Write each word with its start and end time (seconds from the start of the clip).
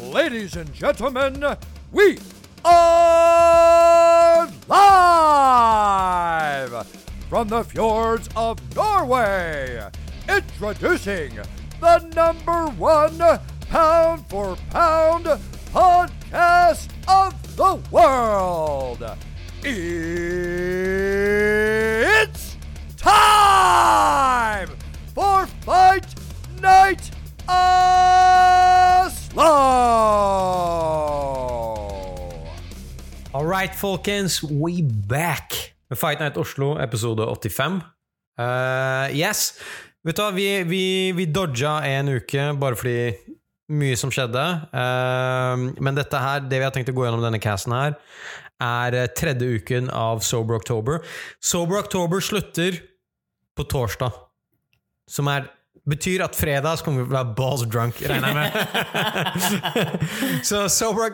ladies 0.00 0.56
and 0.56 0.72
gentlemen, 0.72 1.44
we 1.92 2.18
are 2.64 4.48
live 4.68 6.86
from 7.28 7.48
the 7.48 7.62
fjords 7.64 8.28
of 8.34 8.58
Norway. 8.74 9.86
Introducing 10.28 11.38
the 11.80 11.98
number 12.14 12.68
one 12.70 13.18
pound 13.68 14.26
for 14.26 14.56
pound 14.70 15.26
podcast 15.72 16.88
of 17.08 17.56
the 17.56 17.74
world. 17.90 19.04
It's 19.62 19.76
time 22.96 24.68
for 25.14 25.46
Fight 25.46 26.14
Night 26.60 27.10
Oslo! 29.34 29.42
All 33.32 33.46
right, 33.46 33.74
folkens, 33.74 34.42
we 34.42 34.82
back 35.08 35.74
med 35.90 35.98
Fight 35.98 36.20
Night 36.20 36.36
Oslo, 36.36 36.78
episode 36.78 37.26
85. 37.26 37.80
Uh, 38.38 39.10
yes. 39.10 39.58
Vet 40.06 40.14
du 40.14 40.22
hva, 40.22 40.30
vi, 40.36 40.46
vi, 40.68 40.84
vi 41.18 41.26
dodga 41.26 41.80
en 41.88 42.12
uke 42.14 42.46
bare 42.62 42.78
fordi 42.78 42.94
mye 43.74 43.98
som 43.98 44.12
skjedde. 44.14 44.44
Uh, 44.70 45.66
men 45.82 45.98
dette 45.98 46.22
her, 46.22 46.46
det 46.46 46.60
vi 46.60 46.68
har 46.68 46.76
tenkt 46.76 46.94
å 46.94 46.94
gå 46.94 47.08
gjennom 47.08 47.26
denne 47.26 47.42
casten 47.42 47.74
her, 47.74 47.98
er 48.62 48.94
eh, 48.94 49.10
tredje 49.18 49.58
uken 49.58 49.90
av 49.90 50.22
Sober 50.22 50.60
October. 50.60 51.02
Sober 51.42 51.82
October 51.82 52.22
slutter 52.22 52.78
på 53.58 53.66
torsdag, 53.66 54.14
som 55.10 55.26
er 55.32 55.50
Betyr 55.84 56.22
at 56.24 56.36
fredag 56.38 56.78
så 56.80 56.86
kommer 56.86 57.02
vi 57.02 57.10
til 57.10 57.12
å 57.12 57.18
være 57.18 57.34
balls 57.36 57.64
drunk, 57.68 57.98
regner 58.08 58.30
jeg 58.30 58.36
med. 58.38 59.64
så 60.48 60.62
Sober 60.72 61.12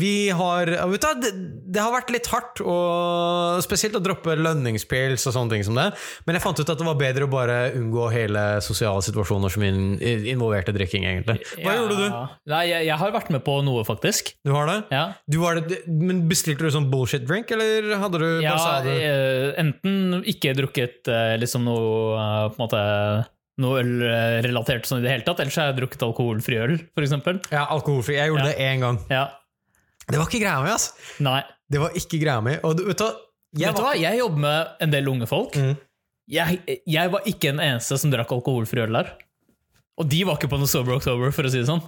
Vi 0.00 0.30
har 0.32 0.70
vet 0.88 1.04
du, 1.04 1.20
det, 1.20 1.32
det 1.74 1.82
har 1.82 1.92
vært 1.92 2.12
litt 2.14 2.30
hardt, 2.32 2.62
og 2.64 3.60
spesielt 3.64 3.98
å 3.98 4.02
droppe 4.04 4.36
lønningspils 4.38 5.26
og 5.28 5.36
sånne 5.36 5.56
ting 5.56 5.66
som 5.66 5.76
det. 5.76 5.90
Men 6.24 6.38
jeg 6.38 6.44
fant 6.46 6.62
ut 6.62 6.72
at 6.72 6.80
det 6.80 6.86
var 6.88 6.96
bedre 7.00 7.28
å 7.28 7.32
bare 7.32 7.58
unngå 7.76 8.06
hele 8.14 8.44
sosiale 8.64 9.04
situasjoner 9.04 9.52
som 9.52 9.66
in, 9.68 9.82
involverte 10.00 10.72
drikking, 10.76 11.04
egentlig. 11.10 11.40
Hva 11.58 11.74
Ja. 11.74 11.76
gjorde 11.82 11.98
du? 12.00 12.06
Nei, 12.54 12.62
jeg, 12.70 12.86
jeg 12.88 12.98
har 13.04 13.14
vært 13.18 13.30
med 13.36 13.44
på 13.44 13.58
noe, 13.66 13.84
faktisk. 13.84 14.32
Du 14.46 14.54
har 14.56 14.70
det? 14.70 14.78
Ja. 14.94 15.04
Du 15.28 15.40
har 15.44 15.60
det 15.60 15.82
men 15.90 16.24
bestilte 16.30 16.64
du 16.64 16.72
sånn 16.72 16.88
bullshit 16.92 17.26
drink, 17.28 17.52
eller 17.52 17.92
hadde 18.00 18.20
du 18.22 18.28
Ja, 18.44 18.56
du 18.84 18.90
eh, 18.94 19.52
enten 19.60 20.22
ikke 20.24 20.54
drukket 20.56 21.10
eh, 21.12 21.36
liksom 21.40 21.66
noe 21.68 22.16
eh, 22.16 22.48
på 22.48 22.56
en 22.56 22.64
måte 22.64 22.82
noe 23.62 23.80
øl 23.82 23.92
eh, 24.08 24.38
relatert 24.46 24.88
sånn 24.88 25.02
i 25.02 25.04
det 25.06 25.12
hele 25.12 25.26
tatt, 25.26 25.40
Ellers 25.44 25.56
har 25.60 25.70
jeg 25.70 25.78
drukket 25.78 26.02
alkoholfri 26.06 26.58
øl, 26.64 26.76
eksempel. 26.98 27.40
Ja, 27.54 27.66
alkoholfri. 27.74 28.16
Jeg 28.18 28.32
gjorde 28.32 28.48
Ja. 28.48 28.50
det 28.50 28.68
én 28.68 28.80
gang. 28.82 28.98
Ja. 29.12 29.24
Det 30.08 30.18
var 30.20 30.26
ikke 30.28 30.42
greia 30.42 30.62
mi, 30.64 30.70
ass! 30.74 30.90
Nei. 31.24 31.40
Det 31.70 31.80
var 31.80 31.94
ikke 31.96 32.18
greia 32.20 32.40
mi. 32.44 32.56
Og 32.66 32.76
du, 32.76 32.84
vet 32.90 32.98
du? 33.00 33.20
Jeg 33.56 33.70
Vet 33.70 33.78
du 33.78 33.84
hva, 33.86 33.92
jeg 33.96 34.18
jobber 34.18 34.42
med 34.42 34.66
en 34.84 34.90
del 34.90 35.08
unge 35.08 35.28
folk. 35.30 35.54
Mm. 35.56 35.76
Jeg, 36.34 36.80
jeg 36.90 37.10
var 37.12 37.28
ikke 37.30 37.52
den 37.52 37.60
eneste 37.62 37.96
som 38.00 38.10
drakk 38.12 38.32
alkoholfri 38.34 38.82
øl 38.84 38.98
der. 38.98 39.12
Og 40.00 40.08
de 40.10 40.24
var 40.26 40.36
ikke 40.40 40.50
på 40.50 40.58
noe 40.58 40.68
Sober 40.70 40.96
October, 40.96 41.30
for 41.30 41.46
å 41.46 41.52
si 41.52 41.60
det 41.62 41.68
sånn. 41.70 41.82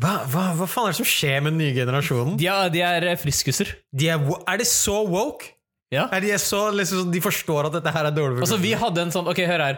Hva, 0.00 0.12
hva, 0.30 0.44
hva 0.58 0.66
faen 0.70 0.88
er 0.88 0.94
det 0.94 1.00
som 1.02 1.06
skjer 1.10 1.42
med 1.42 1.54
den 1.54 1.60
nye 1.64 1.74
generasjonen? 1.74 2.38
De 2.38 2.46
er, 2.50 2.70
de 2.74 2.80
er 2.86 3.08
eh, 3.10 3.18
friskuser. 3.18 3.74
De 3.94 4.08
er, 4.10 4.22
er 4.50 4.62
de 4.62 4.66
så 4.66 5.00
woke? 5.06 5.50
Ja. 5.94 6.08
Er 6.14 6.24
de, 6.24 6.32
så, 6.42 6.68
liksom, 6.74 7.10
de 7.14 7.20
forstår 7.22 7.68
at 7.68 7.76
dette 7.76 7.92
her 7.94 8.08
er 8.08 8.14
dårlig 8.14 8.40
Altså, 8.42 8.56
vi 8.58 8.72
hadde 8.74 9.02
en 9.04 9.12
sånn 9.14 9.28
Ok, 9.30 9.44
hør 9.46 9.62
her. 9.62 9.76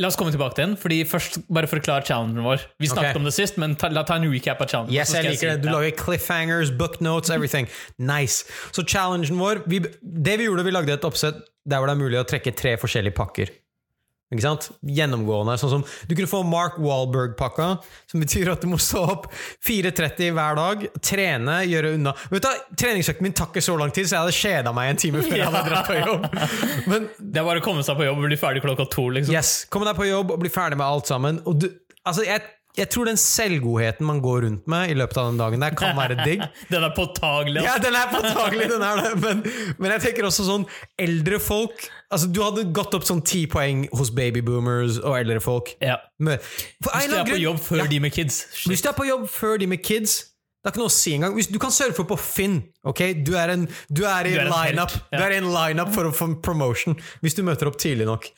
La 0.00 0.08
oss 0.10 0.16
komme 0.18 0.32
tilbake 0.34 0.56
til 0.58 0.66
den. 0.66 0.76
Fordi 0.80 1.00
først 1.06 1.38
Bare 1.54 1.70
forklar 1.70 2.06
challengen 2.06 2.42
vår. 2.44 2.64
Vi 2.82 2.90
snakket 2.90 3.14
okay. 3.14 3.22
om 3.22 3.28
det 3.28 3.34
sist, 3.36 3.58
men 3.62 3.76
ta, 3.78 3.90
la 3.94 4.02
ta 4.06 4.18
en 4.18 4.26
recap 4.30 4.62
av 4.64 4.70
challengen. 4.70 4.94
Yes, 4.94 5.14
jeg 5.14 5.28
liker 5.28 5.54
det. 5.54 5.64
Du 5.64 5.70
lager 5.70 5.94
cliffhangers, 5.98 6.72
booknotes, 6.78 7.30
everything. 7.30 7.70
Nice. 7.98 8.44
Så 8.74 8.82
challengen 8.82 9.38
vår 9.38 9.64
vi, 9.70 9.84
Det 10.02 10.38
vi 10.40 10.48
gjorde, 10.48 10.66
vi 10.66 10.74
lagde 10.74 10.96
et 10.98 11.06
oppsett 11.06 11.44
der 11.64 11.80
hvor 11.80 11.88
det 11.88 11.94
er 11.94 12.02
mulig 12.02 12.18
å 12.20 12.26
trekke 12.28 12.52
tre 12.56 12.74
forskjellige 12.80 13.16
pakker. 13.16 13.52
Ikke 14.34 14.44
sant? 14.44 14.68
Gjennomgående. 14.84 15.54
Sånn 15.60 15.72
som 15.76 15.84
Du 16.10 16.14
kunne 16.18 16.30
få 16.30 16.42
Mark 16.46 16.76
Wahlberg-pakka, 16.82 17.68
som 18.10 18.22
betyr 18.22 18.50
at 18.52 18.64
du 18.64 18.68
må 18.70 18.78
stå 18.82 19.04
opp 19.14 19.28
4.30 19.66 20.34
hver 20.36 20.58
dag, 20.58 20.84
trene, 21.04 21.60
gjøre 21.70 21.94
unna 21.98 22.12
Vet 22.32 22.44
du, 22.44 22.50
Treningsøkten 22.80 23.24
min 23.28 23.36
takker 23.36 23.64
så 23.64 23.76
lang 23.80 23.92
tid, 23.94 24.08
så 24.10 24.16
jeg 24.18 24.24
hadde 24.26 24.36
kjeda 24.38 24.74
meg 24.76 24.90
en 24.92 25.00
time 25.04 25.22
før 25.24 25.38
jeg 25.38 25.48
hadde 25.48 25.62
dratt 25.70 25.88
på 25.88 25.98
jobb. 26.00 26.26
Men 26.90 27.08
Det 27.18 27.40
er 27.40 27.46
bare 27.46 27.62
å 27.62 27.64
komme 27.64 27.84
seg 27.86 27.96
på 27.98 28.06
jobb 28.08 28.20
og 28.20 28.28
bli 28.28 28.40
ferdig 28.40 28.64
klokka 28.64 28.88
to. 28.92 29.06
liksom. 29.16 29.34
Yes, 29.34 29.54
Komme 29.72 29.88
deg 29.88 29.96
på 29.98 30.08
jobb 30.08 30.34
og 30.34 30.42
bli 30.42 30.52
ferdig 30.52 30.78
med 30.80 30.86
alt 30.86 31.10
sammen. 31.10 31.40
Og 31.48 31.62
du, 31.62 31.68
altså 32.04 32.26
jeg, 32.26 32.42
jeg 32.74 32.88
tror 32.90 33.06
den 33.06 33.18
selvgodheten 33.20 34.06
man 34.06 34.18
går 34.22 34.40
rundt 34.48 34.64
med 34.70 34.90
i 34.90 34.96
løpet 34.98 35.18
av 35.20 35.28
den 35.30 35.38
dagen 35.38 35.62
der, 35.62 35.76
kan 35.78 35.94
være 35.94 36.16
digg. 36.24 36.42
Den 36.72 36.82
er 36.82 36.90
påtagelig. 36.96 37.62
Ja, 37.62 37.76
den 37.78 37.94
er 37.94 38.10
påtagelig, 38.10 38.66
den 38.72 38.82
er 38.82 39.00
det. 39.02 39.12
Men, 39.22 39.42
men 39.78 39.94
jeg 39.94 40.02
tenker 40.08 40.26
også 40.26 40.46
sånn 40.48 40.64
eldre 40.98 41.38
folk 41.42 41.86
Altså, 42.14 42.28
Du 42.30 42.40
hadde 42.44 42.66
gått 42.74 42.94
opp 42.94 43.06
sånn 43.06 43.22
ti 43.26 43.44
poeng 43.50 43.84
hos 43.94 44.10
babyboomers 44.14 45.00
og 45.02 45.16
eldre 45.18 45.40
folk. 45.42 45.72
Ja. 45.82 45.96
Men, 46.22 46.38
for 46.82 46.94
Hvis 46.94 47.10
du 47.10 47.16
er 47.18 47.30
på 47.30 47.40
jobb 47.40 47.58
før 47.62 47.82
Ja. 47.82 47.88
de 47.90 47.98
med 48.04 48.14
kids. 48.14 48.44
Shit. 48.52 48.70
Hvis 48.70 48.84
du 48.84 48.88
er 48.90 48.96
på 48.98 49.06
jobb 49.08 49.26
før 49.30 49.58
de 49.62 49.70
med 49.70 49.82
kids 49.82 50.20
det 50.64 50.70
er 50.70 50.72
ikke 50.72 50.80
noe 50.80 50.88
å 50.88 50.94
si 50.96 51.10
engang. 51.12 51.34
Du 51.52 51.58
kan 51.60 51.72
surfe 51.76 52.06
på 52.08 52.16
Finn. 52.16 52.54
ok? 52.88 53.00
Du 53.20 53.34
er, 53.36 53.50
en, 53.52 53.66
du 53.92 54.06
er 54.08 54.30
i 54.30 54.32
er 54.32 54.46
en 54.46 54.48
lineup 54.48 54.94
ja. 54.96 55.18
Du 55.18 55.24
er 55.26 55.34
i 55.34 55.40
en 55.42 55.50
lineup 55.52 55.90
for 55.92 56.08
en 56.08 56.38
promotion 56.40 56.96
hvis 57.20 57.36
du 57.36 57.42
møter 57.44 57.68
opp 57.68 57.76
tidlig 57.76 58.06
nok. 58.08 58.30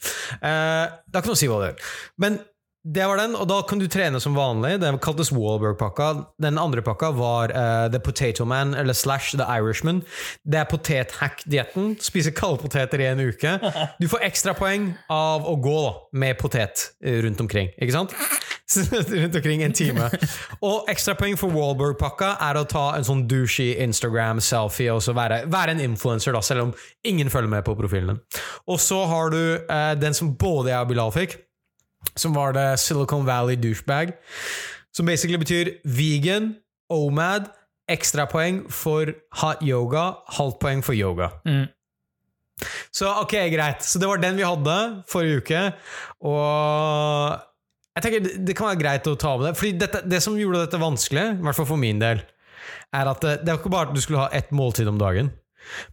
Uh, 0.43 0.91
det 1.07 1.15
er 1.15 1.23
ikke 1.23 1.31
noe 1.31 1.37
å 1.37 1.39
si 1.39 1.47
hva 1.53 1.61
det 1.63 1.69
gjør. 1.71 1.93
Men 2.25 2.41
det 2.87 3.07
var 3.07 3.19
den, 3.19 3.35
og 3.35 3.49
da 3.51 3.57
kan 3.67 3.81
du 3.83 3.89
trene 3.91 4.21
som 4.23 4.37
vanlig. 4.39 4.77
Den 4.79 5.01
kaltes 5.03 5.33
Wahlberg-pakka. 5.35 6.11
Den 6.43 6.59
andre 6.63 6.85
pakka 6.87 7.11
var 7.19 7.51
uh, 7.51 7.91
The 7.91 7.99
Potato 7.99 8.45
Man, 8.47 8.75
eller 8.79 8.95
slash 8.95 9.35
The 9.35 9.43
Irishman. 9.43 10.05
Det 10.47 10.61
er 10.61 10.69
potethack-dietten. 10.71 11.97
Spise 11.99 12.31
kalde 12.31 12.63
poteter 12.63 13.03
i 13.03 13.09
en 13.11 13.25
uke. 13.27 13.59
Du 14.01 14.07
får 14.11 14.23
ekstrapoeng 14.29 14.91
av 15.11 15.47
å 15.49 15.57
gå 15.63 15.75
da, 15.83 15.93
med 16.21 16.39
potet 16.39 16.91
eh, 17.03 17.19
rundt 17.25 17.41
omkring. 17.41 17.73
Ikke 17.81 17.95
sant? 17.95 18.15
rundt 19.11 19.35
omkring 19.35 19.63
en 19.63 19.75
time. 19.75 20.11
Og 20.61 20.87
ekstrapoeng 20.91 21.35
for 21.41 21.55
Wahlberg-pakka 21.55 22.37
er 22.47 22.61
å 22.61 22.67
ta 22.71 22.85
en 22.97 23.07
sånn 23.07 23.25
douchey 23.31 23.77
Instagram-selfie 23.83 24.95
og 24.95 25.03
så 25.03 25.15
være, 25.17 25.43
være 25.51 25.77
en 25.77 25.83
influencer, 25.89 26.37
da, 26.37 26.43
selv 26.45 26.69
om 26.69 26.75
ingen 27.07 27.33
følger 27.33 27.51
med 27.57 27.67
på 27.67 27.75
profilen 27.79 28.15
din. 28.15 28.23
Og 28.71 28.79
så 28.83 29.03
har 29.11 29.35
du 29.35 29.43
eh, 29.59 29.93
den 29.99 30.15
som 30.15 30.35
både 30.39 30.75
jeg 30.75 30.87
og 30.87 30.93
Bilal 30.93 31.15
fikk, 31.15 31.39
som 32.17 32.35
var 32.37 32.53
det 32.57 32.79
Silicon 32.81 33.27
Valley 33.27 33.57
douchebag. 33.57 34.15
Som 34.95 35.07
basically 35.07 35.37
betyr 35.37 35.75
vegan, 35.85 36.55
OMAD, 36.93 37.51
ekstrapoeng 37.91 38.65
for 38.73 39.13
hot 39.41 39.63
yoga, 39.63 40.15
halvt 40.39 40.59
poeng 40.63 40.83
for 40.85 40.97
yoga. 40.97 41.31
Mm. 41.47 41.67
Så 42.95 43.11
ok, 43.23 43.35
greit. 43.53 43.85
Så 43.85 44.01
det 44.01 44.09
var 44.09 44.23
den 44.23 44.39
vi 44.39 44.47
hadde 44.47 44.77
forrige 45.11 45.43
uke. 45.43 45.61
Og 46.25 47.37
jeg 47.97 48.03
tenker 48.07 48.21
det- 48.47 48.57
kan 48.57 48.71
være 48.73 48.81
greit 48.81 49.07
å 49.07 49.17
ta 49.19 49.37
med 49.37 49.49
det. 49.49 49.57
Fordi 49.59 49.73
dette, 49.79 50.09
det 50.09 50.23
som 50.23 50.37
gjorde 50.39 50.65
dette 50.65 50.81
vanskelig, 50.81 51.39
i 51.39 51.43
hvert 51.43 51.55
fall 51.57 51.67
for 51.67 51.77
min 51.77 51.99
del, 52.01 52.23
er 52.95 53.07
at 53.11 53.21
det, 53.21 53.45
det 53.45 53.53
var 53.53 53.59
ikke 53.61 53.71
bare 53.71 53.89
at 53.89 53.95
du 53.95 54.01
skulle 54.01 54.21
ha 54.25 54.29
ett 54.33 54.51
måltid 54.51 54.89
om 54.89 54.99
dagen. 54.99 55.31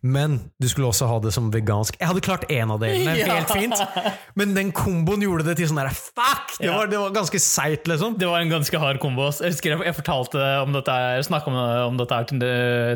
Men 0.01 0.51
du 0.61 0.67
skulle 0.69 0.87
også 0.91 1.07
ha 1.09 1.19
det 1.23 1.33
som 1.35 1.49
vegansk. 1.53 1.97
Jeg 1.99 2.07
hadde 2.09 2.21
klart 2.25 2.45
én 2.49 2.71
av 2.73 2.79
delene, 2.83 3.15
Ja. 3.23 3.39
helt 3.39 3.51
fint. 3.53 4.13
Men 4.35 4.53
den 4.57 4.71
komboen 4.75 5.21
gjorde 5.25 5.45
det 5.49 5.57
til 5.59 5.67
sånn 5.71 5.81
der 5.81 5.89
Fuck! 5.93 6.57
Det 6.59 6.67
Ja. 6.67 6.77
var, 6.77 6.87
det 6.91 6.99
var 6.99 7.11
ganske 7.15 7.39
seigt, 7.41 7.87
liksom. 7.87 8.17
Det 8.19 8.27
var 8.29 8.39
en 8.43 8.49
ganske 8.53 8.79
hard 8.79 8.99
kombo. 9.03 9.29
Jeg 9.31 9.53
husker 9.55 9.73
jeg, 9.75 9.85
jeg 9.85 9.95
fortalte 9.95 10.43
om 10.63 10.73
dette 10.75 10.93
Jeg 10.93 11.41
om, 11.47 11.55
om 11.55 11.97
dette 11.97 12.13
her 12.19 12.23
til, 12.29 12.39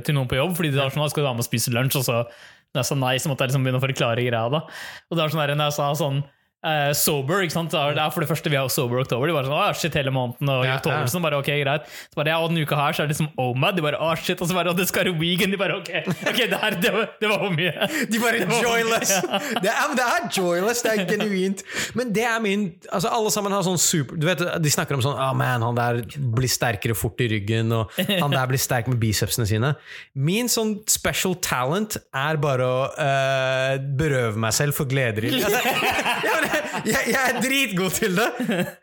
til 0.04 0.16
noen 0.16 0.28
på 0.30 0.38
jobb, 0.38 0.56
fordi 0.56 0.72
de 0.72 0.78
var 0.80 0.90
sånn, 0.94 1.04
«Ah, 1.04 1.10
skal 1.10 1.24
du 1.24 1.28
være 1.28 1.38
med 1.40 1.46
og 1.46 1.50
spise 1.50 1.74
lunsj, 1.74 1.98
og 2.02 2.06
så 2.08 2.18
når 2.76 2.84
jeg 2.84 2.86
sa 2.92 2.96
nei, 3.00 3.16
så 3.18 3.30
måtte 3.32 3.46
jeg 3.46 3.50
liksom 3.54 3.64
begynne 3.64 3.80
å 3.80 3.86
forklare 3.88 4.24
greia. 4.28 4.50
da. 4.52 4.60
Og 5.10 5.16
det 5.18 5.22
var 5.24 5.30
sånn 5.34 5.42
der, 5.48 5.56
når 5.56 5.70
jeg 5.72 5.78
sa 5.80 5.86
sånn 5.98 6.20
eh, 6.66 6.92
sober, 6.98 7.44
ikke 7.46 7.54
sant? 7.54 7.72
Det 7.74 8.02
er 8.02 8.12
for 8.14 8.24
det 8.24 8.30
første 8.30 8.50
vi 8.52 8.58
har 8.58 8.68
sober 8.74 9.02
oktober. 9.04 9.30
De 9.30 9.36
bare 9.36 9.50
sånn, 9.50 9.78
shit, 9.78 9.94
hele 9.98 10.12
måneden 10.14 10.50
og 10.54 10.66
Ja, 10.66 10.78
oktober, 10.80 11.04
ja. 11.06 11.12
så 11.12 11.22
bare 11.24 11.40
ok, 11.42 11.52
greit. 11.64 11.88
Så 12.12 12.20
bare, 12.20 12.34
ja, 12.34 12.40
og 12.42 12.50
denne 12.52 12.64
uka 12.66 12.80
her 12.80 12.98
så 12.98 13.04
er 13.04 13.10
det 13.10 13.16
liksom 13.16 13.30
OMAD. 13.40 13.78
De 13.78 13.86
bare, 13.86 14.00
ah, 14.02 14.16
shit, 14.18 14.42
og 14.42 14.50
så 14.50 14.58
bare, 14.58 14.74
og 14.74 14.78
det 14.80 14.88
skal 14.90 15.06
være 15.06 15.16
weekend. 15.20 15.54
De 15.54 15.60
bare, 15.62 15.78
ok, 15.82 15.92
ok, 16.32 16.42
det, 16.42 16.60
her, 16.64 16.78
det, 16.82 16.94
var, 16.96 17.10
det 17.22 17.32
var 17.32 17.44
for 17.46 17.56
mye. 17.56 17.90
De 18.12 18.22
bare 18.24 18.42
Det 18.48 18.62
joyless. 18.64 19.14
mye, 19.24 19.34
ja. 19.38 19.42
Det 19.68 19.72
er, 19.74 19.94
det 19.98 20.06
er 20.08 20.28
joyless, 20.38 20.82
det 20.86 20.92
er 20.94 21.06
genuint. 21.10 21.64
Men 21.98 22.12
det 22.16 22.24
er 22.28 22.40
min 22.44 22.68
Altså 22.94 23.10
Alle 23.12 23.32
sammen 23.34 23.52
har 23.52 23.64
sånn 23.66 23.80
super 23.82 24.18
Du 24.20 24.26
vet, 24.28 24.42
De 24.64 24.72
snakker 24.72 24.96
om 24.98 25.02
sånn 25.04 25.18
ah 25.20 25.32
man, 25.38 25.64
han 25.66 25.78
der 25.78 26.00
blir 26.36 26.50
sterkere 26.52 26.96
fort 26.98 27.20
i 27.24 27.28
ryggen, 27.32 27.72
og 27.76 27.92
han 27.98 28.34
der 28.34 28.48
blir 28.50 28.60
sterk 28.62 28.88
med 28.90 29.00
bicepsene 29.02 29.46
sine. 29.50 29.74
Min 30.18 30.50
sånn 30.52 30.76
special 30.90 31.36
talent 31.44 31.98
er 32.16 32.40
bare 32.42 32.68
å 32.68 32.80
uh, 32.98 33.74
berøve 34.00 34.40
meg 34.42 34.56
selv 34.56 34.78
for 34.78 34.90
gleder. 34.90 35.28
Altså, 35.30 35.62
ja, 36.28 36.36
men 36.36 36.47
jeg, 36.94 37.12
jeg 37.12 37.22
er 37.22 37.40
dritgod 37.44 37.96
til 37.98 38.18
det. 38.18 38.28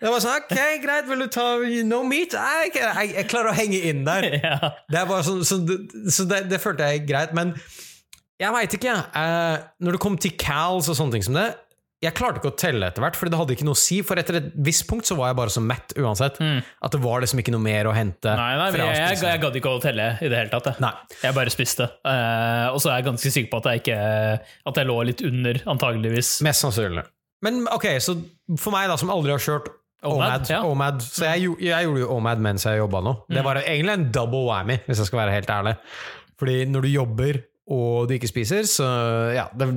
Det 0.01 0.13
var 0.13 0.23
sånn 0.23 0.37
Ok, 0.45 0.55
greit, 0.83 1.09
vil 1.11 1.25
du 1.25 1.29
ta 1.33 1.47
no 1.89 2.03
meat? 2.09 2.37
Jeg, 2.37 2.75
jeg, 2.79 3.15
jeg 3.21 3.29
klarer 3.31 3.53
å 3.53 3.57
henge 3.59 3.83
inn 3.91 4.05
der. 4.09 4.31
Ja. 4.45 4.73
Det 4.91 5.03
sånn, 5.25 5.41
så 5.47 5.57
så 6.13 6.25
det, 6.29 6.45
det 6.51 6.59
følte 6.61 6.87
jeg 6.91 7.05
greit. 7.09 7.33
Men 7.37 7.55
jeg 8.41 8.53
veit 8.53 8.75
ikke. 8.77 8.95
eh, 9.17 9.63
når 9.85 9.97
det 9.97 10.01
kom 10.03 10.19
til 10.21 10.35
Cals 10.41 10.91
og 10.93 10.99
sånne 10.99 11.17
ting 11.17 11.25
som 11.25 11.39
det 11.39 11.49
jeg 12.05 12.13
klarte 12.19 12.41
ikke 12.41 12.51
å 12.53 12.57
telle 12.59 12.89
etter 12.91 13.05
hvert, 13.05 13.17
for 13.17 13.31
det 13.31 13.39
hadde 13.39 13.55
ikke 13.57 13.67
noe 13.67 13.77
å 13.77 13.81
si. 13.81 14.01
For 14.05 14.21
etter 14.21 14.37
et 14.41 14.49
visst 14.67 14.85
punkt 14.91 15.09
så 15.09 15.17
var 15.19 15.31
jeg 15.31 15.39
bare 15.39 15.53
så 15.55 15.63
mett 15.65 15.95
uansett. 16.01 16.37
At 16.37 16.93
det 16.93 17.01
var 17.05 17.25
liksom 17.25 17.41
ikke 17.41 17.55
noe 17.55 17.65
mer 17.65 17.89
å 17.89 17.95
hente. 17.97 18.29
Mm. 18.29 18.41
Nei, 18.41 18.51
nei, 18.61 18.69
jeg, 18.83 18.99
jeg, 19.01 19.21
jeg 19.25 19.43
gadd 19.45 19.59
ikke 19.61 19.73
å 19.73 19.81
telle 19.83 20.11
i 20.21 20.29
det 20.29 20.43
hele 20.43 20.53
tatt. 20.53 20.73
Jeg, 20.73 20.83
Nei. 20.85 20.93
jeg 21.23 21.39
bare 21.39 21.55
spiste. 21.55 21.89
Eh, 22.11 22.67
og 22.75 22.81
så 22.83 22.93
er 22.93 23.01
jeg 23.01 23.09
ganske 23.09 23.35
sikker 23.39 23.53
på 23.55 23.63
at 23.63 23.71
jeg, 23.71 23.85
ikke, 23.85 23.99
at 24.73 24.81
jeg 24.83 24.91
lå 24.91 24.99
litt 25.09 25.25
under, 25.25 25.61
antageligvis. 25.77 26.37
Mest 26.45 26.67
sannsynlig. 26.67 27.07
Men 27.45 27.65
ok, 27.73 27.89
så 28.03 28.17
for 28.61 28.75
meg 28.75 28.91
da, 28.91 28.99
som 29.01 29.13
aldri 29.15 29.35
har 29.35 29.43
kjørt 29.43 29.71
OMAD, 30.05 30.51
OMAD, 30.69 31.01
ja. 31.01 31.07
Så 31.07 31.25
jeg, 31.31 31.55
jeg 31.65 31.87
gjorde 31.87 32.03
jo 32.03 32.11
OMAD 32.13 32.43
mens 32.45 32.67
jeg 32.69 32.81
jobba 32.83 33.01
nå. 33.05 33.15
Det 33.33 33.45
var 33.45 33.63
egentlig 33.63 33.95
en 33.95 34.11
double 34.13 34.45
whammy, 34.51 34.77
hvis 34.85 35.01
jeg 35.01 35.09
skal 35.09 35.23
være 35.23 35.37
helt 35.39 35.53
ærlig. 35.55 35.75
Fordi 36.41 36.57
når 36.69 36.85
du 36.85 36.91
jobber 36.93 37.41
og 37.75 38.11
du 38.11 38.19
ikke 38.19 38.29
spiser, 38.29 38.67
så 38.69 38.85
ja 39.33 39.47
det, 39.57 39.71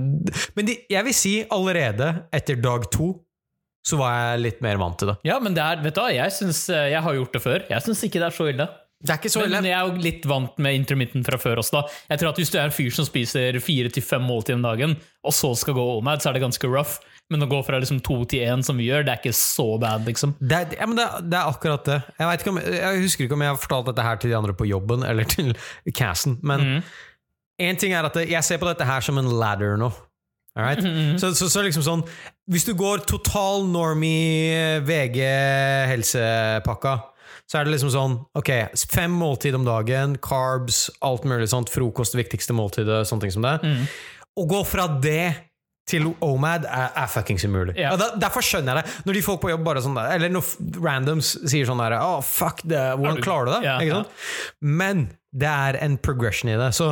Men 0.58 0.68
de, 0.68 0.76
jeg 0.92 1.08
vil 1.08 1.16
si 1.16 1.38
allerede 1.56 2.10
etter 2.36 2.60
dag 2.60 2.90
to 2.92 3.14
så 3.88 3.96
var 3.96 4.18
jeg 4.18 4.42
litt 4.44 4.58
mer 4.66 4.76
vant 4.82 4.98
til 5.00 5.14
det. 5.14 5.16
Ja, 5.24 5.38
men 5.40 5.56
det 5.56 5.64
er, 5.64 5.80
vet 5.80 5.96
du 5.96 6.02
hva, 6.04 6.10
jeg, 6.12 6.34
synes, 6.36 6.66
eh, 6.74 6.90
jeg 6.92 7.00
har 7.06 7.16
gjort 7.16 7.38
det 7.38 7.40
før. 7.40 7.64
Jeg 7.72 7.86
syns 7.86 8.02
ikke 8.04 8.20
det 8.20 8.28
er 8.28 8.36
så 8.36 8.48
ille. 8.52 8.66
Det 8.98 9.14
er 9.14 9.20
ikke 9.22 9.32
så 9.32 9.44
ille. 9.46 9.62
men 9.62 9.70
jeg 9.70 9.78
er 9.78 9.88
jo 9.88 10.02
litt 10.04 10.26
vant 10.28 10.58
med 10.66 10.76
intermittent 10.76 11.28
fra 11.28 11.38
før 11.40 11.62
også. 11.62 11.78
da 11.78 11.84
Jeg 12.12 12.20
tror 12.20 12.34
at 12.34 12.42
Hvis 12.42 12.52
du 12.52 12.58
er 12.58 12.66
en 12.68 12.76
fyr 12.76 12.92
som 12.98 13.08
spiser 13.08 13.60
fire 13.64 13.94
til 13.94 14.04
fem 14.04 14.26
måltider 14.28 14.58
om 14.58 14.66
dagen, 14.66 14.98
og 15.24 15.36
så 15.38 15.54
skal 15.56 15.78
gå 15.78 15.86
OMAD, 16.00 16.20
så 16.20 16.32
er 16.32 16.36
det 16.36 16.44
ganske 16.44 16.68
rough. 16.68 16.98
Men 17.30 17.44
å 17.44 17.48
gå 17.52 17.58
fra 17.68 17.80
liksom 17.82 17.98
to 18.06 18.22
til 18.32 18.46
én, 18.48 18.62
som 18.64 18.78
vi 18.80 18.86
gjør, 18.88 19.04
det 19.04 19.12
er 19.14 19.20
ikke 19.20 19.36
så 19.36 19.66
bad, 19.82 20.06
liksom. 20.08 20.32
Det 20.40 20.56
er, 20.62 20.76
ja, 20.80 20.86
men 20.88 20.96
det, 20.96 21.04
er- 21.10 21.26
det 21.28 21.38
er 21.42 21.50
akkurat 21.52 21.84
det. 21.90 21.98
Jeg, 22.22 22.46
om, 22.54 22.60
jeg 22.64 23.02
husker 23.04 23.26
ikke 23.28 23.36
om 23.36 23.44
jeg 23.44 23.52
har 23.52 23.60
fortalt 23.60 23.90
dette 23.92 24.06
her 24.06 24.22
til 24.22 24.32
de 24.32 24.38
andre 24.40 24.56
på 24.56 24.68
jobben 24.70 25.04
eller 25.04 25.28
til 25.28 25.52
casten, 25.98 26.38
men 26.48 26.82
en 27.60 27.76
ting 27.82 27.92
er 27.98 28.06
at 28.08 28.16
jeg 28.22 28.44
ser 28.48 28.62
på 28.62 28.70
dette 28.70 28.86
her 28.88 29.02
som 29.04 29.18
en 29.20 29.28
ladder 29.42 29.76
nå. 29.82 29.92
Alright? 30.58 30.82
Så, 31.22 31.34
så, 31.38 31.46
så 31.54 31.62
liksom 31.62 31.84
sånn 31.86 32.00
Hvis 32.50 32.64
du 32.66 32.72
går 32.74 33.04
total 33.06 33.68
normie 33.70 34.80
VG 34.88 35.20
helsepakka, 35.92 36.96
så 37.46 37.60
er 37.60 37.68
det 37.68 37.76
liksom 37.76 37.92
sånn 37.94 38.16
Ok, 38.40 38.50
fem 38.90 39.14
måltid 39.14 39.54
om 39.58 39.68
dagen, 39.68 40.16
carbs, 40.24 40.88
alt 41.06 41.28
mulig 41.30 41.50
sånt, 41.52 41.70
frokost, 41.70 42.16
viktigste 42.18 42.56
måltidet, 42.58 43.04
sånne 43.10 43.28
ting 43.28 43.36
som 43.36 43.46
det. 43.46 43.56
Å 44.38 44.46
gå 44.50 44.64
fra 44.70 44.88
det 45.02 45.47
til 45.88 46.10
OMAD 46.24 46.66
er, 46.68 46.90
er 47.00 47.12
fuckings 47.12 47.46
umulig. 47.48 47.76
Og 47.92 48.00
da, 48.02 48.10
derfor 48.20 48.44
skjønner 48.44 48.82
jeg 48.82 48.88
det. 48.88 48.96
Når 49.08 49.18
de 49.18 49.26
folk 49.26 49.44
på 49.44 49.52
jobb 49.54 49.64
bare 49.68 49.84
sånn 49.84 49.96
der, 49.96 50.10
Eller 50.18 50.34
når 50.34 50.50
randoms 50.84 51.34
sier 51.48 51.68
sånn 51.70 51.80
der 51.80 51.96
oh, 52.02 52.20
fuck 52.26 52.64
det, 52.68 52.82
hvordan 53.00 53.22
klarer 53.24 53.48
du 53.48 53.54
det? 53.56 53.62
Ja. 53.70 54.02
sant? 54.02 54.26
Men 54.60 55.06
det 55.32 55.52
er 55.52 55.80
en 55.86 55.96
progression 56.04 56.52
i 56.52 56.58
det. 56.60 56.74
Så 56.76 56.92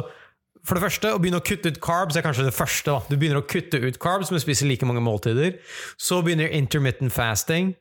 for 0.66 0.78
det 0.78 0.86
første, 0.88 1.12
å 1.14 1.22
begynne 1.22 1.42
å 1.42 1.46
kutte 1.46 1.70
ut 1.70 1.82
carbs 1.84 2.18
er 2.18 2.26
kanskje 2.26 2.48
det 2.48 2.56
første. 2.56 2.90
Da. 2.90 3.12
Du 3.12 3.20
begynner 3.20 3.44
å 3.44 3.46
kutte 3.46 3.78
ut 3.84 4.00
carbs, 4.02 4.32
men 4.34 4.42
spiser 4.42 4.70
like 4.70 4.88
mange 4.88 5.04
måltider. 5.06 5.60
Så 6.02 6.24
begynner 6.26 6.50
intermittent 6.56 7.14
fasting. 7.14 7.76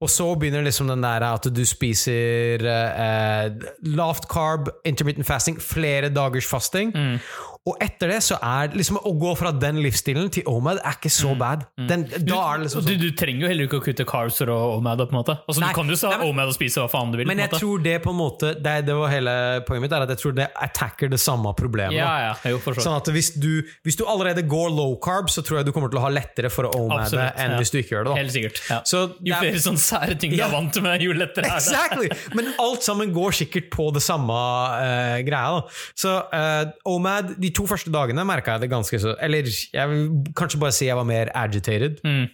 Og 0.00 0.10
så 0.12 0.26
begynner 0.36 0.64
liksom 0.64 0.90
den 0.90 1.04
der 1.04 1.24
at 1.24 1.46
du 1.52 1.60
spiser 1.68 2.64
eh, 2.68 3.68
lavt 3.96 4.28
carb, 4.32 4.68
intermittent 4.88 5.28
fasting, 5.28 5.60
flere 5.60 6.10
dagers 6.12 6.48
fasting. 6.48 6.92
Mm. 6.92 7.18
Og 7.68 7.76
etter 7.84 8.08
det 8.08 8.22
så 8.24 8.38
er 8.40 8.72
liksom 8.72 8.96
å 9.04 9.10
gå 9.20 9.34
fra 9.36 9.50
den 9.52 9.82
livsstilen 9.84 10.30
til 10.32 10.46
OMAD 10.48 10.78
er 10.80 10.94
ikke 10.96 11.10
så 11.12 11.34
bad. 11.36 11.66
Den, 11.76 12.06
da 12.08 12.38
er 12.40 12.62
det 12.62 12.64
liksom 12.64 12.80
Og 12.80 12.86
du, 12.86 12.92
sånn. 12.94 13.02
du 13.02 13.18
trenger 13.20 13.44
jo 13.44 13.50
heller 13.50 13.68
ikke 13.68 13.80
å 13.82 13.84
kutte 13.84 14.06
carbs 14.08 14.38
for 14.40 14.48
OMAD. 14.54 15.02
på 15.04 15.12
en 15.12 15.18
måte 15.18 15.34
Altså 15.44 15.60
Nei, 15.60 15.68
Du 15.68 15.76
kan 15.76 15.92
jo 15.92 15.98
sa 16.00 16.12
OMAD 16.24 16.52
og 16.54 16.56
spise 16.56 16.80
hva 16.80 16.88
faen 16.88 17.12
du 17.12 17.18
vil. 17.20 17.28
Men 17.28 17.42
jeg 17.44 17.52
tror 17.52 17.82
det 17.84 17.98
på 18.00 18.14
en 18.14 18.16
måte 18.16 18.54
Det, 18.56 18.74
det 18.88 18.96
var 18.96 19.12
hele 19.12 19.34
poenget 19.68 19.84
mitt, 19.84 19.96
er 19.96 20.06
at 20.06 20.14
jeg 20.14 20.22
tror 20.22 20.36
det 20.38 20.46
attacker 20.68 21.12
det 21.12 21.20
samme 21.20 21.52
problemet. 21.58 21.98
Ja, 21.98 22.30
ja, 22.30 22.32
jo. 22.54 22.62
Sånn 22.80 22.96
at 22.96 23.12
hvis 23.12 23.34
du, 23.36 23.60
hvis 23.84 24.00
du 24.00 24.06
allerede 24.08 24.46
går 24.48 24.72
low 24.72 24.96
carb, 25.04 25.28
så 25.28 25.44
tror 25.44 25.60
jeg 25.60 25.68
du 25.68 25.74
kommer 25.76 25.92
til 25.92 26.00
å 26.00 26.06
ha 26.06 26.12
lettere 26.16 26.48
for 26.52 26.70
å 26.70 26.72
Omad 26.80 27.12
enn 27.12 27.56
ja. 27.56 27.60
hvis 27.60 27.74
du 27.74 27.80
ikke 27.82 27.98
gjør 27.98 28.08
det. 28.08 28.14
Da. 28.14 28.18
Helt 28.22 28.34
sikkert. 28.38 28.62
Ja. 28.70 28.80
Så 28.88 29.02
jo 29.20 29.36
flere 29.36 29.52
er- 29.52 29.64
sånne 29.66 29.84
sære 29.84 30.16
ting 30.16 30.32
du 30.32 30.40
er 30.40 30.52
vant 30.52 30.80
med, 30.80 31.04
jo 31.04 31.12
lettere 31.12 31.50
er 31.50 31.60
det. 31.60 31.68
Exactly! 31.68 32.08
Men 32.38 32.54
alt 32.62 32.86
sammen 32.86 33.12
går 33.12 33.36
sikkert 33.42 33.68
på 33.74 33.90
det 33.92 34.02
samme 34.04 34.32
uh, 34.32 35.20
greia. 35.26 35.60
Da. 35.60 35.80
Så 35.98 36.16
uh, 36.32 36.72
OMAD, 36.88 37.36
de 37.42 37.49
to 37.56 37.66
første 37.70 37.92
dagene 37.94 38.24
merka 38.28 38.56
jeg 38.56 38.64
det 38.66 38.70
ganske 38.72 38.98
så 39.02 39.12
Eller 39.22 39.46
jeg 39.50 39.88
vil 39.92 40.08
kanskje 40.38 40.60
bare 40.62 40.74
si 40.76 40.86
jeg 40.88 40.96
var 40.98 41.06
mer 41.08 41.30
agitated. 41.34 42.00
Mm. 42.06 42.26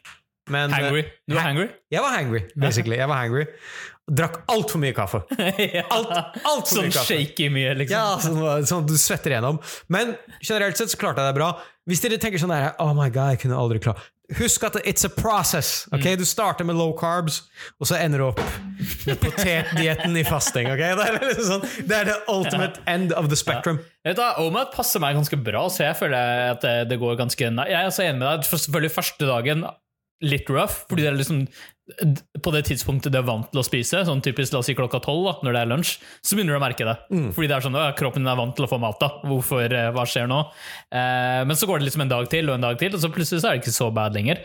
Men 0.51 0.71
eh, 0.71 0.77
Hangry. 0.79 1.03
Du 1.27 1.35
var 1.35 1.43
hangry? 1.49 1.69
jeg 1.91 2.03
var 2.05 2.13
hangry, 2.15 2.41
basically. 2.57 2.97
Jeg 3.01 3.09
var 3.11 3.19
hangry. 3.25 3.47
Drakk 4.07 4.37
altfor 4.53 4.79
mye 4.79 4.95
kaffe. 4.95 5.19
Alt, 5.97 6.11
alt 6.47 6.69
for 6.69 6.77
Sånn 6.77 6.85
mye 6.87 6.95
kaffe. 6.95 7.09
shaky 7.11 7.49
mye, 7.51 7.73
liksom. 7.81 7.97
Ja, 7.99 8.13
sånn, 8.23 8.67
sånn 8.71 8.85
du 8.87 8.95
svetter 9.03 9.35
igjennom. 9.35 9.59
Men 9.91 10.13
generelt 10.39 10.79
sett 10.79 10.93
så 10.93 11.01
klarte 11.01 11.25
jeg 11.25 11.33
det 11.35 11.39
bra. 11.41 11.49
Hvis 11.91 12.05
dere 12.05 12.19
tenker 12.23 12.39
sånn 12.39 12.55
der 12.55 12.69
Oh 12.83 12.93
my 12.95 13.09
god, 13.11 13.33
jeg 13.35 13.41
kunne 13.43 13.59
aldri 13.59 13.81
klare 13.83 13.99
Husk 14.35 14.65
at 14.67 14.77
it's 14.83 15.07
a 15.07 15.09
process. 15.09 15.87
ok? 15.93 16.19
Du 16.19 16.25
starter 16.25 16.65
med 16.67 16.75
low 16.75 16.93
carbs, 16.99 17.45
og 17.81 17.87
så 17.87 17.99
ender 18.03 18.19
du 18.19 18.25
opp 18.33 18.41
med 19.07 19.21
potetdietten 19.23 20.17
i 20.19 20.25
fasting. 20.27 20.67
ok? 20.73 20.83
Det 20.99 21.07
er, 21.07 21.19
liksom 21.23 21.47
sånn, 21.53 21.87
det 21.87 22.01
er 22.01 22.11
the 22.11 22.17
ultimate 22.33 22.83
end 22.91 23.15
of 23.15 23.31
the 23.31 23.39
spectrum. 23.39 23.79
Vet 24.07 24.19
du, 24.19 24.25
Omat 24.43 24.75
passer 24.75 25.03
meg 25.03 25.15
ganske 25.19 25.39
bra, 25.39 25.67
så 25.71 25.87
jeg 25.87 25.99
føler 26.01 26.51
at 26.57 26.67
det, 26.91 26.99
går 26.99 27.19
ganske 27.21 27.53
Jeg 27.53 27.79
er 27.79 27.91
så 27.95 28.07
enig 28.07 28.19
med 28.23 28.29
deg. 28.29 28.51
Selvfølgelig 28.51 28.95
første 28.97 29.31
dagen 29.31 29.67
litt 30.25 30.49
rough, 30.51 30.87
fordi 30.89 31.05
det 31.05 31.11
er 31.11 31.19
liksom 31.21 31.47
på 31.87 32.51
det 32.51 32.65
tidspunktet 32.67 33.15
du 33.15 33.19
er 33.21 33.27
vant 33.27 33.47
til 33.53 33.61
å 33.63 33.65
spise, 33.67 34.01
sånn 34.09 34.23
typisk 34.25 34.55
la 34.55 34.59
oss 34.59 34.67
si 34.67 34.75
klokka 34.75 34.99
tolv, 35.05 35.29
når 35.47 35.55
det 35.55 35.61
er 35.63 35.71
lunsj, 35.71 35.93
så 36.19 36.35
begynner 36.35 36.57
du 36.57 36.59
å 36.59 36.65
merke 36.65 36.87
det. 36.89 36.97
Fordi 37.37 37.51
det 37.51 37.55
er 37.57 37.67
sånn, 37.67 37.79
«Å, 37.79 37.85
kroppen 37.99 38.25
din 38.25 38.33
er 38.33 38.41
vant 38.41 38.57
til 38.59 38.67
å 38.67 38.71
få 38.71 38.81
mat, 38.83 38.99
da. 39.03 39.13
Hvorfor, 39.23 39.67
eh, 39.71 39.93
hva 39.95 40.07
skjer 40.09 40.27
nå? 40.31 40.41
Eh, 40.91 41.45
men 41.47 41.59
så 41.59 41.69
går 41.71 41.79
det 41.79 41.87
liksom 41.87 42.03
en 42.03 42.11
dag 42.11 42.27
til 42.33 42.51
og 42.51 42.59
en 42.59 42.67
dag 42.67 42.81
til, 42.81 42.97
og 42.97 43.05
så 43.05 43.13
plutselig 43.15 43.45
så 43.45 43.53
er 43.53 43.57
det 43.57 43.63
ikke 43.63 43.77
så 43.77 43.93
bad 43.95 44.19
lenger. 44.19 44.43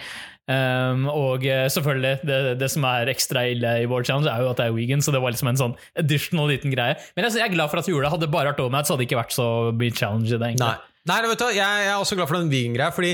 Um, 0.51 1.05
og 1.07 1.45
eh, 1.47 1.67
selvfølgelig, 1.71 2.25
det, 2.27 2.37
det 2.59 2.69
som 2.73 2.85
er 2.89 3.09
ekstra 3.11 3.45
ille 3.53 3.73
i 3.83 3.89
vår 3.89 4.05
challenge, 4.05 4.29
er 4.29 4.43
jo 4.43 4.51
at 4.51 4.61
det 4.61 4.67
er 4.67 4.75
vegan, 4.75 5.01
så 5.01 5.13
det 5.13 5.21
var 5.23 5.33
liksom 5.33 5.51
en 5.51 5.59
sånn 5.59 5.75
additional 6.01 6.49
liten 6.51 6.73
greie. 6.73 6.97
Men 7.15 7.27
jeg, 7.27 7.39
jeg 7.39 7.47
er 7.47 7.55
glad 7.55 7.71
for 7.71 7.81
at 7.81 7.87
vi 7.87 7.95
gjorde 7.95 8.09
det. 8.09 8.13
Hadde 8.15 8.27
det 8.27 8.33
bare 8.33 8.51
vært 8.51 8.63
OMAD, 8.65 8.85
så 8.85 8.93
hadde 8.93 9.05
det 9.05 9.09
ikke 9.09 9.21
vært 9.21 9.37
så 9.37 9.49
mye 9.81 9.97
challenge 9.97 10.29
i 10.29 10.35
det. 10.35 10.51
egentlig. 10.51 10.67
Nei, 10.67 11.09
Nei 11.09 11.19
vet 11.25 11.41
du, 11.41 11.47
jeg, 11.55 11.61
jeg 11.85 11.91
er 11.93 11.97
også 11.97 12.17
glad 12.19 12.29
for 12.29 12.41
den 12.41 12.51
vegan-greia, 12.51 12.93
fordi 12.93 13.13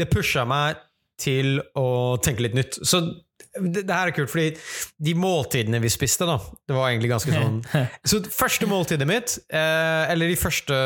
det 0.00 0.10
pusha 0.10 0.46
meg 0.48 0.80
til 1.18 1.58
å 1.78 1.86
tenke 2.22 2.44
litt 2.46 2.54
nytt. 2.58 2.78
Så 2.86 3.00
det, 3.58 3.82
det 3.88 3.90
her 3.94 4.10
er 4.10 4.14
kult, 4.14 4.30
fordi 4.30 4.52
de 5.02 5.14
måltidene 5.18 5.80
vi 5.82 5.90
spiste, 5.90 6.26
da, 6.28 6.36
det 6.68 6.76
var 6.76 6.90
egentlig 6.92 7.10
ganske 7.10 7.32
sånn 7.38 7.56
Så 8.06 8.20
første 8.30 8.68
måltidet 8.70 9.08
mitt, 9.08 9.38
eh, 9.50 10.04
eller 10.12 10.30
de 10.30 10.36
første 10.38 10.76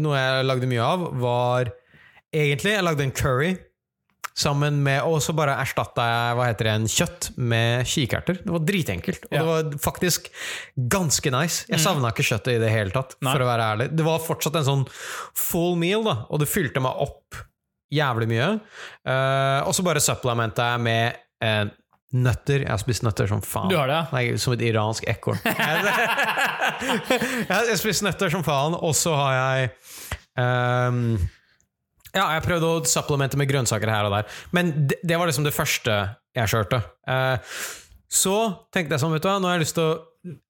noe 0.00 0.16
jeg 0.16 0.46
lagde 0.48 0.70
mye 0.70 0.86
av, 0.86 1.04
var 1.20 1.72
egentlig 2.32 2.72
Jeg 2.78 2.86
lagde 2.86 3.04
en 3.04 3.12
curry. 3.12 3.52
Sammen 4.32 4.78
med, 4.80 5.02
Og 5.04 5.18
så 5.20 5.34
bare 5.36 5.58
erstatta 5.60 6.04
jeg 6.08 6.36
hva 6.38 6.46
heter 6.48 6.64
det, 6.70 6.72
en 6.78 6.86
kjøtt 6.88 7.26
med 7.36 7.84
kikerter. 7.84 8.38
Det 8.40 8.48
var 8.54 8.62
dritenkelt. 8.64 9.26
Og 9.28 9.34
Ja. 9.36 9.42
det 9.42 9.48
var 9.50 9.78
faktisk 9.90 10.30
ganske 10.88 11.28
nice. 11.34 11.66
Jeg 11.68 11.82
savna 11.84 12.08
ikke 12.14 12.24
kjøttet 12.24 12.54
i 12.56 12.62
det 12.62 12.70
hele 12.72 12.94
tatt. 12.94 13.12
Nei. 13.20 13.34
for 13.34 13.44
å 13.44 13.50
være 13.50 13.66
ærlig. 13.74 13.90
Det 13.92 14.06
var 14.08 14.24
fortsatt 14.24 14.56
en 14.56 14.64
sånn 14.70 14.86
full 15.36 15.76
meal, 15.76 16.02
da, 16.08 16.22
og 16.30 16.40
det 16.40 16.48
fylte 16.48 16.80
meg 16.80 16.96
opp 17.04 17.42
jævlig 17.92 18.28
mye. 18.32 18.48
Uh, 19.04 19.60
og 19.68 19.76
så 19.76 19.84
bare 19.86 20.02
supplementa 20.02 20.72
jeg 20.72 20.80
med 20.86 21.04
uh, 21.44 21.64
nøtter. 22.12 22.60
Jeg 22.64 22.72
har 22.72 22.80
spist 22.80 23.02
nøtter 23.06 23.26
som 23.30 23.40
faen. 23.44 23.70
Du 23.72 23.76
har 23.78 23.88
det, 23.90 23.96
ja? 24.00 24.04
Nei, 24.14 24.24
som 24.40 24.52
et 24.56 24.64
iransk 24.68 25.02
ekorn. 25.10 25.38
jeg 25.48 25.54
har 27.52 27.76
spist 27.80 28.02
nøtter 28.06 28.28
som 28.32 28.42
faen, 28.46 28.74
og 28.76 28.94
så 28.98 29.12
har 29.16 29.32
jeg 29.38 29.58
um, 30.36 31.18
Ja, 32.12 32.26
jeg 32.36 32.44
prøvde 32.44 32.66
å 32.68 32.84
supplemente 32.88 33.36
med 33.40 33.50
grønnsaker 33.50 33.92
her 33.92 34.04
og 34.08 34.12
der, 34.18 34.24
men 34.52 34.64
det, 34.90 34.96
det 35.00 35.16
var 35.20 35.26
liksom 35.30 35.46
det 35.48 35.56
første 35.56 35.92
jeg 36.36 36.48
kjørte. 36.48 36.78
Eh, 37.08 37.36
så 38.12 38.36
tenkte 38.72 38.96
jeg 38.96 39.02
sånn, 39.02 39.14
vet 39.16 39.24
du 39.24 39.28
hva, 39.28 39.38
nå 39.40 39.48
har 39.48 39.58
jeg 39.58 39.66
lyst 39.66 39.78
til 39.80 39.90
å 39.90 39.92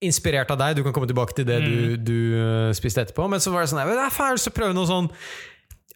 Inspirert 0.05 0.51
av 0.53 0.59
deg, 0.61 0.77
du 0.77 0.83
kan 0.85 0.93
komme 0.93 1.09
tilbake 1.09 1.33
til 1.33 1.47
det 1.49 1.65
du, 1.65 1.97
du 1.97 2.37
uh, 2.37 2.77
spiste 2.77 3.01
etterpå, 3.07 3.25
men 3.33 3.41
så 3.41 3.49
var 3.49 3.65
det 3.65 3.71
sånn 3.71 3.81
Jeg 3.81 3.97
er 3.97 4.13
lyst 4.13 4.37
så 4.43 4.53
prøve 4.53 4.77
noe 4.77 4.85
sånn 4.85 5.09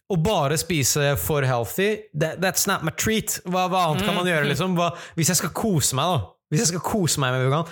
å 0.07 0.15
bare 0.23 0.55
spise 0.59 1.15
for 1.19 1.43
healthy, 1.43 2.03
that, 2.15 2.39
that's 2.39 2.67
not 2.69 2.83
my 2.87 2.93
treat. 2.95 3.39
Hva, 3.45 3.65
hva 3.71 3.81
annet 3.89 4.05
kan 4.07 4.15
man 4.15 4.27
gjøre? 4.29 4.47
liksom? 4.47 4.77
Hva, 4.77 4.93
hvis 5.19 5.33
jeg 5.33 5.41
skal 5.41 5.51
kose 5.57 5.97
meg, 5.99 6.13
da. 6.13 6.31
Hvis 6.51 6.63
jeg 6.63 6.69
skal 6.71 6.83
kose 6.85 7.19
meg 7.19 7.35
med 7.35 7.43
vegan, 7.49 7.67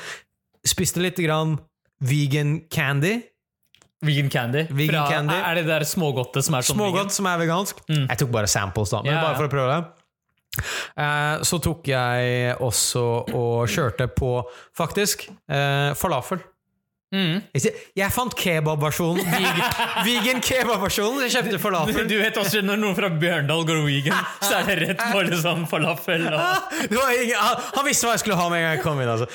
spiste 0.67 0.99
litt 0.99 1.21
grann 1.23 1.55
vegan 2.03 2.57
candy. 2.67 3.21
Vegan 4.05 4.27
candy. 4.29 4.65
Vegan 4.69 4.97
Fra, 4.97 5.05
candy. 5.13 5.37
Er 5.39 5.61
det 5.61 5.67
der 5.69 5.85
smågodtet 5.87 6.43
som 6.45 6.57
er 6.57 6.65
sånn 6.67 6.75
Smågodt 6.77 7.15
som 7.15 7.29
er 7.31 7.39
vegansk. 7.39 7.79
Jeg 7.87 8.19
tok 8.19 8.33
bare 8.35 8.49
samples, 8.51 8.91
da, 8.91 8.99
men 9.05 9.15
Ja, 9.15 9.21
bare 9.23 9.39
for 9.39 9.47
å 9.47 9.53
prøve 9.53 9.77
det. 9.77 9.85
Eh, 10.55 11.37
så 11.47 11.59
tok 11.63 11.87
jeg 11.89 12.53
også 12.63 13.05
og 13.35 13.71
kjørte 13.71 14.07
på, 14.11 14.33
faktisk, 14.75 15.25
eh, 15.51 15.93
falafel. 15.99 16.43
Mm. 17.15 17.41
Jeg 17.55 17.73
Jeg 17.95 18.11
fant 18.11 18.35
kebabversjonen. 18.35 19.23
Vegan, 19.31 19.77
vegan 20.07 20.41
kebabversjonen. 20.43 21.21
Jeg 21.25 21.35
kjøpte 21.37 21.59
falafel. 21.63 22.07
du 22.09 22.17
vet 22.19 22.39
også 22.41 22.63
når 22.65 22.81
noen 22.81 22.97
fra 22.97 23.09
Bjørndal 23.21 23.63
går 23.67 23.83
vegan, 23.85 24.31
så 24.43 24.59
er 24.59 24.67
det 24.71 24.77
rett 24.83 25.05
på 25.13 25.23
liksom 25.29 25.63
falafel 25.71 26.27
og 26.31 26.41
Det 26.91 26.97
var 26.97 27.13
ingen, 27.15 27.39
han, 27.39 27.63
han 27.77 27.87
visste 27.87 28.07
hva 28.09 28.17
jeg 28.17 28.25
skulle 28.25 28.39
ha 28.39 28.49
med 28.51 28.59
en 28.61 28.67
gang 28.67 28.75
jeg 28.77 28.83
kom 28.83 28.99
inn. 29.01 29.13
Altså. 29.15 29.29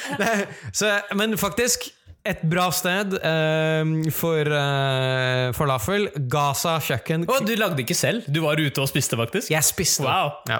Så, 0.77 0.93
men 1.17 1.39
faktisk, 1.41 1.89
et 2.29 2.41
bra 2.45 2.67
sted 2.75 3.15
uh, 3.17 4.11
for 4.12 4.49
uh, 4.53 5.50
falafel. 5.57 6.09
Gaza 6.31 6.75
kjøkken. 6.85 7.25
Og 7.31 7.47
du 7.49 7.55
lagde 7.57 7.81
ikke 7.81 7.97
selv? 7.97 8.27
Du 8.29 8.43
var 8.45 8.61
ute 8.61 8.83
og 8.83 8.91
spiste, 8.91 9.17
faktisk? 9.17 9.53
Jeg 9.53 9.65
spiste. 9.65 10.05
Wow. 10.05 10.35
Ja. 10.50 10.59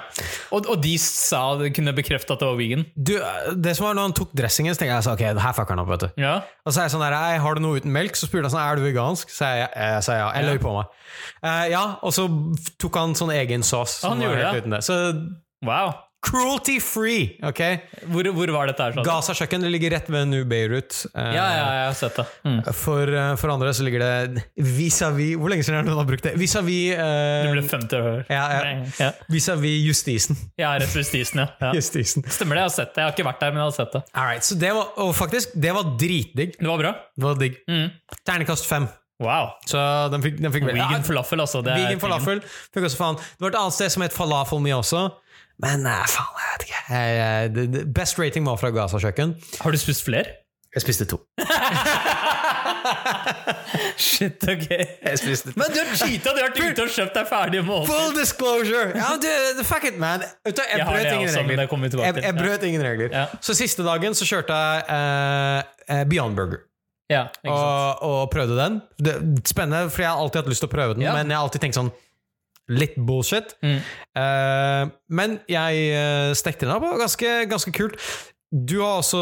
Og, 0.55 0.65
og 0.71 0.81
de 0.81 0.95
sa 1.01 1.43
kunne 1.75 1.93
bekrefte 1.97 2.33
at 2.33 2.41
det 2.41 2.49
var 2.49 2.57
vegan? 2.59 2.85
Du, 2.95 3.13
det 3.55 3.75
som 3.77 3.87
var 3.87 3.97
når 3.99 4.09
han 4.09 4.17
tok 4.17 4.33
dressingen, 4.37 4.73
så 4.73 4.81
tenkte 4.83 4.97
jeg 4.97 5.07
så, 5.07 5.15
ok, 5.17 5.25
her 5.45 5.57
fucker 5.57 5.75
han 5.77 5.83
opp. 5.85 5.93
vet 5.93 6.07
du 6.07 6.23
Ja. 6.25 6.35
Og 6.65 6.73
så 6.73 6.81
er 6.81 6.89
jeg 6.89 6.95
sånn 6.95 7.05
der, 7.05 7.17
«Hei, 7.17 7.37
Har 7.45 7.57
du 7.57 7.63
noe 7.63 7.81
uten 7.81 7.93
melk? 7.93 8.17
Så 8.17 8.29
spurte 8.29 8.49
han 8.49 8.55
sånn, 8.55 8.63
er 8.65 8.81
du 8.81 8.85
vegansk. 8.87 9.29
Så 9.33 9.51
jeg, 9.61 9.69
jeg 9.75 10.05
sa 10.07 10.17
ja. 10.17 10.29
Jeg 10.39 10.49
løy 10.49 10.61
på 10.63 10.73
meg. 10.79 10.97
Uh, 11.45 11.65
ja, 11.71 11.85
Og 12.01 12.15
så 12.15 12.25
tok 12.81 12.97
han 13.01 13.17
sånn 13.17 13.33
egen 13.37 13.65
som 13.65 13.85
Han 14.09 14.23
gjorde 14.25 14.41
helt 14.41 14.57
det? 14.57 14.65
uten 14.65 14.77
det. 14.79 14.83
Så 14.87 14.99
Wow. 15.61 15.93
Cruelty 16.21 16.77
free! 16.83 17.37
ok? 17.43 17.61
Hvor, 18.13 18.27
hvor 18.35 18.51
var 18.53 18.69
dette 18.69 18.85
her? 18.85 18.93
sa? 18.95 19.03
Gaza 19.05 19.33
kjøkken 19.37 19.63
det 19.65 19.71
ligger 19.73 19.93
rett 19.95 20.09
ved 20.13 20.27
New 20.29 20.45
Beirut. 20.49 20.93
Ja, 21.15 21.31
ja, 21.33 21.45
jeg 21.79 21.87
har 21.89 21.97
sett 21.97 22.19
det. 22.21 22.25
Mm. 22.45 22.59
For, 22.77 23.13
eh, 23.21 23.31
for 23.41 23.53
andre 23.53 23.73
så 23.73 23.85
ligger 23.87 24.03
det 24.05 24.43
vis-à-vis 24.61 25.35
Hvor 25.41 25.51
lenge 25.53 25.65
siden 25.65 25.79
er 25.79 25.85
det 25.85 25.91
noen 25.91 26.01
har 26.03 26.09
brukt 26.09 26.25
det? 26.27 26.33
Vis-à-vis 26.39 26.93
eh, 26.93 27.47
Det 27.47 27.51
ble 27.55 27.65
50 27.65 27.97
år. 27.99 28.23
ja, 28.29 28.45
ja. 28.53 28.77
Ja. 29.01 29.09
Vis-à-vis 29.33 29.81
justisen. 29.87 30.39
Ja, 30.61 30.75
rett 30.77 30.93
ved 30.93 31.03
justisen, 31.05 31.43
ja. 31.43 31.49
ja. 31.65 31.73
justisen. 31.77 32.25
Stemmer 32.29 32.59
det, 32.59 32.65
jeg 32.65 32.69
har 32.69 32.75
sett 32.77 32.93
det. 32.95 33.01
Jeg 33.01 33.09
har 33.09 33.17
ikke 33.17 33.27
vært 33.31 33.43
der, 33.45 33.53
men 33.55 33.63
jeg 33.63 33.69
har 33.71 33.77
sett 33.81 33.97
det. 33.97 34.03
Alright, 34.13 34.47
så 34.47 34.57
det 34.61 34.73
var, 34.77 34.93
og 35.01 35.13
faktisk, 35.17 35.53
det 35.67 35.75
var 35.77 35.93
dritdigg. 35.97 36.57
Det 36.59 36.69
var 36.69 36.81
bra. 36.85 36.95
Det 37.17 37.25
var 37.25 37.39
digg. 37.41 37.61
Mm. 37.69 37.87
Ternekast 38.27 38.69
fem. 38.69 38.87
Wow. 39.21 39.51
Så 39.69 39.77
den 40.09 40.23
fikk, 40.23 40.39
den 40.41 40.53
fikk 40.53 40.65
Vegan 40.65 41.03
falafel, 41.05 41.43
altså. 41.43 41.61
Det 41.65 41.75
Vegan 41.77 41.99
falafel. 42.01 42.41
Fikk 42.73 42.87
også 42.89 42.97
faen. 42.97 43.19
Det 43.21 43.45
var 43.45 43.53
et 43.53 43.59
annet 43.59 43.75
sted 43.77 43.93
som 43.93 44.05
het 44.05 44.15
Falafel 44.15 44.63
Mye 44.63 44.79
også. 44.79 45.03
Men 45.61 45.85
eh, 45.85 46.05
faen, 46.09 46.37
jeg 46.41 46.53
vet 46.53 46.67
ikke. 46.67 46.83
Jeg, 46.91 47.09
jeg, 47.55 47.87
best 47.95 48.19
rating 48.19 48.47
var 48.47 48.57
fra 48.61 48.71
Gaza 48.75 48.97
kjøkken. 49.01 49.35
Har 49.61 49.71
du 49.75 49.77
spist 49.81 50.05
flere? 50.07 50.37
Jeg 50.71 50.81
spiste 50.85 51.05
to. 51.11 51.17
Shit, 54.01 54.43
ok. 54.47 54.67
Jeg 54.71 55.19
spiste 55.19 55.51
to. 55.51 55.57
Men 55.59 55.73
du 55.73 55.79
har 55.81 55.89
cheata! 55.99 56.31
Du 56.31 56.39
har 56.39 56.47
vært 56.47 56.59
ute 56.63 56.85
og 56.85 56.93
kjøpt 56.95 57.17
deg 57.17 57.27
ferdige 57.29 57.65
måltid. 57.67 57.91
Full 57.91 58.15
disclosure! 58.17 58.89
Ja, 58.97 59.09
du, 59.21 59.63
fuck 59.67 59.85
it, 59.89 59.97
man. 60.01 60.23
Jeg, 60.47 60.55
Jeg 60.55 60.85
brøt 60.87 61.03
det 61.03 61.13
ingen 61.17 61.35
regler. 61.35 62.05
Jeg, 62.05 62.23
jeg 62.25 62.35
brøt 62.39 62.67
ingen 62.69 62.85
regler. 62.85 63.09
Ja. 63.15 63.25
Så 63.43 63.55
siste 63.57 63.85
dagen 63.87 64.15
så 64.17 64.27
kjørte 64.27 64.57
jeg 64.57 64.85
eh, 64.95 65.73
eh, 65.97 66.03
Beyond 66.11 66.39
Burger. 66.39 66.63
Ja, 67.11 67.25
ikke 67.43 67.51
sant. 67.51 67.99
Og, 68.07 68.21
og 68.23 68.29
prøvde 68.31 68.55
den. 68.55 68.79
Det, 69.03 69.17
spennende, 69.51 69.89
for 69.91 70.05
jeg 70.05 70.11
har 70.13 70.21
alltid 70.23 70.41
hatt 70.45 70.51
lyst 70.53 70.63
til 70.63 70.71
å 70.71 70.73
prøve 70.73 70.95
den, 70.95 71.03
Ja. 71.03 71.17
men 71.17 71.27
jeg 71.27 71.35
har 71.35 71.43
alltid 71.43 71.65
tenkt 71.65 71.75
sånn 71.75 71.91
Litt 72.71 72.95
bullshit. 72.95 73.55
Mm. 73.61 73.79
Uh, 74.17 74.91
men 75.11 75.39
jeg 75.51 75.87
uh, 75.95 76.31
stekte 76.37 76.65
den 76.67 76.73
opp, 76.75 76.85
og 76.87 76.99
ganske, 77.03 77.33
ganske 77.51 77.73
kult. 77.75 77.97
Du 78.51 78.81
har 78.81 78.97
også 78.99 79.21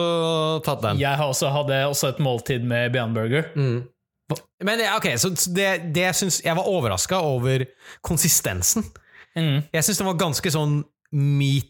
tatt 0.65 0.81
den. 0.85 0.99
Jeg 1.01 1.17
har 1.19 1.29
også, 1.29 1.49
hadde 1.53 1.81
også 1.89 2.13
et 2.13 2.19
måltid 2.25 2.63
med 2.65 2.91
Beyond 2.95 3.13
Burger. 3.17 3.51
Men 4.63 4.81
ok, 4.95 5.07
så 5.17 5.29
det, 5.55 5.67
det 5.95 6.01
jeg 6.03 6.15
syns 6.19 6.39
Jeg 6.45 6.53
var 6.57 6.67
overraska 6.69 7.17
over 7.25 7.63
konsistensen. 8.05 8.85
Mm. 9.37 9.59
Jeg 9.73 9.85
syns 9.85 10.01
den 10.01 10.09
var 10.09 10.17
ganske 10.19 10.51
sånn 10.53 10.79
meat 11.13 11.69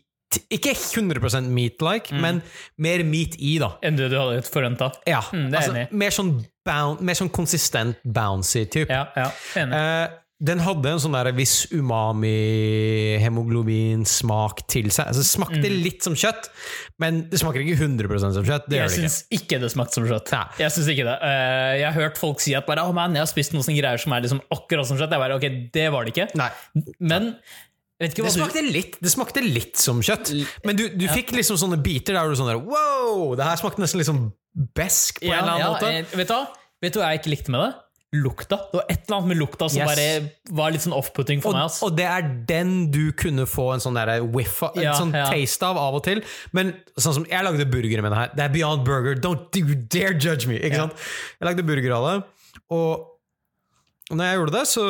Ikke 0.54 0.72
100 0.76 1.48
meat-like, 1.50 2.12
Mm. 2.14 2.20
men 2.22 2.42
mer 2.78 3.02
meat 3.04 3.34
i, 3.42 3.56
da. 3.62 3.72
Enn 3.84 3.96
det 3.98 4.12
du 4.12 4.18
hadde 4.20 4.44
forventa. 4.46 4.92
Ja, 5.10 5.22
Mm, 5.34 5.48
det 5.50 5.56
er 5.56 5.62
altså, 5.64 5.74
enig. 5.74 5.92
mer, 5.92 6.10
sånn 6.14 6.32
boun- 6.68 7.00
mer 7.02 7.16
sånn 7.18 7.32
konsistent 7.34 7.98
bouncy 8.06 8.66
type. 8.70 8.90
Ja, 8.94 9.08
ja, 9.18 9.32
enig. 9.58 9.74
Eh, 9.74 10.08
den 10.40 10.62
hadde 10.64 10.94
en 10.94 11.02
sånn 11.04 11.18
der 11.18 11.28
viss 11.36 11.66
umami-hemoglobin-smak 11.76 14.62
til 14.72 14.88
seg. 14.88 15.12
Altså, 15.12 15.20
det 15.20 15.28
smakte 15.28 15.68
litt 15.74 16.06
som 16.06 16.14
kjøtt, 16.16 16.48
men 17.04 17.28
det 17.28 17.42
smaker 17.42 17.60
ikke 17.66 17.76
100 17.76 18.22
som 18.24 18.46
kjøtt. 18.48 18.70
Det 18.72 18.78
jeg 18.78 18.88
ikke. 18.88 19.02
syns 19.04 19.18
ikke 19.36 19.60
det 19.60 19.68
smakte 19.74 20.00
som 20.00 20.06
kjøtt. 20.08 20.32
Ja. 20.32 20.48
Jeg 20.64 20.72
synes 20.78 20.88
ikke 20.94 21.08
det. 21.10 21.18
Uh, 21.20 21.74
jeg 21.82 21.88
har 21.90 21.98
hørt 21.98 22.22
folk 22.22 22.40
si 22.44 22.52
at 22.56 22.64
bare, 22.70 22.86
oh 22.88 22.94
man, 22.96 23.16
jeg 23.20 23.26
har 23.26 23.32
spist 23.32 23.52
noen 23.56 23.68
greier 23.68 24.00
som 24.00 24.16
er 24.16 24.24
liksom 24.24 24.40
akkurat 24.56 24.88
som 24.88 24.98
kjøtt. 25.02 25.14
Jeg 25.18 25.24
bare, 25.26 25.36
ok, 25.42 25.48
Det 25.76 25.88
var 25.92 26.08
det 26.08 26.16
ikke. 26.16 26.28
Nei. 26.40 26.52
Men 27.04 27.24
Det 28.00 28.16
smakte, 28.32 28.64
du 28.64 28.72
litt, 28.72 28.96
det 29.04 29.12
smakte 29.12 29.44
litt 29.44 29.76
som 29.76 30.00
kjøtt, 30.00 30.32
men 30.64 30.72
du, 30.80 30.88
du 30.96 31.04
fikk 31.12 31.36
liksom 31.36 31.60
sånne 31.60 31.84
biter 31.84 32.16
der 32.16 32.32
du 32.32 32.40
sånn 32.40 32.48
der 32.48 32.64
Wow! 32.64 33.36
Det 33.36 33.44
her 33.44 33.60
smakte 33.60 33.84
nesten 33.84 34.00
litt 34.00 34.08
sånn 34.08 34.32
besk 34.56 35.20
på 35.20 35.28
en 35.28 35.36
eller 35.36 35.52
annen 35.52 35.66
ja, 35.66 35.72
måte. 35.76 35.92
Jeg, 35.92 36.08
vet, 36.16 36.32
du 36.32 36.88
vet 36.88 36.96
du 36.96 37.04
hva 37.04 37.12
jeg 37.12 37.26
ikke 37.26 37.36
likte 37.36 37.52
med 37.52 37.66
det? 37.66 37.72
Lukta. 38.16 38.58
Det 38.72 38.74
var 38.80 38.86
et 38.90 39.04
eller 39.06 39.18
annet 39.20 39.28
med 39.30 39.38
lukta 39.38 39.68
som 39.70 39.82
Yes. 39.84 39.90
bare 39.92 40.56
var 40.58 40.72
litt 40.74 40.82
sånn 40.82 40.96
off-putting 40.98 41.42
for 41.44 41.50
Og, 41.52 41.54
meg. 41.60 41.66
ass. 41.70 41.84
og 41.86 41.96
det 41.96 42.06
er 42.10 42.22
den 42.50 42.90
du 42.90 43.12
kunne 43.14 43.46
få 43.46 43.68
en 43.76 43.80
sånn 43.84 43.94
der 43.94 44.24
whiff 44.26 44.64
av, 44.64 44.76
en 44.76 44.82
Ja, 44.84 44.94
sånn 44.98 45.14
ja. 45.14 45.28
taste 45.30 45.62
av 45.68 45.78
av 45.78 45.94
og 46.00 46.04
til. 46.04 46.24
Men 46.52 46.74
sånn 46.98 47.14
som 47.20 47.26
jeg 47.30 47.44
lagde 47.46 47.70
burgere 47.70 48.02
med 48.02 48.12
det 48.12 48.18
her. 48.18 48.32
Det 48.36 48.44
er 48.48 48.50
Beyond 48.50 48.84
Burger. 48.84 49.16
Don't 49.16 49.56
you 49.56 49.76
dare 49.76 50.18
judge 50.18 50.48
me! 50.48 50.58
Ikke 50.58 50.74
Ja. 50.74 50.88
sant? 50.88 50.94
Jeg 51.40 51.46
lagde 51.52 51.66
burger 51.66 51.92
av 51.94 52.04
det, 52.10 52.28
og 52.72 53.06
når 54.12 54.26
jeg 54.26 54.38
gjorde 54.40 54.52
det, 54.58 54.66
så 54.68 54.84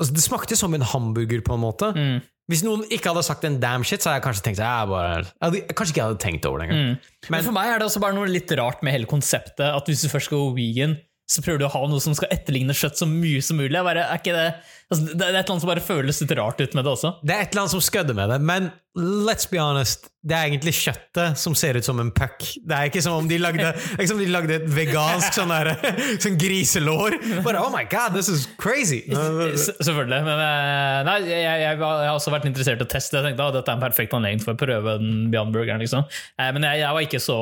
altså, 0.00 0.12
Det 0.12 0.22
smakte 0.24 0.56
som 0.56 0.74
en 0.74 0.80
hamburger, 0.80 1.40
på 1.40 1.54
en 1.54 1.60
måte. 1.60 1.94
Mm. 1.94 2.20
Hvis 2.50 2.62
noen 2.64 2.82
ikke 2.90 3.14
hadde 3.14 3.22
sagt 3.24 3.44
en 3.44 3.60
damn 3.60 3.84
shit, 3.84 4.00
så 4.02 4.10
hadde 4.10 4.20
jeg 4.20 4.26
kanskje 4.26 4.42
tenkt 4.42 4.58
jeg 4.58 4.88
bare, 4.90 5.22
jeg 5.22 5.32
hadde, 5.40 5.60
Kanskje 5.72 5.92
ikke 5.94 6.02
jeg 6.02 6.08
hadde 6.10 6.18
tenkt 6.20 6.44
over 6.46 6.58
det 6.58 6.68
engang. 6.68 6.90
Mm. 6.98 6.98
Men 7.30 7.42
for 7.46 7.52
meg 7.52 7.66
er 7.72 7.78
det 7.78 7.86
også 7.88 8.00
bare 8.02 8.12
noe 8.12 8.26
litt 8.26 8.50
rart 8.58 8.82
med 8.82 8.92
hele 8.92 9.06
konseptet. 9.06 9.60
At 9.64 9.86
hvis 9.86 10.02
du 10.02 10.08
først 10.10 10.28
går 10.28 10.52
vegan, 10.58 10.98
så 11.24 11.40
prøver 11.44 11.62
du 11.62 11.66
å 11.68 11.72
ha 11.72 11.82
noe 11.88 12.02
som 12.04 12.12
skal 12.16 12.32
etterligne 12.34 12.74
kjøtt 12.76 12.98
så 13.00 13.06
mye 13.08 13.40
som 13.44 13.56
mulig. 13.56 13.80
Bare, 13.86 14.02
er 14.12 14.20
ikke 14.20 14.34
det, 14.36 14.48
altså, 14.92 15.04
det 15.08 15.14
er 15.24 15.30
et 15.30 15.38
eller 15.38 15.52
annet 15.54 15.64
som 15.64 15.70
bare 15.70 15.84
føles 15.84 16.20
litt 16.20 16.34
rart 16.36 16.60
ut 16.60 16.76
med 16.76 16.84
det 16.84 16.92
også. 16.92 17.12
Det 17.24 17.32
er 17.32 17.46
et 17.46 17.54
eller 17.54 17.64
annet 17.64 17.72
som 17.72 17.84
skødder 17.86 18.18
med 18.18 18.32
det, 18.34 18.38
men 18.44 18.66
let's 18.94 19.48
be 19.50 19.58
honest, 19.58 20.10
det 20.22 20.36
er 20.36 20.50
egentlig 20.50 20.74
kjøttet 20.76 21.40
som 21.40 21.56
ser 21.58 21.80
ut 21.80 21.86
som 21.88 21.98
en 21.98 22.12
puck. 22.14 22.44
Det 22.60 22.76
er 22.76 22.90
ikke 22.92 23.02
som 23.02 23.16
om 23.22 23.30
de 23.30 23.40
lagde, 23.40 23.72
det 23.72 23.96
er 23.96 24.04
ikke 24.04 24.10
som 24.12 24.20
om 24.20 24.22
de 24.26 24.30
lagde 24.36 24.58
et 24.60 24.68
vegansk 24.76 25.34
sånn, 25.40 25.50
der, 25.50 25.72
sånn 26.22 26.36
griselår. 26.38 27.16
Bare, 27.40 27.64
oh 27.64 27.72
my 27.72 27.86
god, 27.88 28.14
this 28.14 28.28
is 28.28 28.44
crazy! 28.60 29.00
Selvfølgelig. 29.88 30.20
Men 30.28 30.44
eh, 30.44 31.00
nei, 31.08 31.18
jeg, 31.24 31.42
jeg, 31.48 31.66
jeg 31.66 31.84
har 31.88 32.12
også 32.12 32.36
vært 32.36 32.50
interessert 32.52 32.84
i 32.84 32.86
å 32.86 32.92
teste. 32.92 33.16
Jeg 33.18 33.30
tenkte 33.32 33.48
at 33.48 33.62
dette 33.62 33.72
er 33.72 33.80
en 33.80 33.86
perfekt 33.88 34.14
anledning 34.20 34.44
for 34.44 34.52
å 34.52 34.60
prøve 34.60 34.98
den 35.00 35.30
Beyond 35.32 35.56
Burgeren. 35.56 35.80
Liksom. 35.82 36.04
Eh, 36.36 36.52
Men 36.52 36.68
jeg, 36.68 36.84
jeg 36.84 36.98
var 37.00 37.08
ikke 37.08 37.24
så 37.24 37.38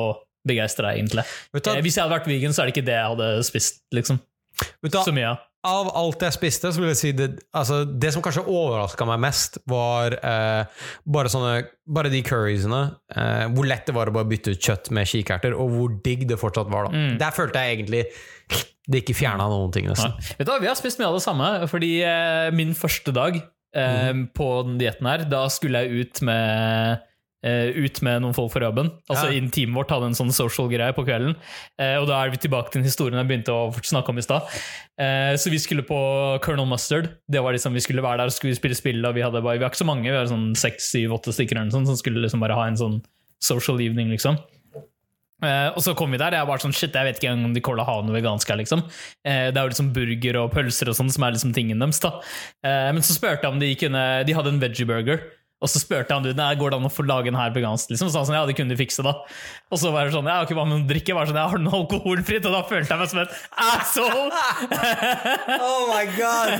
begeistra, 0.47 0.93
egentlig. 0.97 1.25
Eh, 1.53 1.81
Hvis 1.81 1.97
jeg 1.97 2.03
hadde 2.03 2.17
vært 2.17 2.29
vegan, 2.29 2.53
så 2.55 2.63
er 2.63 2.69
det 2.69 2.75
ikke 2.75 2.87
det 2.89 2.99
jeg 2.99 3.15
hadde 3.15 3.31
spist. 3.47 3.83
liksom. 3.95 4.21
Så 4.93 5.13
mye 5.15 5.31
av. 5.31 5.49
Alt 5.63 6.25
jeg 6.25 6.35
spiste, 6.35 6.73
så 6.75 6.81
vil 6.81 6.89
jeg 6.91 6.99
si 6.99 7.11
det, 7.15 7.29
altså, 7.55 7.83
det 7.87 8.09
som 8.11 8.23
kanskje 8.23 8.43
overraska 8.51 9.05
meg 9.07 9.21
mest, 9.23 9.61
var 9.71 10.17
eh, 10.19 10.83
bare, 11.07 11.31
sånne, 11.31 11.53
bare 11.87 12.11
de 12.11 12.19
curriesene. 12.27 12.81
Eh, 13.15 13.45
hvor 13.55 13.69
lett 13.69 13.87
det 13.87 13.95
var 13.95 14.11
å 14.11 14.15
bare 14.15 14.27
bytte 14.27 14.57
ut 14.57 14.67
kjøtt 14.67 14.91
med 14.95 15.07
kikerter, 15.07 15.55
og 15.55 15.71
hvor 15.71 15.95
digg 16.03 16.27
det 16.27 16.39
fortsatt 16.41 16.71
var. 16.73 16.91
da. 16.91 17.05
Der 17.21 17.35
følte 17.35 17.63
jeg 17.63 17.77
egentlig 17.77 18.03
det 18.91 19.05
ikke 19.05 19.15
fjerna 19.15 19.47
noen 19.47 19.71
ting, 19.71 19.87
nesten. 19.87 20.11
Ja. 20.11 20.35
Vet 20.35 20.49
du 20.49 20.51
hva, 20.51 20.59
Vi 20.59 20.67
har 20.67 20.75
spist 20.75 20.99
mye 20.99 21.07
av 21.07 21.15
det 21.15 21.23
samme. 21.23 21.49
Fordi 21.71 21.93
eh, 22.03 22.51
min 22.55 22.75
første 22.75 23.15
dag 23.15 23.39
mm. 23.39 24.25
på 24.35 24.49
den 24.67 24.77
dietten 24.83 25.07
her, 25.07 25.23
da 25.31 25.45
skulle 25.53 25.85
jeg 25.85 26.03
ut 26.03 26.23
med 26.27 27.07
eh, 27.43 27.75
ut 27.75 27.99
med 28.05 28.23
noen 28.23 28.35
folk 28.35 28.53
fra 28.53 28.65
jobben. 28.67 28.89
Altså 29.11 29.29
Ja. 29.29 29.41
Teamet 29.53 29.75
vårt 29.75 29.91
hadde 29.91 30.09
en 30.09 30.17
sånn 30.17 30.31
social 30.33 30.69
greie 30.71 30.95
på 30.95 31.05
kvelden. 31.05 31.35
Uh, 31.79 31.97
og 32.01 32.07
da 32.09 32.23
er 32.23 32.31
vi 32.31 32.39
tilbake 32.41 32.71
til 32.71 32.81
den 32.81 32.87
historien 32.89 33.19
jeg 33.19 33.29
begynte 33.29 33.53
å 33.53 33.73
snakke 33.83 34.13
om 34.13 34.21
i 34.21 34.25
stad. 34.25 34.47
Uh, 34.99 35.35
så 35.35 35.51
vi 35.51 35.59
skulle 35.61 35.85
på 35.85 35.99
Colonel 36.43 36.69
Mustard. 36.69 37.11
Det 37.27 37.43
var 37.43 37.53
liksom, 37.53 37.73
Vi 37.73 37.83
skulle 37.83 38.03
være 38.05 38.23
der 38.23 38.31
og 38.31 38.35
skulle 38.35 38.55
spille 38.55 38.77
spill. 38.77 39.03
Og 39.05 39.15
vi, 39.15 39.25
hadde 39.25 39.43
bare, 39.43 39.59
vi 39.59 39.65
var 39.65 39.73
ikke 39.73 39.83
så 39.83 39.89
mange, 39.89 40.07
vi 40.07 40.15
var 40.15 40.31
sånn 40.31 40.55
seks, 40.55 40.91
syv, 40.95 41.13
åtte 41.19 41.35
stykker 41.35 41.59
eller 41.59 41.75
sånt, 41.75 41.91
som 41.91 41.99
skulle 41.99 42.23
liksom 42.23 42.43
bare 42.43 42.57
ha 42.57 42.67
en 42.67 42.79
sånn 42.79 42.99
social 43.43 43.81
evening. 43.81 44.09
liksom 44.13 44.39
og 45.43 45.81
så 45.83 45.91
kom 45.91 46.13
vi 46.13 46.15
der, 46.15 46.37
jeg 46.37 46.47
var 46.47 46.61
sånn, 46.61 46.71
shit, 46.71 46.93
jeg 46.95 47.03
vet 47.03 47.17
ikke 47.19 47.27
engang 47.27 47.49
om 47.49 47.53
de 47.57 47.59
Cola 47.59 47.83
har 47.83 48.05
noe 48.05 48.15
vegansk 48.15 48.47
her, 48.47 48.55
liksom. 48.61 48.79
Det 49.27 49.51
er 49.51 49.57
jo 49.57 49.71
liksom 49.73 49.89
burger 49.91 50.37
og 50.39 50.53
pølser 50.53 50.87
og 50.87 50.95
sånn 50.95 51.11
som 51.11 51.25
er 51.27 51.35
liksom 51.35 51.51
tingen 51.51 51.83
deres, 51.83 51.99
da. 51.99 52.13
Men 52.63 53.03
så 53.03 53.11
spurte 53.17 53.43
jeg 53.43 53.51
om 53.51 53.59
de 53.59 53.73
kunne, 53.75 54.03
de 54.23 54.37
hadde 54.37 54.53
en 54.53 54.61
veggie 54.61 54.87
burger, 54.87 55.19
og 55.63 55.71
så 55.71 55.79
spurte 55.79 56.17
det, 56.25 56.33
nei, 56.37 56.49
går 56.59 56.73
det 56.73 56.79
an 56.79 56.89
å 56.89 56.91
få 56.91 57.05
lage 57.07 57.31
den 57.31 57.39
her 57.39 57.53
vegansk, 57.55 57.93
liksom. 57.93 58.09
Så 58.09 58.15
sa 58.15 58.21
han 58.21 58.29
sånn, 58.29 58.37
ja, 58.37 58.47
det 58.49 58.55
kunne 58.57 58.73
de 58.73 58.79
fikse 58.79 59.05
da. 59.05 59.15
Og 59.71 59.79
så 59.79 59.93
var 59.95 60.05
det 60.05 60.15
sånn, 60.15 60.27
ja, 60.27 60.41
ok, 60.43 60.51
bare 60.57 60.69
med 60.69 60.89
drikke? 60.89 61.15
Var 61.15 61.29
sånn, 61.29 61.39
jeg 61.39 61.53
har 61.53 61.63
noe 61.63 61.79
alkoholfritt? 61.79 62.47
Og 62.49 62.55
da 62.55 62.61
følte 62.67 62.93
jeg 62.93 63.01
meg 63.01 63.11
som 63.13 63.21
en 63.23 63.31
asshole! 63.69 64.29
Oh 65.63 65.87
my 65.89 66.03
god! 66.17 66.51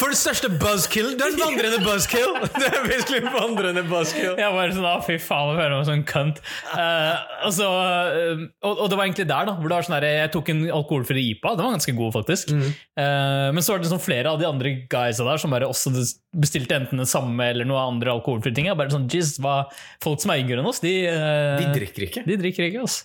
For 0.00 0.10
den 0.10 0.18
største 0.18 0.50
buzzkill! 0.60 1.12
Du 1.18 1.24
er 1.26 1.34
en 1.34 1.40
vandrende 1.40 1.80
buzzkill! 1.84 2.34
Du 2.60 2.64
er 2.66 2.82
virkelig 2.84 3.20
en 3.20 3.30
vandrende 3.34 3.84
buzzkill. 3.88 4.34
Jeg 4.40 4.54
var 4.56 4.74
sånn, 4.74 4.88
ja, 4.88 4.96
fy 5.04 5.16
faen, 5.22 5.52
jeg 5.52 5.60
føler 5.60 5.76
meg 5.76 5.86
som 5.88 5.96
en 5.96 6.06
kønt. 6.08 6.40
Uh, 6.72 7.14
og, 7.46 7.52
så, 7.56 7.68
uh, 7.68 8.44
og, 8.64 8.72
og 8.72 8.90
det 8.90 8.98
var 8.98 9.06
egentlig 9.06 9.28
der, 9.30 9.48
da. 9.48 9.56
Hvor 9.58 9.70
det 9.70 9.78
var 9.78 9.86
sånn 9.86 9.96
her, 9.98 10.08
jeg 10.24 10.32
tok 10.34 10.52
en 10.52 10.64
alkoholfri 10.80 11.26
IPA. 11.34 11.54
Den 11.56 11.68
var 11.68 11.76
ganske 11.76 11.96
god, 11.96 12.14
faktisk. 12.18 12.54
Eh, 13.00 13.48
men 13.54 13.64
så 13.64 13.74
var 13.74 13.82
det 13.82 13.90
sånn 13.90 14.02
flere 14.02 14.32
av 14.32 14.40
de 14.40 14.48
andre 14.48 14.74
guysa 14.90 15.26
der 15.26 15.40
som 15.40 15.52
bare 15.54 15.68
også 15.70 15.92
bestilte 16.32 16.76
enten 16.76 17.00
det 17.02 17.08
samme 17.10 17.48
eller 17.50 17.66
noe 17.66 17.80
andre 17.82 18.12
alkoholfrie 18.14 18.54
ting. 18.54 18.68
Bare 18.78 18.92
sånn, 18.92 19.08
Jesus, 19.10 19.38
hva, 19.42 19.64
Folk 20.02 20.20
som 20.22 20.30
er 20.30 20.42
yngre 20.44 20.60
enn 20.60 20.68
oss, 20.70 20.80
de, 20.84 20.92
eh, 21.06 21.58
De 21.58 21.70
drikker 21.74 22.06
ikke. 22.06 22.24
de 22.26 22.36
drikker 22.36 22.68
ikke. 22.70 22.82
ass. 22.84 23.04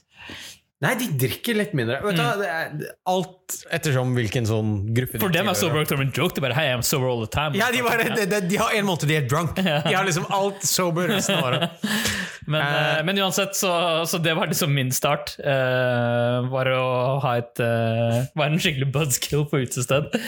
Nei, 0.83 0.91
de 0.99 1.05
drikker 1.15 1.55
litt 1.55 1.71
mindre. 1.77 2.01
Vet 2.03 2.17
du, 2.19 2.23
det 2.41 2.47
er 2.51 2.71
alt 3.07 3.53
ettersom 3.71 4.09
hvilken 4.17 4.47
sånn 4.49 4.71
gruppe 4.95 5.21
For 5.21 5.31
dem 5.31 5.47
er 5.47 5.55
sober. 5.55 5.85
October 5.85 6.03
en 6.03 6.11
joke. 6.11 6.35
De 6.35 6.43
bare 6.43 6.57
Hey, 6.57 6.73
I'm 6.75 6.83
sober 6.83 7.07
all 7.07 7.21
the 7.23 7.29
time. 7.31 7.55
Ja, 7.55 7.69
de, 7.71 7.79
bare, 7.85 8.09
de, 8.11 8.25
de, 8.27 8.41
de 8.49 8.59
har 8.59 8.75
en 8.75 8.87
måned 8.89 9.07
de 9.07 9.15
er 9.15 9.29
drunk. 9.29 9.55
De 9.87 9.93
har 9.93 10.03
liksom 10.03 10.27
alt 10.35 10.65
sober 10.67 11.07
resten 11.13 11.39
av 11.39 11.47
året. 11.47 11.85
Men, 12.45 12.61
uh, 12.61 12.99
men 13.01 13.17
uansett, 13.23 13.55
så, 13.57 13.71
så 14.05 14.19
det 14.21 14.35
var 14.37 14.45
liksom 14.45 14.69
min 14.69 14.91
start. 14.93 15.31
Uh, 15.41 16.45
var 16.51 16.69
å 16.69 16.83
ha 17.23 17.31
et 17.39 17.57
uh, 17.57 18.19
Være 18.37 18.51
en 18.53 18.61
skikkelig 18.61 18.91
buzzkill 18.93 19.47
på 19.49 19.63
utested. 19.65 20.11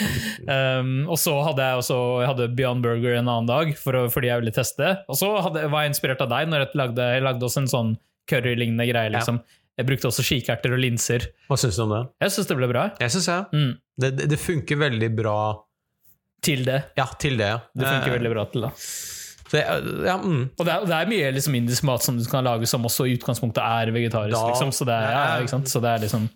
Um, 0.47 1.09
og 1.11 1.17
så 1.19 1.33
hadde 1.43 1.63
jeg 1.63 1.79
også 1.81 1.95
jeg 2.21 2.27
hadde 2.29 2.45
Beyond 2.55 2.85
Burger 2.85 3.17
en 3.17 3.27
annen 3.27 3.49
dag, 3.49 3.73
for 3.77 3.97
å, 3.99 4.03
fordi 4.11 4.29
jeg 4.29 4.41
ville 4.41 4.53
teste. 4.55 4.93
Og 5.11 5.17
så 5.19 5.29
hadde, 5.43 5.65
var 5.73 5.83
jeg 5.83 5.91
inspirert 5.91 6.23
av 6.23 6.31
deg 6.31 6.49
når 6.49 6.63
jeg 6.63 6.79
lagde, 6.79 7.07
jeg 7.17 7.25
lagde 7.25 7.47
også 7.47 7.63
en 7.63 7.71
sånn 7.71 7.91
curry-lignende 8.31 8.87
greie. 8.89 9.11
liksom. 9.13 9.41
Jeg 9.77 9.85
brukte 9.85 10.09
også 10.09 10.23
kikerter 10.25 10.73
og 10.73 10.79
linser. 10.81 11.27
Hva 11.47 11.57
syns 11.61 11.77
du 11.77 11.83
om 11.85 11.91
det? 11.93 12.01
Jeg 12.25 12.33
syns 12.33 12.47
det 12.49 12.57
ble 12.57 12.69
bra. 12.71 12.87
Jeg 13.01 13.13
synes 13.13 13.27
jeg. 13.29 13.45
Mm. 13.53 13.73
Det, 14.01 14.09
det, 14.17 14.29
det 14.33 14.39
funker 14.41 14.79
veldig 14.81 15.09
bra 15.17 15.37
Til 16.45 16.65
det. 16.65 16.79
Ja, 16.97 17.05
til 17.19 17.37
det, 17.39 17.47
ja. 17.49 17.59
Det 17.73 17.85
funker 17.87 18.11
Eh, 18.11 18.15
veldig 18.19 18.31
bra 18.33 18.43
til 18.53 18.65
det. 18.67 18.71
Det, 19.51 19.61
ja, 20.05 20.17
mm. 20.19 20.41
Og 20.59 20.65
det 20.67 20.73
er, 20.73 20.85
det 20.89 20.95
er 20.97 21.09
mye 21.09 21.29
liksom, 21.37 21.55
indisk 21.55 21.85
mat 21.87 22.03
som 22.03 22.17
du 22.19 22.25
kan 22.29 22.43
lage 22.45 22.67
som 22.69 22.83
også 22.85 23.05
i 23.07 23.15
utgangspunktet 23.17 23.63
er 23.63 23.91
vegetarisk. 23.95 24.35
Da- 24.35 24.47
liksom. 24.51 24.73
Så, 24.75 24.85
det 24.89 24.97
er, 24.97 25.45
ja, 25.47 25.59
så 25.71 25.81
det 25.83 25.93
er 25.93 26.03
liksom 26.03 26.27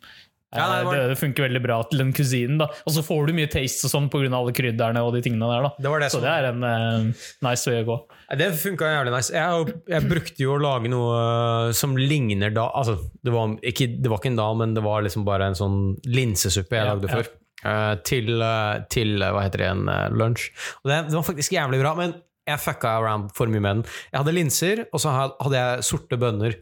Ja, 0.53 0.65
nei, 0.67 0.77
det 0.79 0.85
var- 0.85 0.95
det, 0.97 1.07
det 1.09 1.17
funker 1.21 1.43
veldig 1.47 1.61
bra 1.63 1.77
til 1.87 1.99
den 2.03 2.11
kusinen. 2.13 2.57
da 2.59 2.65
Og 2.85 2.91
så 2.91 3.01
får 3.07 3.27
du 3.27 3.33
mye 3.33 3.47
taste 3.49 3.85
og 3.87 3.91
sånn 3.93 4.09
pga. 4.11 4.27
alle 4.35 4.51
krydderne 4.51 4.99
og 5.05 5.13
de 5.13 5.21
tingene 5.21 5.47
der. 5.47 5.61
da 5.63 5.69
Det 5.79 5.89
var 5.89 5.99
det 5.99 6.09
Så 6.11 6.19
som 6.19 6.21
det 6.21 6.31
er 6.31 6.49
en 6.49 6.63
uh, 6.63 7.13
nice 7.47 7.65
vei 7.71 7.83
å 7.83 7.85
gå. 7.87 7.97
Det 8.37 8.49
funka 8.59 8.89
jævlig 8.91 9.13
nice. 9.15 9.31
Jeg, 9.31 9.73
jeg 9.87 10.09
brukte 10.09 10.37
jo 10.43 10.55
å 10.57 10.61
lage 10.61 10.89
noe 10.91 11.67
øh, 11.69 11.73
som 11.73 11.95
ligner 11.95 12.51
da 12.53 12.69
Altså, 12.75 12.97
det 13.23 13.31
var 13.31 13.55
ikke, 13.63 13.87
det 14.01 14.09
var 14.11 14.19
ikke 14.19 14.31
en 14.33 14.35
dal, 14.41 14.55
men 14.59 14.73
det 14.73 14.83
var 14.83 15.01
liksom 15.03 15.23
bare 15.25 15.47
en 15.47 15.55
sånn 15.55 15.79
linsesuppe 16.05 16.75
jeg 16.75 16.85
Ja, 16.85 16.93
lagde 16.93 17.07
ja. 17.07 17.15
før. 17.15 17.31
øh, 17.63 17.95
til, 18.03 18.41
uh, 18.41 18.83
til 18.89 19.17
hva 19.19 19.43
heter 19.45 19.57
det 19.63 19.67
igjen, 19.69 19.85
lunsj. 20.17 20.49
Og 20.83 20.91
det, 20.91 20.99
det 21.09 21.15
var 21.15 21.23
faktisk 21.31 21.51
jævlig 21.55 21.79
bra, 21.81 21.95
men 21.95 22.13
jeg 22.47 22.59
fucka 22.59 22.95
around 22.99 23.31
for 23.37 23.47
mye 23.47 23.61
med 23.61 23.75
den. 23.75 23.83
Jeg 24.11 24.19
hadde 24.23 24.33
linser, 24.35 24.85
og 24.91 24.99
så 24.99 25.11
hadde 25.39 25.53
jeg 25.55 25.83
sorte 25.85 26.17
bønner. 26.19 26.55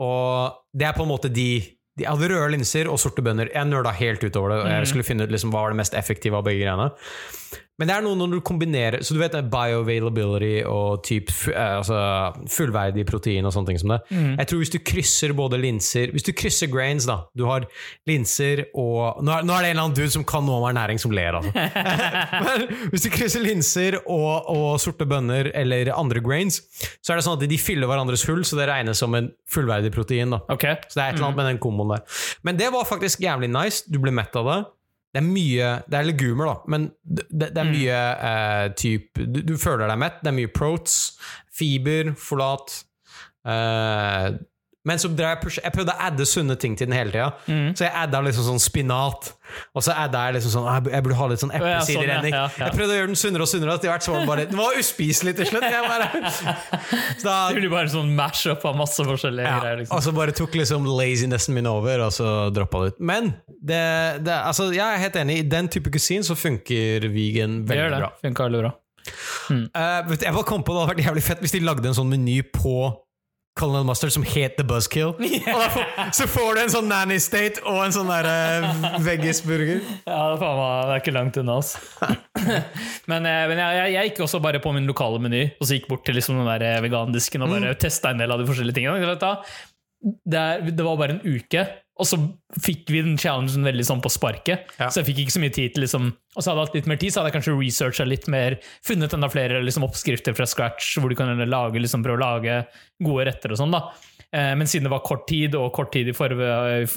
Og 0.00 0.54
det 0.74 0.86
er 0.88 0.94
på 0.96 1.02
en 1.04 1.10
måte 1.10 1.30
de- 1.32 1.74
jeg 1.98 2.08
hadde 2.08 2.30
røde 2.32 2.52
linser 2.54 2.90
og 2.90 3.00
sorte 3.02 3.24
bønner. 3.24 3.50
Jeg 3.54 3.68
nøla 3.68 3.92
helt 3.98 4.22
utover 4.24 4.54
det. 4.54 4.58
og 4.62 4.70
Jeg 4.70 4.90
skulle 4.92 5.06
finne 5.06 5.26
ut 5.26 5.34
liksom 5.34 5.52
hva 5.54 5.64
var 5.66 5.74
det 5.74 5.80
mest 5.82 5.96
effektive 5.98 6.38
av 6.38 6.46
begge 6.46 6.64
greiene. 6.64 6.90
Men 7.78 7.86
det 7.86 7.94
er 7.94 8.02
noe 8.02 8.18
når 8.18 8.32
du 8.32 8.38
kombinerer 8.44 9.04
Så 9.06 9.14
du 9.14 9.20
vet 9.20 9.36
bioavailability 9.52 10.64
og 10.66 11.02
typ, 11.06 11.30
eh, 11.52 11.76
altså, 11.78 11.98
fullverdig 12.50 13.04
protein 13.08 13.46
og 13.46 13.54
sånne 13.54 13.70
ting 13.70 13.80
som 13.80 13.92
det. 13.94 14.00
Jeg 14.10 14.50
tror 14.50 14.62
hvis 14.62 14.72
du 14.74 14.78
krysser 14.82 15.34
både 15.38 15.60
linser 15.62 16.12
Hvis 16.14 16.26
du 16.26 16.32
krysser 16.36 16.70
grains, 16.72 17.06
da 17.08 17.20
Du 17.38 17.46
har 17.48 17.68
linser 18.08 18.64
og 18.72 19.22
Nå 19.24 19.34
er, 19.34 19.46
nå 19.46 19.54
er 19.54 19.64
det 19.64 19.70
en 19.70 19.76
eller 19.76 19.84
annen 19.86 19.96
dude 19.96 20.10
som 20.12 20.26
kan 20.28 20.44
noe 20.46 20.58
om 20.58 20.66
ernæring, 20.68 20.98
som 21.00 21.12
ler, 21.14 21.38
altså. 21.38 21.52
Men 22.46 22.64
hvis 22.92 23.04
du 23.06 23.10
krysser 23.12 23.44
linser 23.44 23.98
og, 24.00 24.48
og 24.50 24.80
sorte 24.82 25.06
bønner 25.08 25.50
eller 25.56 25.92
andre 25.94 26.22
grains, 26.24 26.60
så 27.02 27.12
er 27.12 27.20
det 27.20 27.26
sånn 27.26 27.38
at 27.38 27.46
de 27.50 27.58
fyller 27.60 27.90
hverandres 27.90 28.24
hull, 28.28 28.42
så 28.46 28.58
det 28.58 28.68
regnes 28.70 29.00
som 29.00 29.14
en 29.18 29.30
fullverdig 29.50 29.92
protein. 29.94 30.34
da 30.34 30.40
okay. 30.52 30.78
så 30.88 30.98
det 30.98 31.04
er 31.04 31.12
et 31.12 31.18
eller 31.18 31.28
annet 31.30 31.40
med 31.40 31.50
den 31.52 31.62
komboen 31.62 31.94
der. 31.94 32.24
Men 32.46 32.58
det 32.60 32.72
var 32.74 32.88
faktisk 32.88 33.22
jævlig 33.24 33.50
nice. 33.52 33.84
Du 33.88 34.00
ble 34.02 34.14
mett 34.14 34.34
av 34.38 34.50
det. 34.50 34.58
Det 35.08 35.22
er 35.22 35.24
mye 35.24 35.68
Det 35.88 35.96
er 35.98 36.04
legumer, 36.04 36.50
da, 36.50 36.56
men 36.68 36.90
det, 37.02 37.48
det 37.54 37.62
er 37.62 37.70
mye 37.70 38.00
eh, 38.28 38.66
typ 38.76 39.20
du, 39.24 39.40
du 39.46 39.54
føler 39.60 39.88
deg 39.88 40.00
mett. 40.02 40.20
Det 40.20 40.32
er 40.32 40.36
mye 40.36 40.52
protes, 40.52 40.98
fiber, 41.58 42.12
folat 42.20 42.74
eh, 43.48 44.36
Men 44.86 45.00
så 45.02 45.08
jeg, 45.10 45.38
push, 45.42 45.58
jeg 45.58 45.72
prøvde 45.74 45.92
å 45.92 46.04
adde 46.06 46.24
sunne 46.28 46.54
ting 46.60 46.76
til 46.78 46.86
den 46.88 46.94
hele 46.96 47.10
tida. 47.10 47.26
Så 47.76 47.84
jeg 47.84 47.92
adda 47.98 48.20
liksom 48.24 48.44
sånn 48.46 48.60
spinat. 48.62 49.32
Og 49.76 49.82
så 49.84 49.94
adda 49.96 50.26
jeg 50.28 50.36
liksom 50.38 50.52
sånn 50.52 50.68
«Ah, 50.70 50.78
Jeg 50.92 51.04
burde 51.04 51.16
ha 51.18 51.26
litt 51.32 51.40
sånn 51.42 51.52
ja, 51.56 51.80
sånn, 51.84 52.04
ja, 52.04 52.18
ja. 52.28 52.42
Jeg 52.60 52.74
prøvde 52.76 52.94
å 52.94 52.98
gjøre 52.98 53.10
den 53.10 53.18
sunnere 53.18 53.44
og 53.44 53.50
sunnere. 53.50 53.74
Etter 53.78 53.90
hvert 53.90 54.06
så 54.06 54.12
var 54.14 54.22
den 54.22 54.30
bare 54.30 54.44
Den 54.50 54.60
var 54.60 54.78
uspiselig 54.78 55.34
til 55.40 55.48
slutt. 55.50 55.66
Jeg 55.66 55.88
bare, 55.88 56.32
så 57.20 57.26
da, 57.26 57.36
Det 57.50 57.58
blir 57.58 57.72
bare 57.72 57.92
sånn 57.92 58.12
mash-up 58.16 58.64
av 58.70 58.78
masse 58.78 59.08
forskjellige 59.10 59.54
greier. 59.58 59.82
liksom 59.82 59.98
Og 59.98 60.04
så 60.06 60.14
bare 60.20 60.36
tok 60.36 60.56
liksom 60.60 60.88
lazinessen 60.88 61.58
min 61.58 61.68
over, 61.70 62.04
og 62.06 62.14
så 62.14 62.28
droppa 62.54 62.84
det 62.84 62.94
ut. 62.94 63.02
Men 63.12 63.32
det, 63.48 63.82
det, 64.24 64.36
altså, 64.36 64.70
jeg 64.76 64.84
er 64.86 65.02
helt 65.02 65.18
enig. 65.24 65.40
I 65.42 65.48
den 65.58 65.72
type 65.74 65.92
kusin 65.94 66.24
så 66.26 66.38
funker 66.38 67.08
vegan 67.12 67.62
veldig 67.66 67.88
det 67.88 67.96
det. 67.96 68.02
bra. 68.04 68.12
Funker 68.24 68.48
veldig 68.50 68.62
bra. 68.68 68.74
Vet 69.48 70.20
du, 70.20 70.24
jeg 70.26 70.34
bare 70.36 70.44
kom 70.44 70.60
på 70.60 70.74
Det 70.74 70.80
hadde 70.82 70.90
vært 70.92 71.06
jævlig 71.06 71.22
fett 71.24 71.40
hvis 71.40 71.54
de 71.56 71.62
lagde 71.64 71.88
en 71.88 71.96
sånn 71.96 72.10
meny 72.12 72.42
på 72.52 72.74
Colonel 73.58 73.86
Mustard 73.88 74.14
som 74.14 74.24
het 74.26 74.56
The 74.58 74.64
Buzzkill. 74.66 75.14
Og 75.56 75.64
får, 75.74 75.86
så 76.16 76.28
får 76.30 76.50
du 76.54 76.62
en 76.62 76.72
sånn 76.72 76.90
nanny 76.90 77.18
state 77.22 77.62
og 77.64 77.80
en 77.84 77.94
sånn 77.94 78.10
der 78.12 78.28
uh, 78.28 78.98
veggisburger. 79.04 79.82
Ja, 80.08 80.20
det 80.38 80.50
er, 80.52 80.94
ikke 80.98 81.14
langt 81.16 81.38
unna, 81.40 81.58
altså. 81.58 81.82
men 83.10 83.26
jeg, 83.28 83.50
men 83.50 83.62
jeg, 83.62 83.80
jeg, 83.80 83.94
jeg 83.96 84.12
gikk 84.12 84.22
også 84.28 84.42
bare 84.44 84.62
på 84.62 84.72
min 84.76 84.86
lokale 84.88 85.20
meny, 85.22 85.44
og 85.58 85.66
så 85.66 85.78
gikk 85.78 85.90
bort 85.90 86.06
til 86.06 86.18
liksom 86.18 86.38
den 86.40 86.48
der 86.48 86.84
vegandisken 86.84 87.44
og 87.44 87.56
bare 87.56 87.74
testa 87.80 88.14
en 88.14 88.22
del 88.22 88.34
av 88.34 88.40
de 88.40 88.48
forskjellige 88.48 88.78
tingene. 88.78 89.42
Det 90.28 90.84
var 90.86 91.00
bare 91.00 91.18
en 91.18 91.24
uke, 91.26 91.66
og 91.98 92.06
så 92.06 92.18
fikk 92.62 92.90
vi 92.94 93.02
den 93.02 93.16
challengen 93.18 93.66
veldig 93.66 93.86
sånn 93.88 94.02
på 94.04 94.12
sparket. 94.12 94.70
Ja. 94.78 94.86
Så 94.88 95.00
jeg 95.02 95.10
fikk 95.10 95.22
ikke 95.24 95.34
så 95.34 95.42
mye 95.42 95.54
tid 95.54 95.74
til 95.74 95.82
liksom 95.82 96.12
Og 96.36 96.44
så 96.44 96.52
hadde 96.52 96.60
jeg 96.60 96.68
hatt 96.68 96.76
litt 96.78 96.90
mer 96.92 97.00
tid, 97.02 97.10
så 97.10 97.18
hadde 97.20 97.32
jeg 97.32 97.36
kanskje 97.40 97.56
researcha 97.58 98.04
litt 98.06 98.28
mer, 98.30 98.58
funnet 98.86 99.14
enda 99.16 99.30
flere 99.32 99.58
liksom, 99.66 99.82
oppskrifter 99.88 100.36
fra 100.38 100.46
scratch, 100.46 100.92
hvor 101.02 101.10
du 101.10 101.16
kan 101.18 101.32
lage, 101.50 101.82
liksom, 101.82 102.04
prøve 102.06 102.20
å 102.20 102.22
lage 102.22 102.60
gode 103.02 103.26
retter 103.26 103.54
og 103.56 103.58
sånn. 103.58 103.74
da 103.74 103.88
Eh, 104.32 104.54
Men 104.56 104.66
siden 104.66 104.88
det 104.88 104.92
var 104.92 105.04
kort 105.06 105.26
tid, 105.28 105.54
og 105.56 105.72
kort 105.76 105.92
tid 105.94 106.10
i, 106.10 106.16
forve, 106.16 106.48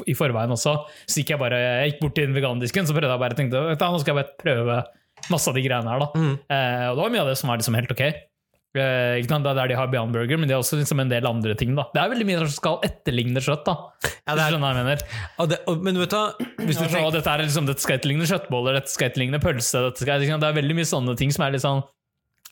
i 0.08 0.16
forveien 0.18 0.52
også, 0.52 0.74
så 1.08 1.22
gikk 1.22 1.36
jeg 1.36 1.42
bare 1.42 1.60
Jeg 1.62 1.94
gikk 1.94 2.02
bort 2.04 2.18
til 2.20 2.34
vegandisken 2.36 2.88
så 2.88 2.96
prøvde 2.96 3.14
jeg 3.14 3.24
bare 3.24 3.38
tenkte, 3.38 3.62
nå 3.80 4.02
skal 4.02 4.12
jeg 4.14 4.20
bare 4.20 4.42
prøve 4.42 4.82
masse 5.32 5.48
av 5.48 5.56
de 5.56 5.64
greiene 5.64 5.94
her. 5.94 6.02
da 6.02 6.10
eh, 6.28 6.90
Og 6.90 6.98
det 6.98 7.06
var 7.06 7.16
mye 7.16 7.24
av 7.24 7.32
det 7.32 7.38
som 7.40 7.52
var 7.52 7.62
liksom 7.62 7.78
helt 7.78 7.94
ok. 7.96 8.04
Eh, 8.72 9.18
ikke 9.20 9.28
sant? 9.28 9.44
Det 9.44 9.52
er 9.52 9.58
der 9.60 9.68
de 9.68 9.76
har 9.76 9.88
Beyond 9.92 10.14
Burger, 10.16 10.38
men 10.40 10.48
de 10.48 10.54
har 10.56 10.62
også 10.64 10.78
liksom 10.80 11.02
en 11.04 11.10
del 11.12 11.26
andre 11.28 11.56
ting. 11.60 11.74
da 11.76 11.84
Det 11.94 12.00
er 12.02 12.10
veldig 12.14 12.26
mye 12.30 12.38
som 12.40 12.48
skal 12.56 12.78
etterligne 12.88 13.42
kjøtt. 13.44 13.66
da 13.68 13.76
Ja, 14.28 14.36
det 14.36 14.40
er- 14.46 14.52
skjønner 14.54 14.64
hva 14.64 14.76
jeg 14.76 14.86
mener. 14.86 15.02
Og 15.40 15.50
det, 15.50 15.58
og, 15.68 15.84
men 15.84 15.98
vet 16.00 16.10
du? 16.10 16.46
Hvis 16.64 16.78
du 16.80 16.84
Altså, 16.86 16.96
tenker, 16.96 17.12
dette, 17.12 17.28
er 17.28 17.44
liksom, 17.44 17.66
dette 17.68 17.82
skal 17.84 17.98
etterligne 18.00 18.24
kjøttboller, 18.32 18.74
dette 18.80 18.88
skal 18.94 19.10
etterligne 19.10 19.42
pølse. 19.44 19.84
Dette 19.90 19.98
skal, 20.06 20.20
det 20.24 20.44
er 20.48 20.54
veldig 20.62 20.76
mye 20.80 20.88
sånne 20.88 21.18
ting 21.18 21.32
som 21.36 21.44
er 21.46 21.52
litt 21.52 21.62
sånn 21.66 21.84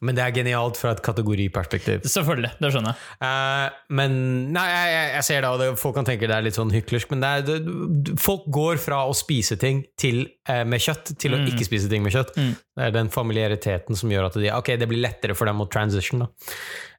men 0.05 0.15
det 0.15 0.23
er 0.23 0.35
genialt 0.35 0.77
fra 0.79 0.93
et 0.95 1.01
kategoriperspektiv. 1.03 2.05
Selvfølgelig, 2.07 2.53
det 2.61 2.71
skjønner 2.71 2.93
jeg. 2.93 3.07
Uh, 3.23 3.79
men 3.99 4.17
Nei, 4.55 4.65
jeg, 4.71 5.09
jeg, 5.15 5.25
ser 5.27 5.43
det, 5.43 5.49
og 5.49 5.59
det, 5.61 5.69
folk 5.81 5.97
kan 5.97 6.07
tenke 6.07 6.29
det 6.29 6.37
er 6.37 6.45
litt 6.45 6.57
sånn 6.57 6.71
hyklersk, 6.73 7.11
men 7.13 7.23
det 7.23 7.31
er, 7.31 7.47
det, 7.47 8.15
folk 8.21 8.47
går 8.55 8.79
fra 8.81 9.01
å 9.09 9.15
spise 9.17 9.59
ting 9.59 9.83
til, 9.99 10.23
uh, 10.49 10.63
med 10.67 10.83
kjøtt 10.83 11.13
til 11.19 11.35
å 11.35 11.41
ikke 11.51 11.67
spise 11.67 11.91
ting 11.91 12.05
med 12.05 12.15
kjøtt. 12.15 12.31
Det 12.39 12.87
er 12.87 12.95
den 12.95 13.11
familiariteten 13.11 13.99
som 13.99 14.11
gjør 14.13 14.29
at 14.29 14.39
de, 14.39 14.51
okay, 14.55 14.79
det 14.79 14.87
blir 14.89 15.03
lettere 15.03 15.35
for 15.37 15.49
dem 15.49 15.59
å 15.63 15.67
transition. 15.71 16.23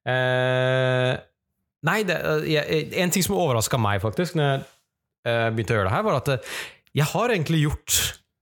Eh, 0.08 1.12
nei, 1.88 1.98
det, 2.08 2.18
jeg, 2.48 2.84
en 3.02 3.12
ting 3.12 3.24
som 3.24 3.38
overraska 3.38 3.80
meg, 3.80 4.00
faktisk, 4.04 4.36
når 4.38 4.60
jeg 5.24 5.54
begynte 5.56 5.74
å 5.74 5.80
gjøre 5.80 5.90
det 5.90 5.96
her, 5.96 6.06
var 6.06 6.20
at 6.20 6.52
jeg 6.96 7.08
har 7.12 7.32
egentlig 7.32 7.64
gjort 7.66 7.98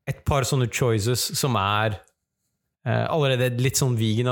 et 0.09 0.21
par 0.27 0.47
sånne 0.49 0.71
choices 0.73 1.27
som 1.37 1.57
er 1.61 1.99
allerede 3.09 3.61
litt 3.63 3.79
sånn 3.81 3.97
vegan 3.99 4.29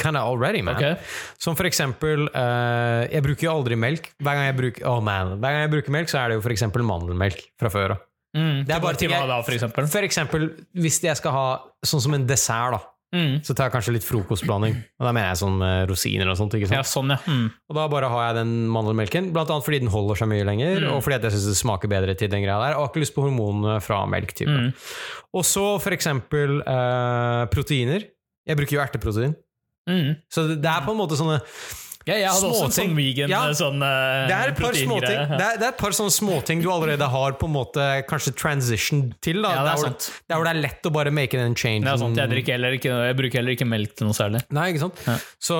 kind 0.00 0.16
of 0.18 0.22
already, 0.28 0.62
man. 0.62 0.76
Okay. 0.76 0.96
Som 1.38 1.56
for 1.58 1.68
eksempel 1.68 2.26
uh, 2.34 3.04
Jeg 3.10 3.22
bruker 3.26 3.48
jo 3.48 3.52
aldri 3.54 3.78
melk. 3.78 4.10
Hver 4.22 4.38
gang 4.38 4.48
jeg 4.48 4.58
bruker, 4.58 4.86
oh 4.90 5.00
man, 5.04 5.36
hver 5.38 5.54
gang 5.54 5.66
jeg 5.66 5.72
bruker 5.76 5.94
melk, 5.94 6.10
så 6.12 6.22
er 6.22 6.32
det 6.32 6.40
jo 6.40 6.44
for 6.46 6.54
eksempel 6.54 6.86
mandelmelk 6.86 7.44
fra 7.60 7.70
før 7.72 7.96
av. 7.96 8.02
Mm, 8.34 8.64
Det 8.66 8.74
er 8.74 8.80
bare 8.82 8.98
til 8.98 9.12
hva 9.12 9.22
da, 9.30 9.36
for 9.46 9.54
eksempel? 9.54 9.86
For 9.92 10.06
eksempel 10.06 10.48
hvis 10.82 10.98
jeg 11.04 11.14
skal 11.20 11.34
ha 11.36 11.46
sånn 11.86 12.02
som 12.02 12.16
en 12.16 12.26
dessert, 12.26 12.74
da. 12.74 12.80
Mm. 13.14 13.34
Så 13.46 13.54
tar 13.54 13.68
jeg 13.68 13.74
kanskje 13.76 13.92
litt 13.94 14.06
frokostblanding. 14.08 14.74
Og 14.98 15.06
da 15.06 15.12
mener 15.14 15.28
jeg 15.30 15.38
sånn 15.44 15.58
med 15.60 15.88
rosiner 15.92 16.32
og 16.32 16.38
sånt. 16.40 16.56
Ja, 16.58 16.80
sånn, 16.82 17.12
ja. 17.14 17.18
Mm. 17.30 17.44
Og 17.70 17.76
da 17.78 17.84
bare 17.92 18.08
har 18.10 18.24
jeg 18.26 18.38
den 18.40 18.54
mandelmelken, 18.74 19.28
blant 19.36 19.52
annet 19.54 19.64
fordi 19.68 19.78
den 19.84 19.92
holder 19.94 20.18
seg 20.18 20.32
mye 20.32 20.44
lenger, 20.48 20.80
Mm. 20.82 20.90
og 20.96 21.04
fordi 21.06 21.20
jeg 21.22 21.36
syns 21.36 21.46
det 21.52 21.56
smaker 21.62 21.92
bedre 21.94 22.16
til 22.18 22.28
den 22.32 22.42
greia 22.42 22.58
der. 22.58 22.74
Og 22.74 22.82
har 22.88 22.90
ikke 22.90 23.04
lyst 23.04 23.14
på 23.14 23.22
hormonene 23.28 23.78
fra 23.80 24.02
melk. 24.10 24.34
Mm. 24.42 24.72
Og 25.38 25.46
så 25.46 25.64
for 25.80 25.94
eksempel 25.94 26.58
eh, 26.66 27.44
proteiner. 27.54 28.04
Jeg 28.44 28.56
bruker 28.58 28.76
jo 28.76 28.82
erteprotein. 28.82 29.36
Mm. 29.88 30.16
Så 30.32 30.48
det, 30.48 30.58
det 30.64 30.70
er 30.74 30.82
på 30.84 30.92
en 30.92 30.98
måte 30.98 31.16
sånne 31.16 31.38
Ja, 32.04 32.18
jeg 32.20 32.28
hadde 32.28 32.50
også 32.50 32.66
en 32.68 32.74
sånn 32.76 32.96
vegan 32.98 33.32
Ja. 33.32 33.40
sånn, 33.56 33.80
uh, 33.80 34.26
Det 34.28 34.36
er 34.36 34.52
et 34.52 34.58
par 34.60 34.76
småting 34.76 35.22
det 35.30 35.46
er, 35.46 35.56
det 35.60 35.64
er 35.64 35.72
et 35.72 35.80
par 35.80 35.96
sånne 35.96 36.12
småting 36.12 36.62
du 36.62 36.68
allerede 36.72 37.08
har 37.08 37.36
på 37.40 37.48
en 37.48 37.54
måte 37.54 37.86
kanskje 38.10 38.34
transition 38.36 39.06
til. 39.24 39.40
Da. 39.42 39.54
Ja, 39.54 39.64
det 39.64 39.64
er 39.64 39.64
der, 39.64 39.80
hvor, 39.80 39.90
sant. 39.94 40.22
der 40.28 40.36
hvor 40.36 40.48
det 40.48 40.54
er 40.54 40.62
lett 40.66 40.88
å 40.88 40.92
bare 40.92 41.14
make 41.14 41.40
den 41.40 41.56
change. 41.56 41.86
Det 41.86 41.94
er 41.94 42.02
sant, 42.02 42.20
jeg, 42.20 42.46
heller 42.52 42.76
ikke, 42.76 42.92
jeg 43.08 43.18
bruker 43.20 43.40
heller 43.40 43.56
ikke 43.56 43.68
melk 43.68 43.96
til 43.96 44.10
noe 44.10 44.16
særlig. 44.16 44.44
Nei, 44.52 44.70
ikke 44.74 44.84
sant? 44.84 45.04
Ja. 45.08 45.16
Så 45.40 45.58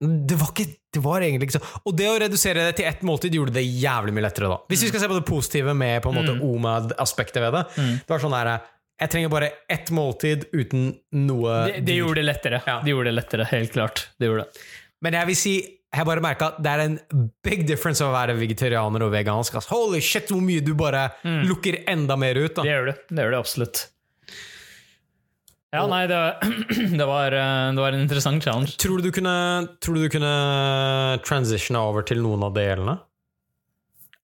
det 0.00 0.36
var, 0.36 0.50
ikke, 0.52 0.66
det 0.92 1.00
var 1.00 1.24
egentlig 1.24 1.48
ikke 1.48 1.56
sånn. 1.56 1.68
Og 1.88 1.94
det 1.96 2.08
å 2.10 2.16
redusere 2.20 2.66
det 2.68 2.74
til 2.80 2.88
ett 2.90 3.04
måltid 3.06 3.36
gjorde 3.38 3.54
det 3.56 3.64
jævlig 3.64 4.12
mye 4.16 4.26
lettere. 4.26 4.50
da 4.52 4.58
Hvis 4.68 4.82
vi 4.84 4.90
skal 4.90 5.04
se 5.04 5.08
på 5.08 5.16
det 5.16 5.26
positive 5.28 5.72
med 5.72 6.02
på 6.04 6.12
en 6.12 6.18
måte 6.18 6.34
OMAD-aspektet 6.44 7.40
ved 7.46 7.56
det. 7.56 7.62
Det 8.02 8.12
var 8.12 8.20
sånn 8.20 8.36
der, 8.36 8.58
Jeg 9.00 9.12
trenger 9.12 9.28
bare 9.32 9.50
ett 9.68 9.90
måltid 9.92 10.46
uten 10.52 10.98
noe 11.12 11.66
Det, 11.68 11.80
det 11.84 11.96
gjorde 11.96 12.20
det 12.20 12.26
lettere. 12.28 12.60
Ja. 12.66 12.80
Det 12.84 12.92
gjorde 12.92 13.10
det 13.10 13.16
lettere, 13.16 13.48
helt 13.52 13.72
klart. 13.72 14.08
Det 14.18 14.28
gjorde 14.28 14.44
det. 14.44 14.66
Men 15.06 15.14
jeg 15.20 15.30
vil 15.30 15.38
si 15.38 15.56
jeg 15.96 16.04
bare 16.04 16.20
merka 16.20 16.50
at 16.50 16.56
det 16.60 16.72
er 16.72 16.82
en 16.82 16.96
big 17.46 17.62
difference 17.68 18.04
å 18.04 18.12
være 18.12 18.34
vegetarianer 18.36 19.06
og 19.06 19.12
vegansk. 19.14 19.54
Altså. 19.56 19.70
Holy 19.72 20.02
shit, 20.04 20.28
hvor 20.28 20.42
mye 20.44 20.64
du 20.64 20.74
bare 20.76 21.06
lukker 21.46 21.84
enda 21.88 22.18
mer 22.20 22.36
ut. 22.36 22.56
da. 22.58 22.64
Det 22.66 22.74
gjør 22.74 22.90
det. 22.90 22.96
Det 23.08 23.24
gjør 23.24 23.36
det 23.36 23.38
absolutt. 23.38 23.84
Ja, 25.76 25.84
nei, 25.90 26.04
det, 26.08 26.18
det, 27.00 27.06
var, 27.08 27.34
eh, 27.34 27.72
det 27.74 27.82
var 27.82 27.94
en 27.96 28.04
interessant 28.04 28.44
challenge. 28.44 28.76
Tror 28.80 29.00
du 29.00 29.08
du 29.08 29.14
kunne, 29.14 29.34
tror 29.82 29.96
du 29.96 30.06
du 30.06 30.12
kunne 30.12 30.34
transitione 31.26 31.82
over 31.82 32.06
til 32.06 32.22
noen 32.24 32.44
av 32.46 32.54
delene? 32.56 32.96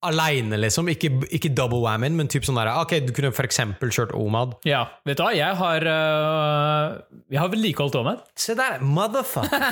Aleine, 0.02 0.58
liksom? 0.58 0.88
Ikke, 0.90 1.10
ikke 1.30 1.50
double 1.54 1.78
whammin, 1.84 2.16
men 2.18 2.30
typ 2.30 2.46
sånn 2.46 2.58
der, 2.58 2.70
ok, 2.80 2.96
du 3.06 3.12
kunne 3.14 3.30
eksempel 3.44 3.92
kjørt 3.94 4.14
Omad. 4.18 4.56
Ja, 4.66 4.84
vet 5.06 5.20
du 5.20 5.22
hva, 5.24 5.30
jeg 5.36 5.58
har 5.60 5.86
uh, 5.86 6.96
Jeg 7.30 7.40
har 7.40 7.52
vedlikeholdt 7.52 7.98
Omad. 8.00 8.24
Se 8.38 8.56
der, 8.58 8.82
motherfucker! 8.82 9.62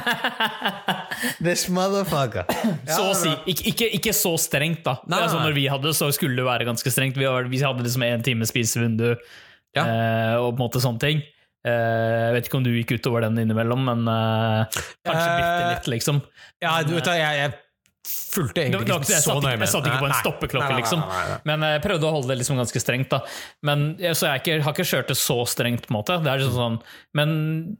This 1.44 1.66
motherfucker. 1.72 2.46
Så 2.86 3.02
å 3.10 3.16
si. 3.18 3.32
Ik 3.50 3.64
ikke, 3.72 3.90
ikke 3.98 4.14
så 4.16 4.36
strengt, 4.40 4.84
da. 4.86 4.98
Nei, 5.10 5.24
altså, 5.26 5.42
når 5.42 5.58
vi 5.58 5.66
hadde, 5.72 5.94
så 5.96 6.12
skulle 6.14 6.38
det 6.38 6.46
være 6.46 6.68
ganske 6.68 6.94
strengt. 6.94 7.18
Vi, 7.18 7.26
var, 7.28 7.50
vi 7.50 7.62
hadde 7.64 7.86
liksom 7.86 8.06
én 8.06 8.24
time 8.26 8.48
spisevindu 8.48 9.12
Ja. 9.76 9.84
uh, 9.84 10.36
og 10.44 10.54
på 10.54 10.56
en 10.56 10.64
måte 10.64 10.82
sånne 10.82 11.02
ting. 11.02 11.20
Jeg 11.60 12.30
uh, 12.30 12.30
vet 12.32 12.46
ikke 12.48 12.56
om 12.56 12.64
du 12.64 12.70
gikk 12.72 12.94
utover 12.96 13.26
den 13.26 13.42
innimellom, 13.42 13.82
men 13.84 14.06
uh, 14.08 14.78
kanskje 15.04 15.26
Eh, 15.26 15.34
bitte 15.36 15.66
litt, 15.74 15.90
liksom. 15.92 16.22
Ja, 16.62 16.78
du 16.86 16.94
vet 16.94 17.04
hva, 17.04 17.18
jeg, 17.18 17.42
jeg 17.42 17.52
fulgte 18.06 18.62
egentlig 18.64 18.80
ikke 18.86 18.96
ikke- 19.00 19.10
jeg, 19.10 19.22
så 19.22 19.34
satt 19.34 19.42
nøye 19.44 19.58
med 19.58 19.66
jeg 19.66 19.72
satt 19.74 19.86
ikke 19.86 19.98
på 20.00 20.08
en 20.08 20.14
Nei. 20.14 20.22
stoppeklokke, 20.22 20.76
liksom. 20.78 21.00
nei, 21.00 21.08
nei, 21.08 21.28
nei. 21.28 21.40
Men 21.44 21.60
jeg 21.60 21.82
prøvde 21.82 22.06
å 22.08 22.12
holde 22.14 22.28
det 22.28 22.38
liksom 22.38 22.56
ganske 22.56 22.80
strengt. 22.80 23.08
da 23.10 23.20
Men 23.62 23.96
Så 23.98 24.26
jeg 24.26 24.40
ikke, 24.42 24.62
har 24.62 24.72
ikke 24.72 24.88
kjørt 24.88 25.08
det 25.08 25.16
så 25.16 25.46
strengt, 25.46 25.86
på 25.86 25.90
en 25.94 26.02
måte. 26.02 26.22
Det 26.22 26.30
er 26.32 26.38
liksom 26.38 26.54
sånn 26.54 26.82
Men 27.14 27.78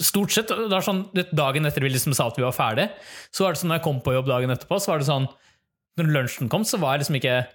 stort 0.00 0.32
sett, 0.32 0.48
det 0.48 0.72
er 0.72 0.82
sånn 0.82 1.04
dagen 1.32 1.64
etter 1.64 1.80
vi 1.80 1.88
liksom 1.90 2.14
sa 2.14 2.26
at 2.26 2.36
vi 2.36 2.42
var 2.42 2.52
ferdig, 2.52 2.90
så 3.32 3.44
var 3.44 3.52
det 3.54 3.60
sånn 3.60 3.68
når 3.70 3.78
jeg 3.78 3.82
kom 3.86 4.00
på 4.00 4.12
jobb 4.16 4.26
dagen 4.26 4.50
etterpå, 4.50 4.80
så 4.80 4.88
var 4.88 4.98
det 4.98 5.06
sånn 5.06 5.28
Når 5.98 6.06
lunsjen 6.14 6.48
kom, 6.48 6.62
så 6.64 6.78
var 6.78 6.96
jeg 6.96 7.04
liksom 7.06 7.16
ikke 7.20 7.46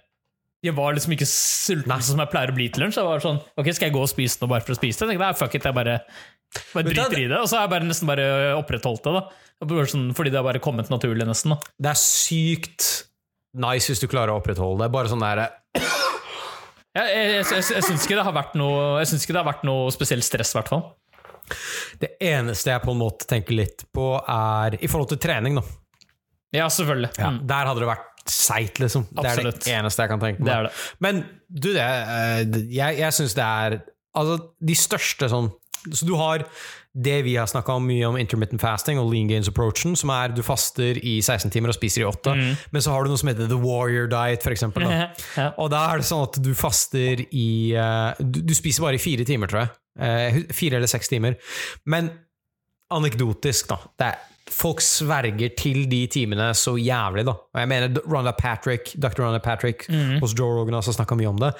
jeg 0.64 0.74
var 0.74 0.94
liksom 0.94 1.12
ikke 1.12 1.26
sulten 1.28 2.02
som 2.02 2.18
jeg 2.18 2.30
pleier 2.30 2.50
å 2.50 2.54
bli 2.56 2.68
til 2.68 2.82
lunsj. 2.82 2.96
Jeg 2.96 3.04
var 3.04 3.20
sånn, 3.20 3.40
ok, 3.58 3.68
Skal 3.74 3.88
jeg 3.90 3.94
gå 3.94 4.00
og 4.02 4.08
spise 4.08 4.40
noe 4.40 4.48
bare 4.48 4.62
for 4.62 4.72
å 4.72 4.78
spise 4.78 5.06
det? 5.06 5.18
Nei, 5.18 5.32
fuck 5.32 5.54
it, 5.54 5.62
jeg 5.62 5.74
bare, 5.76 6.00
bare 6.74 6.86
driter 6.88 7.18
i 7.22 7.26
det. 7.30 7.40
Og 7.40 7.48
så 7.50 7.58
har 7.58 7.66
jeg 7.66 7.74
bare 7.74 7.88
nesten 7.88 8.10
bare 8.10 8.28
opprettholdt 8.58 9.04
det. 9.06 9.14
da 9.16 9.86
sånn, 9.90 10.10
Fordi 10.16 10.32
det 10.32 10.40
har 10.40 10.46
bare 10.46 10.62
kommet 10.62 10.90
naturlig, 10.92 11.26
nesten. 11.28 11.54
da 11.54 11.60
Det 11.78 11.92
er 11.92 12.00
sykt 12.00 12.88
nice 13.56 13.88
hvis 13.90 14.02
du 14.02 14.08
klarer 14.10 14.34
å 14.34 14.40
opprettholde 14.40 14.84
det. 14.84 14.92
Bare 14.92 15.08
sånn 15.12 15.24
der 15.24 15.46
Jeg, 16.96 17.08
jeg, 17.12 17.26
jeg, 17.28 17.44
jeg, 17.44 17.64
jeg 17.76 17.84
syns 17.84 18.04
ikke 18.06 18.16
ikke 18.16 19.34
det 19.36 19.40
har 19.42 19.48
vært 19.52 19.64
noe 19.68 19.90
spesielt 19.92 20.24
stress, 20.24 20.54
i 20.54 20.56
hvert 20.56 20.70
fall. 20.72 20.84
Det 22.00 22.16
eneste 22.24 22.72
jeg 22.72 22.82
på 22.82 22.94
en 22.94 23.00
måte 23.00 23.28
tenker 23.28 23.56
litt 23.56 23.84
på, 23.94 24.14
er 24.18 24.78
i 24.80 24.88
forhold 24.90 25.12
til 25.12 25.20
trening, 25.22 25.60
da. 25.60 25.64
Ja, 26.56 26.68
selvfølgelig. 26.72 27.12
Ja, 27.20 27.32
Der 27.42 27.68
hadde 27.68 27.82
det 27.84 27.90
vært 27.90 28.30
seigt, 28.32 28.80
liksom. 28.82 29.06
Det 29.12 29.28
er 29.30 29.42
det 29.44 29.74
eneste 29.76 30.02
jeg 30.06 30.12
kan 30.12 30.22
tenke 30.22 30.46
meg. 30.46 30.70
Men 31.04 31.22
du, 31.48 31.70
det 31.76 31.84
eh, 31.84 32.40
Jeg, 32.72 32.98
jeg 32.98 33.14
syns 33.14 33.36
det 33.38 33.44
er 33.44 33.78
Altså, 34.16 34.38
de 34.64 34.72
største 34.78 35.28
sånn 35.28 35.50
Så 35.92 36.06
du 36.08 36.14
har 36.18 36.44
det 36.96 37.18
vi 37.26 37.34
har 37.36 37.48
snakka 37.50 37.76
mye 37.84 38.06
om 38.08 38.16
intermittent 38.16 38.62
fasting 38.62 38.96
og 38.98 39.10
lean 39.12 39.28
gains 39.28 39.50
approachen, 39.50 39.96
som 39.98 40.10
er 40.14 40.32
du 40.32 40.40
faster 40.46 40.96
i 40.96 41.18
16 41.20 41.52
timer 41.52 41.68
og 41.72 41.76
spiser 41.76 42.02
i 42.02 42.06
8. 42.08 42.36
Men 42.72 42.84
så 42.84 42.94
har 42.94 43.04
du 43.04 43.12
noe 43.12 43.20
som 43.20 43.28
heter 43.28 43.50
the 43.50 43.58
warrior 43.60 44.08
diet, 44.08 44.44
for 44.44 44.54
eksempel. 44.56 44.86
Da. 44.86 44.92
Mm. 44.92 45.24
Ja. 45.36 45.50
Og 45.60 45.68
da 45.68 45.82
er 45.92 46.00
det 46.00 46.06
sånn 46.08 46.24
at 46.24 46.38
du 46.40 46.54
faster 46.56 47.20
i 47.26 47.48
eh, 47.76 48.22
du, 48.24 48.40
du 48.46 48.54
spiser 48.56 48.86
bare 48.86 48.96
i 48.96 49.02
fire 49.02 49.26
timer, 49.28 49.50
tror 49.50 49.66
jeg. 49.66 49.74
Eh, 50.00 50.38
fire 50.56 50.78
eller 50.78 50.88
seks 50.90 51.10
timer. 51.12 51.36
Men 51.84 52.08
anekdotisk, 52.94 53.68
da. 53.68 53.78
Det 53.98 54.08
er, 54.08 54.24
folk 54.50 54.80
sverger 54.84 55.50
til 55.58 55.88
de 55.90 56.04
timene 56.12 56.52
så 56.54 56.76
jævlig, 56.78 57.24
da. 57.26 57.32
Og 57.34 57.58
jeg 57.60 57.68
mener 57.72 57.96
Ronda 58.06 58.32
Patrick, 58.38 58.92
Dr. 58.94 59.24
Ronda 59.24 59.40
Patrick 59.42 59.86
hos 60.22 60.34
Joe 60.38 60.54
Rogan 60.60 60.74
har 60.78 60.82
snakka 60.86 61.16
mye 61.18 61.30
om 61.32 61.40
det, 61.42 61.52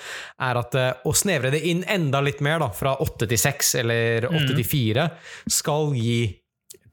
er 0.46 0.60
at 0.60 0.74
eh, 0.78 0.92
å 1.04 1.14
snevre 1.16 1.50
det 1.50 1.64
inn 1.66 1.82
enda 1.90 2.20
litt 2.22 2.40
mer, 2.44 2.60
da, 2.62 2.70
fra 2.70 2.96
åtte 3.02 3.26
til 3.30 3.38
seks 3.42 3.74
eller 3.82 4.28
åtte 4.30 4.54
til 4.54 4.64
fire, 4.66 5.08
skal 5.50 5.92
gi 5.98 6.20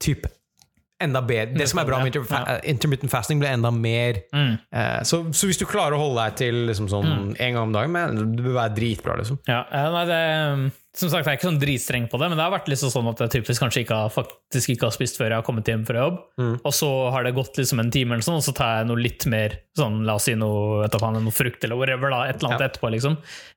typ 0.02 0.26
enda 1.04 1.20
bedre 1.26 1.58
Det 1.58 1.66
som 1.68 1.80
er 1.82 1.86
bra 1.88 1.98
med 2.00 2.14
inter 2.14 2.22
Ja. 2.30 2.58
intermittent 2.70 3.10
fasting, 3.12 3.40
blir 3.42 3.50
enda 3.52 3.70
mer 3.74 4.22
Mm. 4.32 4.58
Eh, 4.72 5.02
så, 5.02 5.24
så 5.34 5.46
hvis 5.46 5.58
du 5.58 5.66
klarer 5.66 5.94
å 5.94 5.98
holde 6.00 6.22
deg 6.22 6.36
til 6.38 6.54
liksom 6.68 6.88
sånn 6.88 7.36
en 7.38 7.54
gang 7.54 7.62
om 7.62 7.72
dagen, 7.74 7.92
men 7.92 8.36
det 8.36 8.44
bør 8.44 8.54
være 8.60 8.74
dritbra, 8.78 9.16
liksom. 9.20 9.38
Ja, 9.46 9.64
eh, 9.70 9.90
nei, 9.94 10.04
det, 10.10 10.72
som 10.94 11.10
sagt, 11.10 11.26
jeg 11.26 11.32
er 11.34 11.38
ikke 11.40 11.48
sånn 11.48 11.58
dritstreng 11.58 12.04
på 12.10 12.18
det, 12.22 12.28
men 12.30 12.38
det 12.38 12.44
har 12.46 12.52
vært 12.54 12.68
liksom 12.70 12.90
sånn 12.92 13.08
at 13.10 13.18
jeg 13.24 13.32
typisk 13.32 13.62
kanskje 13.64 13.80
ikke 13.82 13.96
har, 13.98 14.12
faktisk 14.14 14.70
ikke 14.70 14.86
har 14.86 14.94
spist 14.94 15.16
før 15.18 15.32
jeg 15.32 15.40
har 15.40 15.46
kommet 15.46 15.66
hjem 15.66 15.82
fra 15.88 16.04
jobb. 16.04 16.20
Og 16.62 16.70
så 16.76 16.90
har 17.10 17.24
det 17.26 17.32
gått 17.34 17.58
liksom 17.58 17.80
en 17.82 17.90
time, 17.90 18.14
eller 18.14 18.22
sånn, 18.22 18.38
og 18.38 18.44
så 18.46 18.54
tar 18.54 18.76
jeg 18.78 18.86
noe 18.92 19.02
litt 19.02 19.26
mer 19.26 19.56
sånn, 19.74 20.04
la 20.06 20.14
oss 20.20 20.28
si 20.28 20.36
noe, 20.38 20.86
du 20.86 20.98
noe 21.02 21.34
frukt 21.34 21.66
eller 21.66 21.80
whatever, 21.80 22.10
da, 22.14 22.20
et 22.30 22.38
eller 22.38 22.52
annet 22.52 22.60
Ja. 22.62 22.68
etterpå. 22.70 22.92
liksom. 22.94 23.16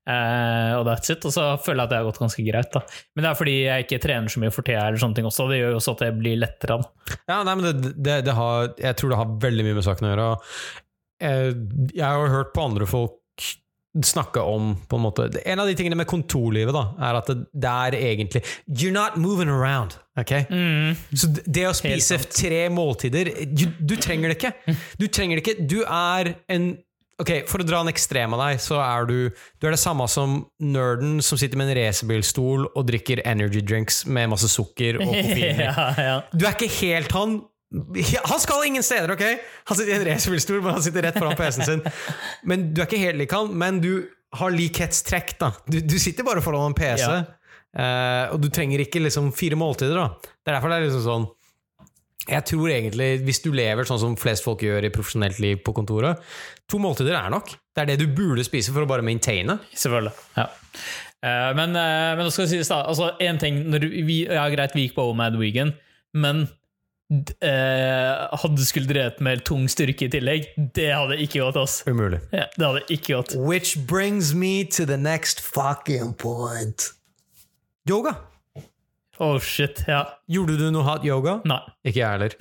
Eh, 0.10 0.73
og 0.80 0.86
that's 0.88 1.12
it. 1.13 1.23
Og 1.30 1.32
så 1.36 1.45
føler 1.62 1.84
jeg 1.84 1.84
at 1.86 1.89
det 1.93 1.97
har 2.02 2.08
gått 2.10 2.19
ganske 2.23 2.45
greit. 2.50 2.71
da. 2.73 2.82
Men 3.15 3.23
det 3.23 3.30
er 3.30 3.36
fordi 3.43 3.56
jeg 3.67 3.86
ikke 3.86 4.02
trener 4.02 4.28
så 4.34 4.39
mye 4.41 4.52
for 4.58 4.63
tida, 4.63 4.88
eller 4.88 4.97
sånne 4.97 5.15
ting 5.15 5.26
også. 5.30 5.47
Det 5.52 5.62
gjør 5.62 5.71
jo 5.76 5.80
også 5.84 5.93
at 5.93 6.04
det 6.08 6.12
blir 6.17 6.38
lettere. 6.41 6.82
da. 6.82 7.15
Ja, 7.30 7.43
nei, 7.43 7.56
men 7.56 7.69
det, 7.82 7.93
det, 8.02 8.17
det 8.26 8.34
har, 8.34 8.73
jeg 8.82 8.95
tror 8.97 9.10
det 9.13 9.17
har 9.21 9.38
veldig 9.45 9.63
mye 9.69 9.78
med 9.78 9.84
saken 9.86 10.08
å 10.10 10.12
gjøre. 10.15 10.28
og, 10.32 10.41
eh, 11.21 11.54
jeg 11.93 12.04
har 12.06 12.17
jo 12.26 12.34
hørt 12.34 12.54
på 12.58 12.65
andre 12.65 12.86
folk 12.89 13.19
snakke 14.04 14.42
om 14.44 14.76
på 14.90 14.96
en 14.98 15.02
måte 15.04 15.30
En 15.46 15.60
av 15.60 15.68
de 15.68 15.76
tingene 15.76 15.96
med 15.96 16.08
kontorlivet 16.08 16.74
da, 16.76 16.84
er 17.00 17.16
at 17.20 17.28
det, 17.28 17.38
det 17.54 17.70
er 17.72 17.98
egentlig 18.00 18.44
You're 18.68 18.92
not 18.94 19.18
moving 19.18 19.50
around. 19.50 19.96
ok? 20.18 20.34
Så 21.14 21.28
det- 21.34 21.46
det 21.46 21.64
å 21.70 21.74
spise 21.78 22.18
tre 22.30 22.68
måltider 22.70 23.32
du, 23.54 23.66
du 23.80 23.96
trenger 23.96 24.30
det 24.34 24.38
ikke. 24.42 24.76
Du 25.00 25.08
trenger 25.08 25.38
det 25.40 25.46
ikke. 25.48 25.68
Du 25.68 25.80
er 25.84 26.36
en 26.50 26.78
Ok, 27.20 27.48
For 27.50 27.58
å 27.58 27.66
dra 27.66 27.80
en 27.82 27.88
ekstrem 27.90 28.36
av 28.36 28.40
deg, 28.44 28.60
så 28.62 28.78
er 28.78 29.06
du 29.10 29.32
Du 29.60 29.66
er 29.66 29.72
det 29.74 29.80
samme 29.82 30.06
som 30.08 30.46
nerden 30.62 31.16
som 31.26 31.36
sitter 31.42 31.58
med 31.58 31.72
en 31.72 31.78
racerbilstol 31.80 32.68
og 32.76 32.86
drikker 32.86 33.24
energy 33.26 33.60
drinks 33.66 34.04
med 34.06 34.30
masse 34.30 34.46
sukker 34.54 35.00
og 35.02 35.08
koffein 35.16 35.64
ja, 35.66 35.88
ja. 35.98 36.22
Du 36.32 36.46
er 36.46 36.54
ikke 36.54 36.70
helt 36.86 37.12
han. 37.18 37.40
Han 38.32 38.39
skal 38.39 38.65
ingen 38.67 38.84
steder, 38.86 39.12
ok? 39.12 39.23
Han 39.67 39.77
sitter 39.77 39.93
i 39.93 39.97
en 39.99 40.06
racerbilstol, 40.08 40.62
men 40.63 40.77
han 40.77 40.84
sitter 40.86 41.03
rett 41.08 41.17
foran 41.19 41.36
PC-en 41.36 41.65
sin. 41.67 41.82
Men 42.47 42.69
du 42.73 42.82
er 42.82 42.88
ikke 42.88 43.01
helt 43.01 43.19
lik 43.19 43.34
han, 43.36 43.49
men 43.60 43.82
du 43.84 43.91
har 44.39 44.53
likhetstrekk. 44.53 45.34
da. 45.41 45.49
Du, 45.67 45.80
du 45.84 45.97
sitter 45.99 46.23
bare 46.27 46.43
foran 46.43 46.69
en 46.71 46.77
PC, 46.77 47.03
Ja. 47.03 47.23
uh, 47.77 48.34
og 48.36 48.39
du 48.43 48.47
trenger 48.53 48.80
ikke 48.86 49.01
liksom 49.03 49.32
fire 49.36 49.60
måltider. 49.60 49.95
da. 49.99 50.32
Det 50.39 50.51
er 50.51 50.56
derfor 50.58 50.71
det 50.71 50.77
er 50.80 50.86
liksom 50.88 51.03
sånn 51.08 51.27
Jeg 52.27 52.43
tror 52.49 52.71
egentlig, 52.71 53.10
hvis 53.23 53.39
du 53.43 53.51
lever 53.56 53.88
sånn 53.88 53.99
som 54.01 54.15
flest 54.19 54.43
folk 54.43 54.63
gjør 54.65 54.84
i 54.84 54.91
profesjonelt 54.91 55.38
liv 55.39 55.62
på 55.63 55.71
kontoret, 55.75 56.19
to 56.67 56.80
måltider 56.84 57.15
er 57.15 57.30
nok. 57.32 57.53
Det 57.71 57.84
er 57.84 57.91
det 57.93 57.99
du 58.01 58.08
burde 58.12 58.43
spise 58.43 58.73
for 58.75 58.84
å 58.84 58.89
bare 58.89 59.03
maintaine. 59.06 59.56
Selvfølgelig. 59.71 60.12
Ja. 60.36 60.47
uh, 61.23 61.51
men, 61.56 61.75
uh, 61.75 62.15
men 62.19 62.23
nå 62.27 62.32
skal 62.36 62.47
det 62.47 62.51
sies 62.58 62.71
da, 62.71 62.82
altså 62.88 63.13
en 63.23 63.39
ting 63.43 63.62
når 63.71 63.88
vi, 64.08 64.25
Ja, 64.27 64.47
greit, 64.51 64.75
vi 64.75 64.88
gikk 64.89 64.97
på 64.99 65.08
Omad 65.12 65.36
Weekend, 65.39 65.75
men 66.17 66.43
eh, 66.47 66.57
hadde 67.10 68.56
du 68.58 68.65
skulle 68.67 68.89
drevet 68.89 69.22
med 69.24 69.46
tung 69.48 69.67
styrke 69.72 70.08
i 70.08 70.12
tillegg, 70.12 70.50
det 70.76 70.89
hadde 70.91 71.15
ikke 71.24 71.39
gått. 71.46 71.60
ass. 71.62 71.80
Umulig. 71.88 72.20
Ja, 72.36 72.48
det 72.58 72.65
hadde 72.65 72.84
ikke 72.91 73.13
gått. 73.15 73.36
Which 73.39 73.78
brings 73.88 74.34
me 74.34 74.65
to 74.65 74.86
the 74.86 74.98
next 74.98 75.39
fucking 75.39 76.13
point. 76.20 76.91
Yoga. 77.88 78.17
Oh 79.20 79.39
shit, 79.41 79.80
ja. 79.88 80.04
Gjorde 80.30 80.60
du 80.60 80.67
noe 80.70 80.86
hot 80.86 81.06
yoga? 81.08 81.39
Nei. 81.50 81.58
Ikke 81.89 82.04
jeg 82.04 82.10
heller. 82.12 82.36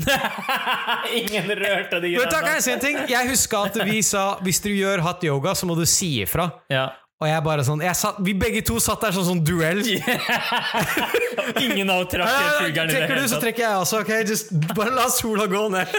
Ingen 1.22 1.48
rørte 1.57 2.00
de 2.02 2.11
Men 2.18 2.29
da 2.29 2.40
jeg 2.50 2.64
si 2.66 2.72
en 2.74 2.83
ting 2.83 2.98
Jeg 3.09 3.31
husker 3.31 3.70
at 3.70 3.79
vi 3.88 4.02
sa 4.05 4.24
hvis 4.44 4.61
du 4.64 4.68
gjør 4.74 5.00
hot 5.07 5.24
yoga, 5.24 5.55
så 5.57 5.68
må 5.68 5.76
du 5.79 5.87
si 5.88 6.18
ifra. 6.26 6.50
Ja. 6.72 6.90
Og 7.16 7.29
jeg 7.31 7.40
bare 7.46 7.62
sånn 7.64 7.81
jeg 7.81 7.96
satt, 7.96 8.18
Vi 8.20 8.35
begge 8.37 8.61
to 8.66 8.76
satt 8.83 9.00
der 9.07 9.14
sånn 9.16 9.24
sånn 9.24 9.42
duell. 9.46 9.81
Ingen 11.64 11.88
av 11.92 12.05
trakk 12.12 12.33
triggeren 12.61 12.90
i 12.90 12.92
det 12.92 12.98
trekker 12.98 13.20
du, 13.22 13.29
så 13.31 13.38
trekker 13.40 13.64
jeg 13.64 13.85
også. 13.85 14.00
ok? 14.05 14.12
Just, 14.29 14.52
bare 14.76 14.92
la 14.96 15.07
sola 15.12 15.46
gå 15.48 15.62
ned. 15.72 15.94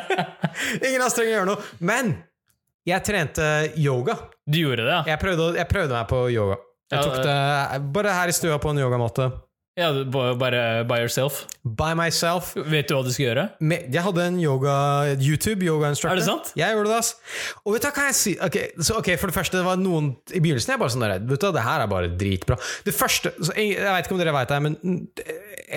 Ingen 0.86 1.00
av 1.00 1.06
oss 1.08 1.16
trenger 1.16 1.30
å 1.30 1.36
gjøre 1.38 1.48
noe. 1.52 1.68
Men 1.80 2.12
jeg 2.88 3.06
trente 3.06 3.46
yoga. 3.80 4.18
Du 4.44 4.60
gjorde 4.60 4.84
det, 4.84 4.98
ja? 4.98 5.02
Jeg 5.14 5.22
prøvde, 5.22 5.52
jeg 5.60 5.68
prøvde 5.70 5.96
meg 5.96 6.10
på 6.10 6.24
yoga. 6.34 6.60
Jeg 6.90 7.06
tok 7.06 7.20
det 7.22 7.38
bare 7.94 8.16
her 8.18 8.32
i 8.32 8.34
stua 8.34 8.58
på 8.60 8.72
en 8.72 8.80
yogamatte. 8.82 9.30
Ja 9.80 9.88
bare- 10.38 10.84
by 10.88 10.98
yourself? 11.02 11.44
By 11.64 11.94
myself. 11.98 12.52
Vet 12.56 12.88
du 12.88 12.94
hva 12.96 13.02
du 13.04 13.10
skal 13.12 13.26
gjøre? 13.30 13.44
Jeg 13.92 14.04
hadde 14.06 14.26
en 14.30 14.38
yoga 14.42 14.74
YouTube, 15.16 15.64
yoga 15.66 15.90
instructor. 15.92 16.14
Er 16.14 16.20
det 16.20 16.26
sant? 16.28 16.52
Jeg 16.56 16.74
gjorde 16.76 16.92
det, 16.92 16.98
ass. 17.00 17.14
Og 17.64 17.74
vet 17.74 17.82
du 17.82 17.88
hva 17.88 17.94
kan 17.96 18.08
jeg 18.10 18.18
si? 18.20 18.36
Ok, 18.40 18.56
så, 18.80 18.98
ok, 19.00 19.10
For 19.20 19.32
det 19.32 19.36
første, 19.36 19.58
det 19.60 19.66
var 19.66 19.80
noen 19.80 20.12
i 20.32 20.40
begynnelsen 20.40 20.74
jeg 20.76 20.80
bare 20.82 20.94
sånn 20.94 21.04
der, 21.06 21.18
vet 21.32 21.40
du 21.44 21.50
det 21.56 21.66
her 21.66 21.84
er 21.84 21.90
bare 21.90 22.12
dritbra. 22.20 22.56
Det 22.86 22.94
første, 22.96 23.32
så 23.40 23.56
jeg, 23.56 23.76
vet 23.80 24.06
ikke 24.06 24.16
om 24.16 24.22
dere 24.22 24.36
vet 24.36 24.54
det, 24.54 24.62
men 24.62 24.78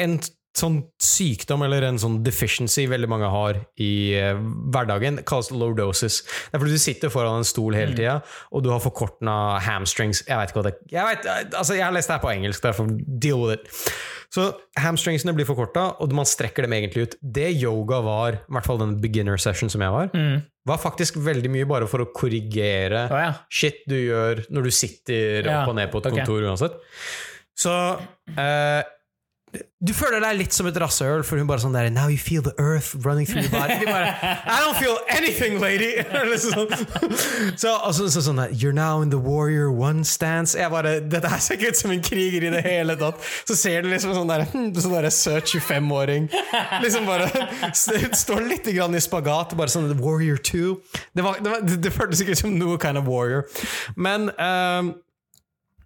en 0.03 0.19
sånn 0.57 0.79
sykdom 1.01 1.65
eller 1.65 1.87
en 1.87 1.99
sånn 2.01 2.19
deficiency 2.25 2.85
veldig 2.89 3.09
mange 3.09 3.29
har 3.33 3.59
i 3.81 4.13
eh, 4.19 4.37
hverdagen, 4.73 5.19
kalles 5.27 5.49
lordosis. 5.53 6.21
Det 6.23 6.57
er 6.57 6.63
fordi 6.63 6.77
du 6.77 6.83
sitter 6.83 7.13
foran 7.13 7.41
en 7.41 7.47
stol 7.47 7.77
hele 7.77 7.97
tida, 7.97 8.19
og 8.53 8.65
du 8.65 8.69
har 8.73 8.83
forkortna 8.83 9.57
hamstrings. 9.65 10.23
Jeg 10.27 10.37
vet 10.39 10.53
ikke 10.53 10.61
hva 10.61 10.67
det 10.69 10.75
jeg, 10.93 11.05
vet, 11.09 11.29
altså, 11.57 11.77
jeg 11.77 11.87
har 11.87 11.95
lest 11.95 12.11
det 12.11 12.19
her 12.19 12.25
på 12.25 12.33
engelsk, 12.35 12.65
derfor 12.65 12.91
deal 13.07 13.41
with 13.41 13.57
it. 13.57 13.93
Så 14.33 14.47
hamstringsene 14.81 15.33
blir 15.37 15.45
forkorta, 15.45 15.91
og 16.01 16.13
man 16.17 16.25
strekker 16.25 16.65
dem 16.65 16.73
egentlig 16.77 17.07
ut. 17.07 17.19
Det 17.21 17.51
yoga 17.53 17.99
var, 18.05 18.39
i 18.41 18.55
hvert 18.55 18.65
fall 18.69 18.81
den 18.81 18.95
beginner 19.01 19.37
session 19.41 19.69
som 19.69 19.83
jeg 19.85 19.93
var, 19.93 20.09
var 20.69 20.81
faktisk 20.81 21.19
veldig 21.21 21.51
mye 21.53 21.67
bare 21.69 21.89
for 21.91 22.05
å 22.05 22.09
korrigere 22.15 23.05
oh, 23.11 23.19
ja. 23.19 23.33
shit 23.51 23.83
du 23.89 23.97
gjør 23.97 24.45
når 24.53 24.69
du 24.69 24.73
sitter 24.73 25.43
Ja, 25.43 25.61
opp 25.61 25.73
og 25.73 25.77
ned 25.77 25.91
på 25.91 25.99
et 25.99 26.09
okay. 26.09 26.23
kontor 26.23 26.47
uansett. 26.47 26.81
Så 27.53 27.73
eh, 28.33 28.81
du 29.83 29.91
føler 29.93 30.23
deg 30.23 30.37
litt 30.39 30.55
som 30.55 30.67
et 30.69 30.77
rasshøl, 30.79 31.21
for 31.27 31.37
hun 31.37 31.47
bare 31.49 31.61
sånn 31.61 31.75
der 31.75 31.89
Now 31.93 32.07
you 32.09 32.17
feel 32.17 32.41
the 32.41 32.53
earth 32.57 32.95
running 33.05 33.27
through 33.27 33.43
your 33.43 33.51
body. 33.51 33.85
Bare, 33.85 34.15
I 34.47 34.61
don't 34.63 34.77
feel 34.79 34.97
anything, 35.11 35.59
lady! 35.61 35.97
så, 36.39 36.53
sånn. 36.55 36.71
Så, 37.59 37.73
og 37.73 37.93
så, 37.97 38.07
så 38.13 38.23
sånn 38.25 38.39
der 38.41 38.55
You're 38.55 38.75
now 38.75 39.03
in 39.03 39.11
the 39.13 39.19
warrior 39.19 39.69
one 39.69 40.05
stance. 40.07 40.57
Jeg 40.57 40.71
bare, 40.73 40.95
Dette 41.03 41.29
her 41.29 41.43
ser 41.43 41.59
ikke 41.59 41.73
ut 41.73 41.81
som 41.81 41.93
en 41.93 42.03
kriger 42.05 42.47
i 42.47 42.53
det 42.55 42.63
hele 42.65 42.97
tatt. 42.99 43.21
Så 43.43 43.57
ser 43.59 43.83
du 43.83 43.91
liksom 43.91 44.15
sånn 44.15 44.31
der, 44.31 44.47
hm, 44.53 44.71
sånn 44.79 44.95
der 44.95 45.09
søt 45.13 45.51
25-åring 45.51 46.29
liksom 46.83 47.07
bare 47.07 47.29
står 47.73 48.45
litt 48.47 48.67
grann 48.73 48.95
i 48.95 49.01
spagat, 49.03 49.57
bare 49.59 49.71
sånn 49.73 49.91
Warrior 49.99 50.39
2. 50.39 50.75
Det, 51.13 51.25
var, 51.25 51.39
det, 51.43 51.49
var, 51.51 51.65
det, 51.67 51.93
føltes 51.93 52.23
ikke 52.23 52.37
som 52.39 52.55
noe 52.57 52.79
kind 52.81 52.99
of 52.99 53.09
warrior. 53.09 53.45
Men 53.99 54.31
um, 54.37 54.93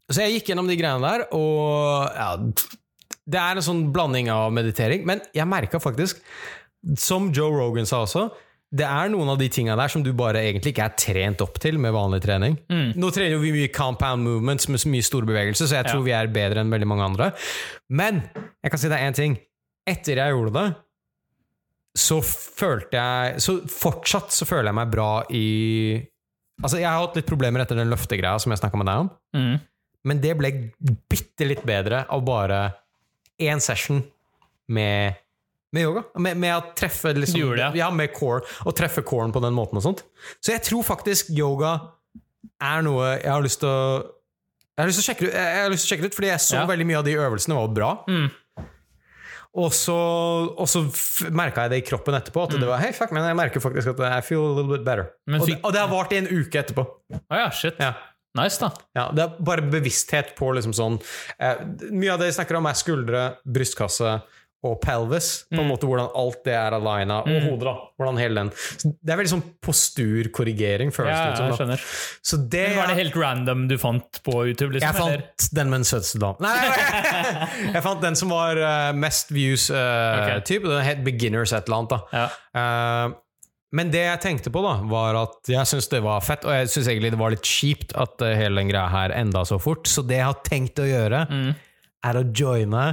så 0.08 0.24
jeg 0.24 0.38
gikk 0.38 0.54
gjennom 0.54 0.70
de 0.70 0.78
greiene 0.80 1.04
der, 1.04 1.26
og 1.36 2.14
ja, 2.16 2.30
det 3.28 3.40
er 3.42 3.60
en 3.60 3.66
sånn 3.66 3.88
blanding 3.94 4.32
av 4.32 4.52
meditering. 4.56 5.04
Men 5.08 5.22
jeg 5.36 5.48
merka 5.50 5.82
faktisk, 5.84 6.22
som 7.00 7.32
Joe 7.36 7.52
Rogan 7.56 7.90
sa 7.90 8.06
også, 8.06 8.28
det 8.68 8.84
er 8.84 9.12
noen 9.14 9.30
av 9.32 9.38
de 9.40 9.48
tinga 9.52 9.78
der 9.80 9.92
som 9.92 10.02
du 10.04 10.10
bare 10.18 10.42
egentlig 10.44 10.74
ikke 10.74 10.88
er 10.90 10.96
trent 11.00 11.44
opp 11.44 11.56
til 11.64 11.78
med 11.80 11.94
vanlig 11.96 12.20
trening. 12.26 12.58
Nå 13.00 13.12
trener 13.16 13.38
jo 13.38 13.44
vi 13.44 13.54
mye 13.56 13.72
compound 13.72 14.26
movements 14.28 14.68
med 14.68 14.84
så 14.84 14.92
mye 14.92 15.06
store 15.08 15.30
bevegelser, 15.30 15.70
så 15.70 15.80
jeg 15.80 15.88
tror 15.88 16.04
vi 16.04 16.16
er 16.16 16.32
bedre 16.36 16.64
enn 16.64 16.74
veldig 16.74 16.90
mange 16.90 17.06
andre. 17.06 17.30
Men 17.88 18.20
jeg 18.36 18.74
kan 18.74 18.82
si 18.82 18.92
deg 18.92 19.06
én 19.08 19.16
ting. 19.16 19.38
Etter 19.88 20.20
jeg 20.20 20.36
gjorde 20.36 20.52
det, 20.58 20.68
så 21.98 22.18
følte 22.22 23.00
jeg 23.00 23.42
Så 23.42 23.54
fortsatt 23.72 24.34
så 24.36 24.46
føler 24.46 24.68
jeg 24.68 24.78
meg 24.78 24.92
bra 24.92 25.12
i 25.34 25.46
Altså, 26.58 26.80
jeg 26.82 26.90
har 26.90 27.00
hatt 27.00 27.16
litt 27.16 27.30
problemer 27.30 27.62
etter 27.62 27.78
den 27.78 27.92
løftegreia 27.92 28.38
som 28.42 28.52
jeg 28.52 28.60
snakka 28.60 28.80
med 28.82 28.88
deg 28.90 29.04
om. 29.04 29.10
Mm. 29.38 29.58
Men 30.10 30.22
det 30.24 30.32
ble 30.40 30.50
bitte 31.10 31.46
litt 31.46 31.62
bedre 31.68 32.02
av 32.10 32.24
bare 32.26 32.60
én 33.40 33.62
session 33.64 34.02
med, 34.68 35.18
med 35.76 35.88
yoga. 35.88 36.04
Med, 36.20 36.38
med 36.42 36.56
å 36.56 36.62
treffe 36.78 37.14
liksom, 37.16 37.40
gjorde 37.42 37.72
ja. 37.78 37.90
med 37.94 38.14
core, 38.16 38.44
og 38.66 38.76
treffe 38.78 39.04
coren 39.08 39.34
på 39.36 39.42
den 39.44 39.56
måten 39.58 39.80
og 39.80 39.86
sånt. 39.86 40.04
Så 40.42 40.56
jeg 40.56 40.66
tror 40.68 40.86
faktisk 40.88 41.32
yoga 41.36 41.78
er 42.64 42.82
noe 42.86 43.16
jeg 43.18 43.30
har 43.32 43.44
lyst 43.46 43.62
til 43.64 43.70
å 43.72 43.82
jeg 44.78 44.84
har 44.84 44.90
lyst 44.92 45.00
til 45.00 45.06
å 45.06 45.08
sjekke, 45.08 45.26
det 45.26 45.30
ut- 45.32 45.38
jeg 45.42 45.70
lyst 45.74 45.82
til 45.84 45.88
å 45.88 45.92
sjekke 45.96 46.06
ut, 46.06 46.16
fordi 46.16 46.28
jeg 46.30 46.42
så 46.44 46.56
Ja. 46.60 46.66
veldig 46.70 46.86
mye 46.86 46.98
av 47.00 47.06
de 47.08 47.14
øvelsene 47.18 47.56
var 47.58 47.68
bra. 47.74 47.88
Mm. 48.08 48.28
Og 49.58 49.72
så, 49.74 49.96
og 50.54 50.68
så 50.70 50.84
merka 51.34 51.64
jeg 51.66 51.72
det 51.72 51.78
i 51.82 51.86
kroppen 51.88 52.14
etterpå. 52.14 52.44
At 52.46 52.54
det 52.62 52.68
var, 52.68 52.78
hey, 52.78 52.92
fuck, 52.94 53.10
men 53.16 53.26
jeg 53.26 53.38
merker 53.40 53.64
faktisk 53.64 53.88
at 53.96 54.04
I 54.06 54.22
feel 54.22 54.44
a 54.46 54.54
little 54.54 54.70
bit 54.78 54.86
better. 54.86 55.10
Mm. 55.26 55.32
Men 55.34 55.42
og, 55.42 55.48
det, 55.48 55.56
og 55.64 55.74
det 55.74 55.82
har 55.82 55.90
vart 55.90 56.14
i 56.14 56.20
en 56.22 56.28
uke 56.30 56.62
etterpå. 56.62 56.86
Oh, 57.10 57.38
ja, 57.40 57.50
shit. 57.50 57.74
Ja. 57.82 57.96
Nice, 58.38 58.60
da. 58.62 58.72
Ja, 58.96 59.10
det 59.12 59.26
er 59.28 59.36
bare 59.44 59.62
bevissthet 59.74 60.36
på 60.38 60.54
liksom 60.58 60.74
sånn 60.78 61.00
eh, 61.40 61.56
Mye 61.92 62.14
av 62.16 62.20
det 62.22 62.32
jeg 62.32 62.38
snakker 62.40 62.58
om, 62.62 62.66
er 62.70 62.78
skuldre, 62.80 63.28
brystkasse 63.46 64.18
og 64.68 64.80
pelvis. 64.82 65.46
På 65.52 65.60
Mm. 65.60 65.64
en 65.64 65.68
måte 65.70 65.86
Hvordan 65.88 66.08
alt 66.18 66.40
det 66.44 66.54
er 66.58 66.74
aligna. 66.74 67.20
Og 67.22 67.44
hodet, 67.46 67.68
da. 67.70 67.74
Hvordan 68.02 68.18
hele 68.18 68.36
den 68.42 68.50
Så 68.58 68.90
Det 69.06 69.14
er 69.14 69.20
veldig 69.20 69.32
sånn 69.36 69.44
posturkorrigering, 69.62 70.90
føles 70.92 71.14
Ja, 71.14 71.26
det 71.36 71.52
ut 71.52 71.58
som. 71.58 71.68
da. 71.70 71.78
Så 72.26 72.38
det 72.50 72.64
Men 72.70 72.78
Var 72.82 72.88
det 72.88 72.98
helt 72.98 73.16
random 73.16 73.68
du 73.70 73.78
fant 73.78 74.20
på 74.26 74.34
YouTube? 74.48 74.74
Liksom, 74.74 74.82
Jeg 74.82 74.96
eller? 74.96 75.22
fant 75.22 75.54
den 75.60 75.70
med 75.70 75.78
den 75.84 75.88
søteste 75.92 76.20
damen. 76.20 76.42
Nei, 76.42 77.72
jeg 77.76 77.84
fant 77.86 78.02
den 78.02 78.16
som 78.20 78.30
var 78.34 78.58
uh, 78.58 78.92
mest 78.98 79.32
views 79.32 79.70
uh, 79.70 79.78
okay. 79.78 80.60
Den 80.60 80.82
het 80.84 81.04
Beginners 81.06 81.54
et 81.54 81.68
eller 81.70 81.78
annet. 81.78 81.90
da 81.90 82.02
Ja. 82.18 82.28
Eh, 82.58 83.16
men 83.76 83.90
det 83.92 84.00
jeg 84.06 84.22
tenkte 84.24 84.52
på, 84.54 84.62
da 84.64 84.78
var 84.88 85.18
at 85.20 85.50
jeg 85.52 85.68
syns 85.68 85.90
det 85.92 86.00
var 86.06 86.22
fett, 86.24 86.46
og 86.48 86.54
jeg 86.56 86.70
syns 86.72 86.88
egentlig 86.88 87.12
det 87.12 87.20
var 87.20 87.34
litt 87.34 87.44
kjipt 87.48 87.92
at 88.00 88.22
eh, 88.24 88.36
hele 88.40 88.62
den 88.62 88.70
greia 88.72 88.88
her 88.94 89.12
enda 89.18 89.42
så 89.46 89.58
fort. 89.60 89.88
Så 89.92 90.06
det 90.08 90.22
jeg 90.22 90.30
har 90.30 90.40
tenkt 90.48 90.80
å 90.80 90.88
gjøre, 90.88 91.26
Mm. 91.30 91.56
er 92.08 92.20
å 92.22 92.24
joine 92.32 92.86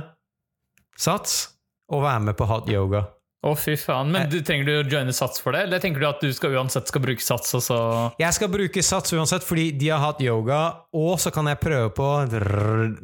Sats 0.97 1.49
og 1.93 2.03
være 2.05 2.21
med 2.31 2.37
på 2.39 2.47
hot 2.49 2.69
yoga. 2.71 3.05
Å, 3.45 3.51
fy 3.61 3.75
faen. 3.77 4.09
Men 4.15 4.31
du, 4.33 4.39
trenger 4.41 4.65
du 4.65 4.73
å 4.79 4.85
joine 4.89 5.13
Sats 5.13 5.43
for 5.45 5.53
det? 5.53 5.67
Eller 5.67 5.83
tenker 5.83 6.01
du 6.01 6.07
at 6.09 6.23
du 6.23 6.31
skal 6.33 6.55
uansett 6.57 6.89
skal 6.89 7.03
bruke 7.05 7.21
Sats, 7.21 7.51
og 7.59 7.61
så 7.67 7.79
Jeg 8.19 8.33
skal 8.39 8.49
bruke 8.49 8.83
Sats 8.83 9.13
uansett, 9.13 9.45
fordi 9.45 9.67
de 9.77 9.91
har 9.93 10.01
hatt 10.01 10.23
yoga, 10.25 10.61
og 10.97 11.19
så 11.21 11.29
kan 11.35 11.51
jeg 11.51 11.61
prøve 11.61 11.91
på 11.93 12.07
rrr, 12.33 12.95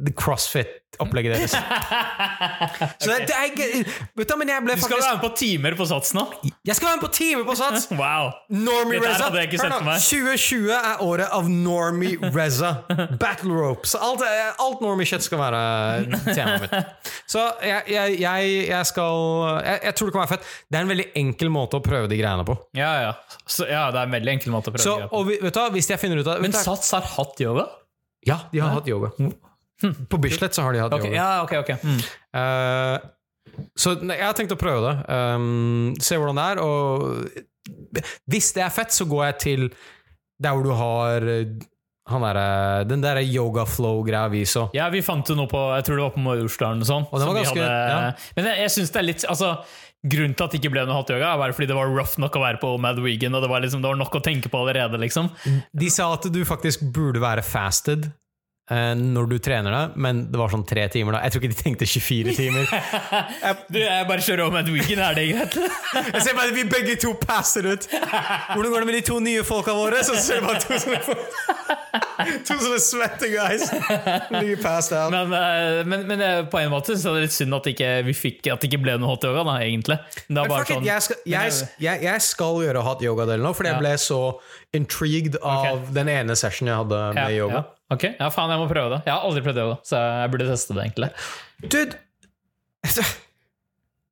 crossfit-opplegget 0.91 1.37
deres. 1.37 1.53
Så 3.03 3.11
det, 3.11 3.31
er 3.31 3.85
Vet 4.17 4.29
du, 4.29 4.37
men 4.39 4.49
jeg 4.49 4.65
ble 4.65 4.75
Du 4.77 4.81
skal 4.83 4.97
faktisk 4.97 5.07
være 5.07 5.17
med 5.17 5.25
på 5.25 5.31
timer 5.39 5.77
på 5.79 5.87
Sats 5.87 6.13
nå? 6.15 6.25
Jeg 6.67 6.77
skal 6.77 6.89
være 6.89 6.97
med 6.99 7.05
på 7.05 7.13
timer 7.15 7.45
på 7.45 7.55
Sats! 7.59 7.87
Wow! 8.01 8.31
Normie 8.51 9.01
Reza. 9.03 9.29
jeg 9.37 9.61
Hør 9.61 9.73
nå, 9.73 9.95
2020 10.01 10.71
er 10.75 11.03
året 11.05 11.29
av 11.35 11.49
Normie 11.51 12.31
Reza. 12.35 12.73
Battle 13.23 13.55
ropes. 13.57 13.95
Alt, 13.99 14.23
alt 14.61 14.81
Normie 14.85 15.07
shit 15.09 15.25
skal 15.27 15.41
være 15.43 15.61
temaet 16.31 16.65
mitt. 16.67 17.11
Så 17.31 17.43
jeg, 17.65 17.83
jeg, 17.91 18.17
jeg, 18.23 18.55
jeg 18.71 18.89
skal 18.91 19.21
jeg, 19.67 19.83
jeg 19.91 19.97
tror 19.99 20.11
det 20.11 20.17
kan 20.17 20.25
være 20.25 20.33
fett. 20.37 20.49
Det 20.71 20.79
er 20.81 20.87
en 20.87 20.95
veldig 20.95 21.09
enkel 21.21 21.53
måte 21.53 21.81
å 21.81 21.85
prøve 21.85 22.11
de 22.11 22.19
greiene 22.21 22.47
på. 22.49 22.57
Ja, 22.79 22.93
ja. 23.09 23.13
Så, 23.45 23.67
ja, 23.71 23.89
det 23.95 24.03
er 24.03 24.09
en 24.11 24.17
veldig 24.19 24.35
enkel 24.39 24.55
måte 24.55 24.73
å 24.73 24.77
prøve 24.77 24.87
Så, 24.87 24.97
greiene 24.97 25.13
på. 25.13 25.21
og 25.21 25.29
vi- 25.31 25.39
vet 25.45 25.59
du 25.61 25.77
hvis 25.77 25.91
jeg 25.93 26.03
finner 26.03 26.23
ut 26.23 26.31
av 26.31 26.41
Men? 26.45 26.57
Sats 26.57 26.91
har 26.97 27.07
hatt 27.17 27.41
yoga? 27.43 27.69
Ja, 28.27 28.43
de 28.53 28.61
har 28.63 28.75
hatt 28.77 28.89
yoga. 28.91 29.13
På 30.11 30.21
Bislett 30.23 30.57
så 30.57 30.67
har 30.67 30.77
de 30.77 30.83
hatt 30.85 30.95
okay. 30.97 31.11
yoga. 31.11 31.17
ja, 31.17 31.43
ok, 31.45 31.55
ok. 31.63 31.71
Mm. 31.85 32.01
Uh, 32.37 33.65
så 33.77 33.95
nei, 34.01 34.17
jeg 34.21 34.27
har 34.29 34.37
tenkt 34.39 34.55
å 34.55 34.61
prøve 34.61 34.85
det. 34.87 34.95
Um, 35.11 35.97
se 36.01 36.19
hvordan 36.21 36.39
det 36.39 36.47
er. 36.53 36.63
Og 36.65 38.15
hvis 38.31 38.53
det 38.57 38.65
er 38.65 38.73
fett, 38.75 38.95
så 38.95 39.07
går 39.09 39.27
jeg 39.31 39.39
til 39.45 39.69
der 40.41 40.57
hvor 40.57 40.65
du 40.65 40.73
har 40.77 41.27
eh, 41.29 41.59
han 42.11 42.25
derre- 42.25 42.87
den 42.89 43.03
der 43.05 43.21
yoga 43.23 43.67
flow-greia 43.69 44.31
vi 44.33 44.45
så. 44.49 44.69
Ja, 44.75 44.89
vi 44.91 45.03
fant 45.05 45.29
jo 45.29 45.37
noe 45.39 45.51
på 45.51 45.61
Jeg 45.77 45.87
tror 45.87 46.01
det 46.01 46.07
var 46.07 46.15
på 46.17 46.23
og 46.33 46.89
sånn. 46.89 47.07
Ganske- 47.13 47.69
Men 48.37 48.49
jeg, 48.51 48.59
jeg 48.65 48.71
synes 48.71 48.91
det 48.91 49.01
er 49.01 49.07
litt 49.07 49.25
Altså 49.29 49.53
Grunnen 50.01 50.33
til 50.35 50.47
at 50.47 50.55
det 50.55 50.63
ikke 50.63 50.73
ble 50.73 50.87
noe 50.89 50.97
hot 50.97 51.11
yoga, 51.13 51.35
er 51.35 51.37
bare 51.37 51.53
fordi 51.53 51.67
det 51.69 51.77
var 51.77 51.91
rough 51.93 52.17
nok 52.17 52.39
å 52.39 52.41
være 52.41 52.57
på 52.63 52.71
Mad 52.81 52.97
Wegan, 53.05 53.35
og 53.37 53.43
det 53.45 53.51
var, 53.53 53.61
liksom, 53.61 53.83
det 53.83 53.91
var 53.91 53.99
nok 54.01 54.15
å 54.17 54.23
tenke 54.25 54.49
på 54.49 54.63
allerede, 54.63 54.97
liksom. 54.97 55.29
De 55.77 55.91
sa 55.93 56.07
at 56.15 56.25
du 56.33 56.41
faktisk 56.49 56.87
burde 56.89 57.21
være 57.21 57.45
fasted 57.45 58.09
når 58.71 59.27
du 59.33 59.37
trener 59.43 59.75
deg, 59.75 59.95
men 59.99 60.21
det 60.31 60.39
var 60.39 60.53
sånn 60.53 60.63
tre 60.69 60.85
timer 60.95 61.17
da. 61.17 61.21
Jeg 61.27 61.33
tror 61.35 61.43
ikke 61.43 61.55
de 61.57 61.59
tenkte 61.59 61.87
24 61.91 62.35
timer. 62.37 62.69
Du, 63.71 63.79
jeg 63.83 64.07
bare 64.07 64.23
kjører 64.23 64.43
over 64.45 64.61
et 64.61 64.69
weekend, 64.71 65.01
er 65.03 65.15
det 65.17 65.25
greit? 65.31 65.57
Jeg 66.15 66.23
ser 66.23 66.37
bare 66.37 66.51
at 66.51 66.55
vi 66.57 66.65
begge 66.71 66.95
to 67.03 67.13
passer 67.19 67.67
ut. 67.67 67.87
Hvordan 67.91 68.71
går 68.73 68.83
det 68.85 68.89
med 68.91 68.97
de 68.99 69.03
to 69.07 69.17
nye 69.23 69.43
folka 69.47 69.75
våre? 69.75 70.01
Så 70.07 70.15
ser 70.23 70.41
du 70.41 70.47
bare 70.47 70.63
to 70.63 70.79
sånne 70.79 71.01
To 72.47 72.57
sånne 72.61 72.79
svette 72.85 73.31
guys. 73.33 73.65
Ligger 74.35 74.61
passed 74.63 74.95
out. 74.97 75.11
Men, 75.15 75.33
eh, 75.35 75.81
men, 75.89 76.05
men 76.11 76.23
eh, 76.25 76.43
på 76.53 76.61
en 76.61 76.71
måte 76.73 76.95
så 77.01 77.11
er 77.15 77.19
det 77.21 77.29
litt 77.31 77.37
synd 77.37 77.57
at, 77.57 77.67
ikke, 77.73 77.91
vi 78.07 78.15
fikk, 78.17 78.41
at 78.53 78.61
det 78.63 78.71
ikke 78.71 78.83
ble 78.85 78.97
noe 79.01 79.11
hot 79.15 79.25
yoga, 79.27 79.43
da, 79.49 79.57
egentlig. 79.65 79.99
Det 80.29 80.37
var 80.39 80.51
bare 80.53 80.69
sånn, 80.69 80.87
jeg, 80.87 81.07
skal, 81.09 81.21
jeg, 81.33 81.59
jeg- 81.83 82.05
jeg, 82.07 82.25
skal 82.29 82.61
gjøre 82.67 82.85
hot 82.87 83.03
yoga-delen 83.07 83.47
nå, 83.47 83.55
fordi 83.57 83.73
jeg 83.73 83.83
ble 83.83 83.95
så 84.03 84.21
intrigued 84.77 85.41
av 85.43 85.89
den 85.97 86.11
ene 86.13 86.37
sessionen 86.39 86.75
jeg 86.75 86.83
hadde 86.85 87.03
med 87.19 87.25
ja, 87.35 87.45
yoga. 87.45 87.63
Ja. 87.65 87.80
Ok, 87.91 88.05
ja 88.21 88.29
faen, 88.31 88.53
jeg 88.55 88.61
må 88.63 88.69
prøve 88.71 88.93
det. 88.95 89.01
Jeg 89.09 89.15
har 89.17 89.25
aldri 89.27 89.43
prøvd 89.43 89.59
det, 89.59 89.65
så 89.89 89.99
jeg 89.99 90.31
burde 90.33 90.47
teste 90.51 90.77
det, 90.77 90.85
egentlig. 90.87 91.11
Dude 91.67 91.99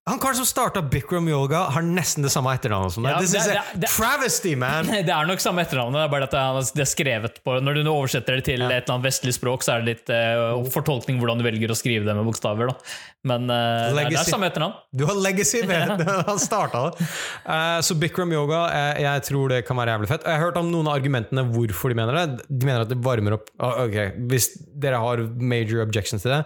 Han 0.09 0.19
karen 0.23 0.39
som 0.41 0.47
starta 0.49 0.81
Bikram 0.83 1.27
Yoga, 1.29 1.65
har 1.75 1.85
nesten 1.85 2.25
det 2.25 2.31
samme 2.33 2.55
etternavnet 2.57 2.95
som 2.95 3.05
deg. 3.05 3.13
Ja, 3.13 3.21
det- 3.21 3.81
det- 3.83 3.91
travesty, 3.93 4.55
man! 4.57 4.87
Det 5.09 5.13
er 5.13 5.27
nok 5.29 5.41
samme 5.45 5.63
etternavnet, 5.65 5.99
det 6.01 6.05
er 6.07 6.13
bare 6.15 6.29
at 6.29 6.35
det 6.75 6.83
er- 6.83 6.89
skrevet 6.89 7.39
på 7.45 7.59
Når 7.63 7.83
du 7.85 7.91
oversetter 7.93 8.39
det 8.41 8.45
til 8.49 8.63
et 8.63 8.71
eller 8.71 8.95
annet 8.95 9.05
vestlig 9.07 9.35
språk, 9.37 9.63
så 9.67 9.75
er 9.77 9.83
det 9.85 9.93
litt 9.93 10.13
uh, 10.15 10.65
fortolkning 10.73 11.21
hvordan 11.21 11.39
du 11.39 11.45
velger 11.47 11.71
å 11.71 11.77
skrive 11.79 12.09
det 12.09 12.15
med 12.17 12.25
bokstaver. 12.29 12.71
Da. 12.73 12.77
Men 13.29 13.51
uh, 13.51 13.93
det 13.95 14.07
er- 14.17 14.25
samme 14.31 14.49
etternavn. 14.49 14.75
Du 14.97 15.05
har 15.09 15.15
legacy 15.21 15.63
med 15.69 15.93
det. 16.01 16.09
Han 16.31 16.41
starta 16.41 16.85
det. 16.89 17.09
Uh, 17.45 17.79
så 17.85 17.99
Bikram 18.01 18.33
Yoga, 18.33 18.65
eh, 18.73 19.03
jeg 19.05 19.27
tror 19.29 19.53
det 19.53 19.63
kan 19.69 19.77
være 19.77 19.95
jævlig 19.99 20.09
fett. 20.15 20.25
Jeg 20.25 20.39
har 20.39 20.47
hørt 20.49 20.57
om 20.63 20.71
noen 20.73 20.89
av 20.89 20.97
argumentene 20.99 21.45
hvorfor 21.53 21.93
de 21.93 21.99
mener 22.01 22.17
det. 22.23 22.47
De 22.49 22.65
mener 22.69 22.87
at 22.87 22.91
det 22.93 22.99
varmer 23.05 23.37
opp 23.39 23.53
Ah, 23.61 23.83
Ok, 23.85 23.97
Hvis 24.31 24.51
dere 24.79 24.99
har 25.03 25.21
major 25.41 25.83
objections 25.85 26.23
til 26.25 26.33
det, 26.33 26.43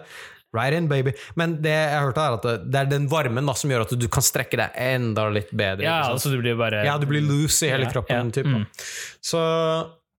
right 0.53 0.73
in, 0.77 0.87
baby. 0.91 1.15
Men 1.39 1.57
det 1.63 1.73
jeg 1.73 2.03
hørte 2.05 2.21
er 2.27 2.37
at 2.37 2.47
det, 2.69 2.79
er 2.83 2.91
den 2.91 3.09
varmen 3.11 3.45
da, 3.49 3.55
som 3.57 3.71
gjør 3.73 3.87
at 3.87 3.95
du 3.99 4.07
kan 4.13 4.23
strekke 4.25 4.59
deg 4.61 4.77
enda 4.77 5.27
litt 5.33 5.49
bedre. 5.51 5.83
Ja, 5.85 5.99
altså 6.13 6.29
du 6.33 6.37
blir 6.41 6.55
bare 6.59 6.85
Ja, 6.85 6.97
du 7.01 7.07
blir 7.09 7.21
loose 7.25 7.67
i 7.67 7.73
hele 7.73 7.89
kroppen. 7.91 8.29
ja, 8.31 8.37
Typ, 8.37 8.47
mm. 8.53 8.65
Så 9.23 9.41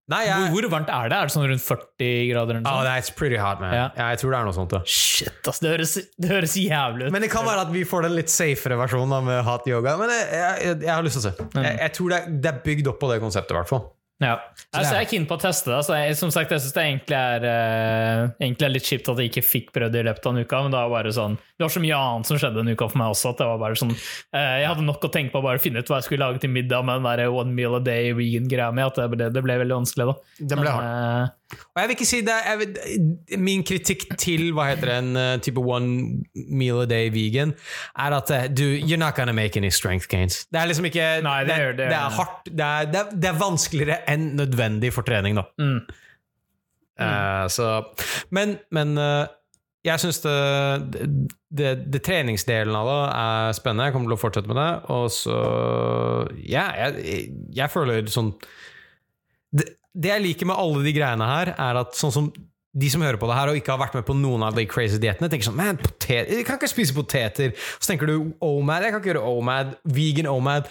Nei, 0.04 0.26
jeg, 0.26 0.50
Hvor, 0.52 0.60
hvor 0.60 0.66
varmt 0.74 0.90
er 0.92 1.08
det? 1.08 1.16
Er 1.16 1.30
det 1.30 1.32
sånn 1.32 1.46
rundt 1.48 1.62
40 1.64 2.08
grader? 2.28 2.58
eller 2.58 2.66
Oh, 2.68 2.74
noe 2.76 2.82
sånt? 2.82 2.88
that's 2.90 3.08
pretty 3.16 3.38
hot, 3.40 3.56
man. 3.62 3.72
Ja. 3.72 3.84
Ja, 3.96 4.08
jeg 4.12 4.18
tror 4.20 4.34
det 4.34 4.36
er 4.42 4.44
noe 4.50 4.52
sånt. 4.52 4.74
da 4.74 4.80
Shit, 4.84 5.38
ass, 5.48 5.62
det 5.64 5.70
høres, 5.72 5.94
det 6.20 6.28
høres 6.28 6.56
jævlig 6.60 7.06
ut. 7.08 7.14
Men 7.14 7.24
det 7.24 7.30
kan 7.32 7.46
være 7.48 7.62
at 7.64 7.72
vi 7.72 7.86
får 7.88 8.04
den 8.10 8.12
litt 8.18 8.28
safere 8.28 8.76
versjonen 8.82 9.24
med 9.24 9.40
hot 9.48 9.64
yoga. 9.70 9.94
Men 9.96 10.12
jeg, 10.12 10.26
jeg, 10.36 10.76
jeg 10.84 10.92
har 10.92 11.06
lyst 11.08 11.16
til 11.16 11.22
å 11.22 11.30
se. 11.30 11.48
Jeg, 11.56 11.78
jeg 11.86 11.94
tror 11.96 12.12
det 12.12 12.18
er, 12.20 12.36
det 12.44 12.50
er 12.52 12.60
bygd 12.68 12.92
opp 12.92 13.00
på 13.00 13.10
det 13.14 13.16
konseptet, 13.24 13.56
i 13.56 13.60
hvert 13.62 13.72
fall. 13.72 13.86
Ja. 14.22 14.36
Altså, 14.70 14.94
jeg 14.94 15.04
er 15.04 15.08
keen 15.10 15.24
på 15.26 15.34
å 15.34 15.40
teste 15.42 15.70
det. 15.72 15.76
Altså, 15.80 15.96
jeg, 15.98 16.14
som 16.18 16.30
sagt, 16.32 16.52
jeg 16.54 16.62
syns 16.62 16.74
det 16.76 16.84
egentlig 16.84 17.16
er, 17.18 17.46
eh, 17.50 18.20
egentlig 18.38 18.66
er 18.68 18.72
litt 18.72 18.86
kjipt 18.86 19.10
at 19.10 19.20
jeg 19.20 19.30
ikke 19.32 19.42
fikk 19.44 19.72
prøvd 19.74 19.94
det 19.94 20.04
i 20.04 20.06
løpet 20.06 20.28
av 20.28 20.34
en 20.34 20.44
uke. 20.44 20.60
Men 20.64 20.74
det 20.74 20.80
var 20.80 20.92
bare 20.92 21.14
sånn 21.16 21.34
Det 21.34 21.66
var 21.66 21.72
så 21.74 21.82
mye 21.82 21.98
annet 21.98 22.30
som 22.30 22.38
skjedde 22.38 22.62
en 22.62 22.72
uke 22.72 22.88
for 22.90 23.00
meg 23.02 23.14
også. 23.14 23.32
At 23.34 23.42
det 23.42 23.48
var 23.50 23.62
bare 23.62 23.78
sånn 23.80 23.94
eh, 23.94 24.54
Jeg 24.62 24.68
hadde 24.70 24.86
nok 24.86 25.06
å 25.08 25.12
tenke 25.18 25.34
på 25.34 25.42
å 25.42 25.46
bare 25.48 25.62
finne 25.62 25.82
ut 25.82 25.90
hva 25.90 25.98
jeg 25.98 26.08
skulle 26.08 26.28
lage 26.28 26.42
til 26.44 26.54
middag 26.54 26.86
med 26.86 27.02
den 27.02 27.10
der 27.10 27.34
one 27.34 27.54
meal 27.58 27.74
a 27.78 27.82
day 27.82 28.14
vegan-greia 28.14 28.70
mi. 28.74 28.86
At 28.86 29.00
det 29.02 29.08
ble, 29.12 29.30
det 29.34 29.44
ble 29.44 29.58
veldig 29.64 29.80
vanskelig, 29.82 30.08
da. 30.12 30.36
Den 30.54 30.62
ble 30.62 30.76
hard. 30.78 31.34
Og 31.74 31.80
jeg 31.82 31.90
vil 31.90 31.96
ikke 31.96 32.08
si 32.08 32.20
det 32.26 32.36
vil, 32.60 32.78
Min 33.40 33.64
kritikk 33.66 34.06
til 34.20 34.50
hva 34.56 34.68
heter 34.72 34.90
det, 34.90 34.98
en 35.02 35.20
eh, 35.20 35.34
type 35.44 35.60
one 35.60 36.24
meal 36.34 36.82
a 36.84 36.88
day 36.90 37.10
vegan, 37.14 37.54
er 37.98 38.18
at 38.18 38.32
eh, 38.34 38.48
du, 38.50 38.64
you're 38.78 39.00
not 39.00 39.16
gonna 39.18 39.34
make 39.36 39.56
any 39.60 39.72
strength 39.74 40.08
gains. 40.10 40.44
Det 40.52 40.60
er 40.60 40.70
liksom 40.70 40.88
ikke 40.90 41.08
Nei, 41.24 41.38
det 41.48 41.58
det, 41.58 41.68
det. 41.78 41.90
det 41.92 42.00
er 42.00 42.18
hardt. 42.18 42.50
Det 42.50 42.66
er, 42.70 42.90
det, 42.90 43.04
er, 43.04 43.14
det 43.22 43.30
er 43.30 43.38
vanskeligere 43.40 44.00
enn 44.10 44.34
nødvendig 44.38 44.92
for 44.94 45.06
trening, 45.06 45.38
da. 45.40 45.48
Mm. 45.60 45.80
Eh, 47.00 47.46
så 47.50 47.70
Men, 48.30 48.58
men 48.70 48.98
uh, 48.98 49.26
jeg 49.84 50.00
syns 50.00 50.20
det, 50.24 50.34
det, 51.52 51.72
det 51.92 52.00
treningsdelen 52.06 52.76
av 52.78 52.88
det 52.88 53.00
er 53.20 53.56
spennende. 53.58 53.88
Jeg 53.88 53.96
kommer 53.96 54.12
til 54.12 54.16
å 54.16 54.22
fortsette 54.22 54.50
med 54.50 54.60
det. 54.60 54.70
Og 54.94 55.10
så 55.12 55.40
Ja, 56.40 56.70
jeg, 56.78 57.26
jeg 57.54 57.72
føler 57.72 58.08
sånn 58.08 58.32
det, 59.94 60.10
jeg 60.10 60.22
liker 60.24 60.46
med 60.50 60.56
alle 60.58 60.82
de 60.84 60.92
greiene 60.96 61.26
her, 61.28 61.52
er 61.54 61.80
at 61.84 61.94
sånn 61.98 62.12
som 62.12 62.32
de 62.74 62.88
som 62.90 63.00
hører 63.06 63.20
på 63.22 63.28
det 63.30 63.36
her 63.38 63.48
og 63.52 63.56
ikke 63.60 63.70
har 63.70 63.78
vært 63.84 63.94
med 63.94 64.04
på 64.08 64.16
noen 64.18 64.42
av 64.42 64.54
de 64.56 64.64
crazy 64.66 64.98
diettene, 64.98 65.28
tenker 65.30 65.46
sånn 65.46 65.54
Man, 65.60 65.76
potet, 65.78 66.26
jeg 66.34 66.44
kan 66.48 66.58
ikke 66.58 66.72
spise 66.72 66.94
poteter. 66.96 67.52
Så 67.78 67.92
tenker 67.92 68.10
du 68.10 68.32
OMAD. 68.42 68.82
Jeg 68.88 68.90
kan 68.96 69.00
ikke 69.00 69.12
gjøre 69.12 69.28
OMAD. 69.30 69.76
Vegan 69.94 70.26
OMAD. 70.26 70.66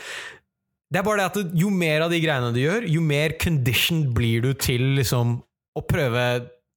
Det 0.92 1.00
er 1.00 1.06
bare 1.08 1.24
det 1.24 1.30
at 1.48 1.56
jo 1.58 1.70
mer 1.72 2.04
av 2.06 2.12
de 2.12 2.20
greiene 2.20 2.52
du 2.54 2.60
gjør, 2.60 2.84
jo 2.92 3.00
mer 3.02 3.38
conditioned 3.40 4.12
blir 4.14 4.44
du 4.44 4.52
til 4.54 4.84
liksom 5.00 5.38
å 5.80 5.86
prøve 5.88 6.26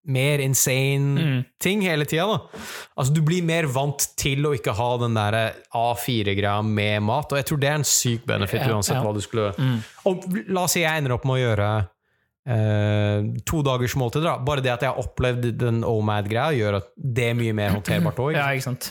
mer 0.07 0.39
insane 0.39 1.19
Mm. 1.19 1.45
ting 1.59 1.81
hele 1.83 2.05
tida. 2.07 2.23
da. 2.31 2.61
Altså, 2.97 3.13
du 3.13 3.21
blir 3.27 3.43
mer 3.43 3.67
vant 3.67 4.07
til 4.17 4.47
å 4.47 4.55
ikke 4.55 4.73
ha 4.79 4.97
den 5.03 5.15
der 5.19 5.57
A4-greia 5.75 6.63
med 6.65 7.03
mat, 7.03 7.33
og 7.33 7.39
jeg 7.41 7.47
tror 7.51 7.61
det 7.61 7.69
er 7.69 7.75
en 7.81 7.85
syk 7.85 8.25
benefit 8.25 8.63
Ja, 8.63 8.71
uansett 8.77 8.95
ja. 8.97 9.03
hva 9.03 9.13
du 9.13 9.21
skulle 9.21 9.53
Mm. 9.59 9.83
Og 10.07 10.25
la 10.55 10.63
oss 10.63 10.73
si 10.79 10.81
jeg 10.87 10.97
ender 11.03 11.13
opp 11.19 11.25
med 11.27 11.35
å 11.35 11.43
gjøre 11.43 11.89
eh, 12.47 13.27
to 13.49 13.63
dagers 13.67 13.97
måltid. 13.99 14.25
Da. 14.27 14.37
Bare 14.47 14.65
det 14.65 14.73
at 14.75 14.85
jeg 14.87 14.93
har 14.93 15.01
opplevd 15.03 15.49
den 15.61 15.83
OMAD-greia, 15.87 16.55
gjør 16.57 16.81
at 16.81 16.93
det 16.97 17.31
er 17.31 17.39
mye 17.39 17.57
mer 17.57 17.75
håndterbart 17.77 18.23
òg. 18.23 18.37
Ja, 18.39 18.51
ikke 18.55 18.69
sant. 18.71 18.91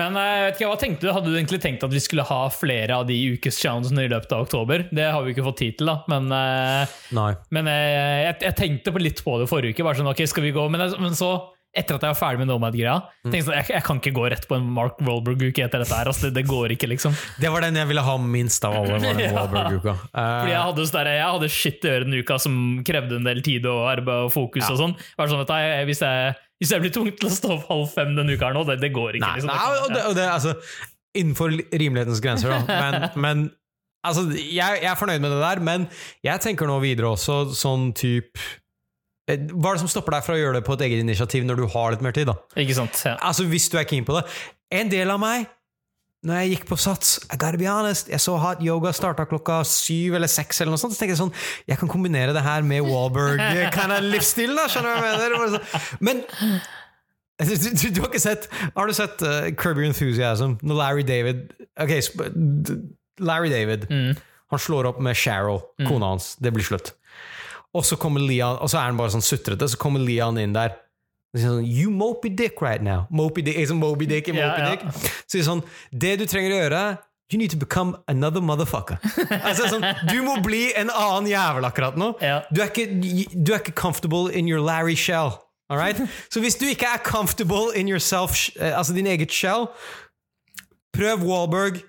Men 0.00 0.16
uh, 0.16 0.46
vet 0.46 0.56
ikke, 0.56 0.70
hva 0.70 0.78
tenkte 0.80 1.04
du? 1.04 1.12
Hadde 1.12 1.28
du 1.28 1.36
egentlig 1.36 1.60
tenkt 1.60 1.82
at 1.84 1.92
vi 1.92 2.00
skulle 2.00 2.24
ha 2.24 2.40
flere 2.54 2.96
av 2.96 3.04
de 3.08 3.16
ukes-challengene 3.34 4.06
i 4.06 4.12
løpet 4.12 4.32
av 4.32 4.46
oktober? 4.46 4.86
Det 4.88 5.10
har 5.12 5.24
vi 5.24 5.34
ikke 5.34 5.44
fått 5.50 5.60
tid 5.60 5.76
til, 5.80 5.90
da. 5.92 5.98
Men, 6.08 6.32
uh, 6.32 7.42
men 7.52 7.68
jeg, 7.68 8.38
jeg 8.46 8.56
tenkte 8.56 8.96
litt 9.02 9.20
på 9.24 9.36
det 9.42 9.50
forrige 9.50 9.76
uke. 9.76 9.84
Bare 9.84 10.00
sånn, 10.00 10.12
ok, 10.12 10.24
skal 10.30 10.48
vi 10.48 10.54
gå? 10.56 10.64
Men, 10.72 10.86
men 11.02 11.18
så, 11.18 11.34
etter 11.72 11.96
at 11.96 12.02
jeg 12.04 12.12
var 12.12 12.18
ferdig 12.18 12.42
med 12.42 12.50
Nomad-greia, 12.50 12.94
jeg 13.32 13.44
sånn, 13.46 13.54
jeg, 13.56 13.66
jeg 13.72 13.84
kan 13.86 14.00
ikke 14.02 14.12
gå 14.18 14.26
rett 14.28 14.44
på 14.50 14.58
en 14.58 14.66
Mark 14.76 14.98
Wahlberg-uke 15.00 15.62
etter 15.64 15.80
dette 15.80 15.96
her. 15.96 16.10
Altså, 16.10 16.26
det, 16.28 16.34
det 16.42 16.44
går 16.50 16.74
ikke, 16.74 16.90
liksom. 16.92 17.14
Det 17.40 17.48
var 17.54 17.64
den 17.64 17.78
jeg 17.80 17.88
ville 17.88 18.04
ha 18.04 18.16
minst 18.20 18.66
av 18.68 18.76
alle. 18.76 18.98
var 19.00 19.06
den 19.06 19.22
Ja. 19.26 19.32
Wahlberg-uka. 19.38 19.94
Eh, 20.12 20.34
Fordi 20.42 20.52
jeg 20.52 20.62
hadde, 20.66 20.86
sånn 20.90 20.98
der, 20.98 21.10
jeg 21.16 21.30
hadde 21.38 21.50
shit 21.56 21.86
å 21.88 21.94
gjøre 21.94 22.08
den 22.10 22.18
uka 22.20 22.38
som 22.44 22.60
krevde 22.84 23.16
en 23.20 23.28
del 23.30 23.40
tid 23.46 23.68
og 23.72 23.80
arbeid 23.94 24.26
og 24.28 24.34
fokus. 24.36 24.68
og 24.68 24.80
sånn. 24.82 24.96
Var 25.16 25.32
sånn 25.32 25.44
at 25.46 25.54
jeg, 25.64 25.88
hvis, 25.88 26.04
jeg, 26.04 26.36
hvis 26.60 26.74
jeg 26.76 26.84
blir 26.84 26.94
tvunget 26.98 27.20
til 27.22 27.30
å 27.30 27.34
stå 27.40 27.54
opp 27.56 27.66
halv 27.72 27.88
fem 27.96 28.12
denne 28.20 28.36
uka, 28.36 28.50
her 28.50 28.58
nå, 28.60 28.66
det, 28.68 28.76
det 28.84 28.92
går 28.92 29.16
ikke. 29.20 29.24
Nei, 29.24 29.34
liksom. 29.40 29.56
nei 29.56 29.82
og 29.86 29.96
det, 29.96 30.04
og 30.10 30.16
det, 30.20 30.28
altså, 30.36 30.54
innenfor 31.16 31.56
rimelighetens 31.72 32.20
grenser, 32.24 32.52
da. 32.52 32.60
Men, 32.84 33.10
men 33.16 33.42
altså, 34.04 34.28
jeg, 34.36 34.82
jeg 34.82 34.90
er 34.92 34.98
fornøyd 35.00 35.22
med 35.24 35.32
det 35.36 35.40
der, 35.44 35.60
men 35.64 35.88
jeg 36.26 36.42
tenker 36.44 36.68
nå 36.68 36.76
videre 36.84 37.12
også 37.14 37.44
sånn 37.56 37.90
type 37.96 38.36
eh, 38.40 38.58
Hva 39.52 39.72
er 39.72 39.78
det 39.78 39.82
som 39.84 39.90
stopper 39.92 40.16
deg 40.16 40.26
fra 40.26 40.34
å 40.36 40.40
gjøre 40.40 40.58
det 40.60 40.66
på 40.66 40.74
et 40.76 40.84
eget 40.88 41.02
initiativ 41.04 41.44
når 41.48 41.62
du 41.62 41.66
har 41.72 41.90
litt 41.94 42.04
mer 42.04 42.14
tid? 42.16 42.28
da? 42.30 42.36
Ikke 42.58 42.76
sant? 42.78 43.00
Ja. 43.06 43.16
Altså, 43.20 43.44
Hvis 43.50 43.68
du 43.72 43.78
er 43.80 43.84
keen 43.88 44.04
på 44.08 44.16
det. 44.18 44.24
En 44.72 44.90
del 44.92 45.10
av 45.12 45.20
meg, 45.22 45.46
når 46.22 46.38
jeg 46.38 46.50
gikk 46.52 46.68
på 46.70 46.76
Sats 46.78 47.16
I 47.34 47.36
gotta 47.36 47.58
be 47.58 47.66
honest, 47.66 48.06
Jeg 48.08 48.20
så 48.22 48.36
hot 48.38 48.60
yoga 48.62 48.92
starta 48.94 49.24
klokka 49.26 49.56
syv 49.66 50.14
eller 50.14 50.30
seks, 50.30 50.60
eller 50.62 50.70
noe 50.70 50.78
sånt, 50.78 50.94
så 50.94 51.02
tenkte 51.02 51.16
jeg 51.16 51.20
sånn 51.22 51.32
Jeg 51.66 51.80
kan 51.80 51.90
kombinere 51.90 52.32
det 52.36 52.44
her 52.46 52.62
med 52.62 52.84
Wahlberg 52.86 53.42
kind 53.76 53.90
of 53.96 54.06
livsstil, 54.06 54.54
da, 54.54 54.68
skjønner 54.70 54.94
du 54.94 55.02
hva 55.02 55.10
jeg 55.10 55.18
mener? 55.18 55.56
Sånn. 55.56 55.98
Men 56.06 56.22
du, 57.48 57.54
du, 57.74 57.86
du 57.90 58.00
har 58.04 58.08
ikke 58.12 58.22
sett 58.22 58.46
Har 58.76 58.86
du 58.86 58.94
sett 58.94 59.24
uh, 59.26 59.50
Curb 59.58 59.80
Your 59.82 59.88
Enthusiasm? 59.90 60.54
Når 60.62 60.78
Larry 60.78 61.02
David 61.08 61.42
Ok, 61.82 61.96
Larry 63.18 63.50
David 63.50 63.88
Han 63.90 64.60
slår 64.62 64.92
opp 64.92 64.98
med 65.02 65.16
Cheryl, 65.16 65.62
kona 65.88 66.10
hans. 66.12 66.34
Det 66.36 66.50
blir 66.52 66.64
slutt. 66.66 66.90
Og 67.72 67.86
så 67.88 67.96
kommer 67.96 68.20
Leon 68.20 68.58
Og 68.60 68.68
så 68.68 68.78
er 68.80 68.90
han 68.90 68.98
bare 69.00 69.14
sånn 69.14 69.24
sutrete, 69.24 69.68
så 69.68 69.78
kommer 69.80 70.02
Leon 70.02 70.40
inn 70.40 70.56
der. 70.56 70.74
Og 71.32 71.40
sier 71.40 71.48
sånn, 71.48 71.64
You 71.64 71.92
Moby 71.94 72.32
Dick 72.36 72.60
right 72.60 72.84
now. 72.84 73.06
Moby 73.10 73.44
Dick, 73.46 73.56
liksom 73.56 73.80
Moby 73.80 74.08
Dick 74.10 74.28
i 74.28 74.36
Moby 74.36 74.60
yeah, 74.60 74.74
Dick. 74.74 74.84
Så 75.24 75.38
sier 75.38 75.48
sånn 75.48 75.64
Det 75.88 76.18
du 76.20 76.26
trenger 76.28 76.56
å 76.56 76.60
gjøre 76.60 76.82
You 77.32 77.38
need 77.40 77.50
to 77.50 77.56
become 77.56 77.96
another 78.08 78.42
motherfucker. 78.44 78.98
altså, 79.48 79.64
sånn, 79.72 79.86
du 80.10 80.18
må 80.20 80.34
bli 80.44 80.66
en 80.76 80.90
annen 80.92 81.30
jævel 81.30 81.64
akkurat 81.64 81.96
nå. 81.96 82.10
Ja. 82.20 82.42
Du, 82.52 82.60
er 82.60 82.68
ikke, 82.68 82.84
du 83.32 83.54
er 83.54 83.62
ikke 83.62 83.72
comfortable 83.72 84.28
in 84.28 84.50
your 84.50 84.60
Larry 84.60 84.98
shell. 85.00 85.38
All 85.72 85.80
right? 85.80 85.96
Så 86.28 86.42
hvis 86.44 86.58
du 86.60 86.66
ikke 86.68 86.90
er 86.92 87.00
comfortable 87.00 87.72
in 87.72 87.88
yourself, 87.88 88.36
eh, 88.60 88.76
altså 88.76 88.92
din 88.92 89.08
eget 89.08 89.32
shell, 89.32 89.70
prøv 90.92 91.24
Wahlberg. 91.24 91.80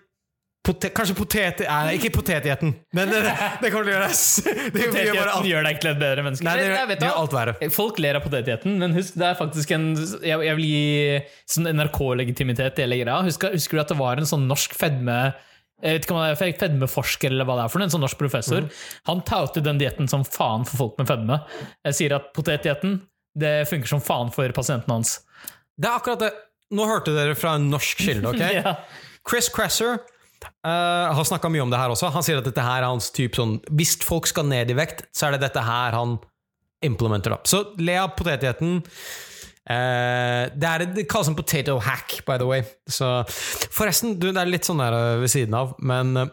Pote 0.63 0.89
kanskje 0.95 1.15
potet... 1.17 1.61
Nei, 1.67 1.97
ikke 1.97 2.13
potetgjeten. 2.15 2.69
Men 2.95 3.09
det, 3.11 3.21
det 3.59 3.71
kommer 3.73 3.89
til 3.89 3.91
å 3.91 3.95
gjøre 3.97 4.05
deg 4.07 4.75
Potetgjeten 4.77 5.47
gjør 5.49 5.65
deg 5.67 5.75
ikke 5.75 5.83
til 5.83 5.91
et 5.91 5.99
bedre 5.99 6.23
menneske. 6.23 6.45
Nei, 6.47 6.53
det 6.55 6.67
gjør, 6.69 6.91
det 6.93 7.07
gjør 7.09 7.17
alt 7.19 7.35
verre. 7.35 7.71
Folk 7.75 7.99
ler 7.99 8.19
av 8.19 8.23
potetgjeten, 8.23 8.77
men 8.79 8.95
husk, 8.95 9.17
det 9.19 9.27
er 9.27 9.39
faktisk 9.39 9.73
en 9.75 9.89
Jeg, 9.99 10.37
jeg 10.47 10.59
vil 10.61 10.69
gi 10.69 11.17
sånn 11.55 11.67
NRK-legitimitet 11.75 12.77
til 12.77 12.87
hele 12.87 13.01
greia. 13.01 13.17
Husker, 13.27 13.57
husker 13.57 13.75
du 13.75 13.83
at 13.83 13.91
det 13.91 13.99
var 13.99 14.21
en 14.21 14.29
sånn 14.29 14.47
norsk 14.47 14.77
fedme 14.79 15.17
jeg 15.83 15.97
vet 15.97 16.05
ikke 16.05 16.15
om 16.15 16.21
det 16.21 16.27
er 16.31 16.59
fedmeforsker 16.61 17.33
eller 17.33 17.47
hva 17.47 17.57
det 17.57 17.63
er 17.65 17.71
for 17.73 17.81
noe, 17.81 17.89
en 17.89 17.91
sånn 17.91 18.03
norsk 18.05 18.19
professor. 18.21 18.63
Mm. 18.63 18.83
Han 19.09 19.23
touter 19.27 19.65
den 19.65 19.81
dietten 19.81 20.07
som 20.07 20.23
faen 20.23 20.63
for 20.69 20.79
folk 20.79 21.01
med 21.01 21.09
fedme. 21.09 21.41
Jeg 21.89 21.97
sier 21.97 22.15
at 22.15 22.29
potetdietten 22.37 23.01
det 23.35 23.51
funker 23.67 23.91
som 23.91 24.03
faen 24.03 24.31
for 24.31 24.55
pasienten 24.55 24.93
hans. 24.93 25.17
Det 25.75 25.89
er 25.89 25.97
akkurat 25.97 26.23
det. 26.23 26.31
Nå 26.73 26.87
hørte 26.87 27.11
dere 27.17 27.35
fra 27.35 27.57
en 27.59 27.67
norsk 27.73 28.05
kilde, 28.05 28.31
ok? 28.31 28.45
Ja. 28.61 28.77
Chris 29.27 29.49
Cresser 29.51 29.99
eh, 30.45 31.13
har 31.17 31.27
snakka 31.27 31.51
mye 31.51 31.63
om 31.65 31.73
det 31.73 31.79
her 31.79 31.93
også. 31.93 32.11
Han 32.13 32.25
sier 32.25 32.39
at 32.41 32.47
dette 32.47 32.63
her 32.63 32.81
er 32.81 32.89
hans 32.89 33.09
type 33.15 33.37
sånn 33.39 33.57
Hvis 33.71 33.95
folk 34.03 34.29
skal 34.29 34.47
ned 34.49 34.71
i 34.71 34.77
vekt, 34.77 35.05
så 35.15 35.27
er 35.27 35.37
det 35.37 35.45
dette 35.47 35.63
her 35.63 35.95
han 35.97 36.17
implementer. 36.83 37.35
da. 37.35 37.39
Så 37.47 37.63
le 37.79 37.97
av 38.01 38.13
potetgjeten. 38.17 38.81
Uh, 39.63 40.51
det, 40.51 40.67
er, 40.67 40.83
det 40.91 41.05
kalles 41.07 41.29
en 41.31 41.37
potato 41.39 41.77
hack, 41.79 42.17
by 42.27 42.37
the 42.41 42.47
way. 42.47 42.65
Så, 42.91 43.23
forresten, 43.71 44.17
du, 44.19 44.31
det 44.31 44.41
er 44.41 44.51
litt 44.51 44.67
sånn 44.67 44.81
der 44.83 44.97
eh, 44.97 45.21
ved 45.21 45.31
siden 45.31 45.55
av, 45.55 45.71
men 45.79 46.17
uh, 46.19 46.27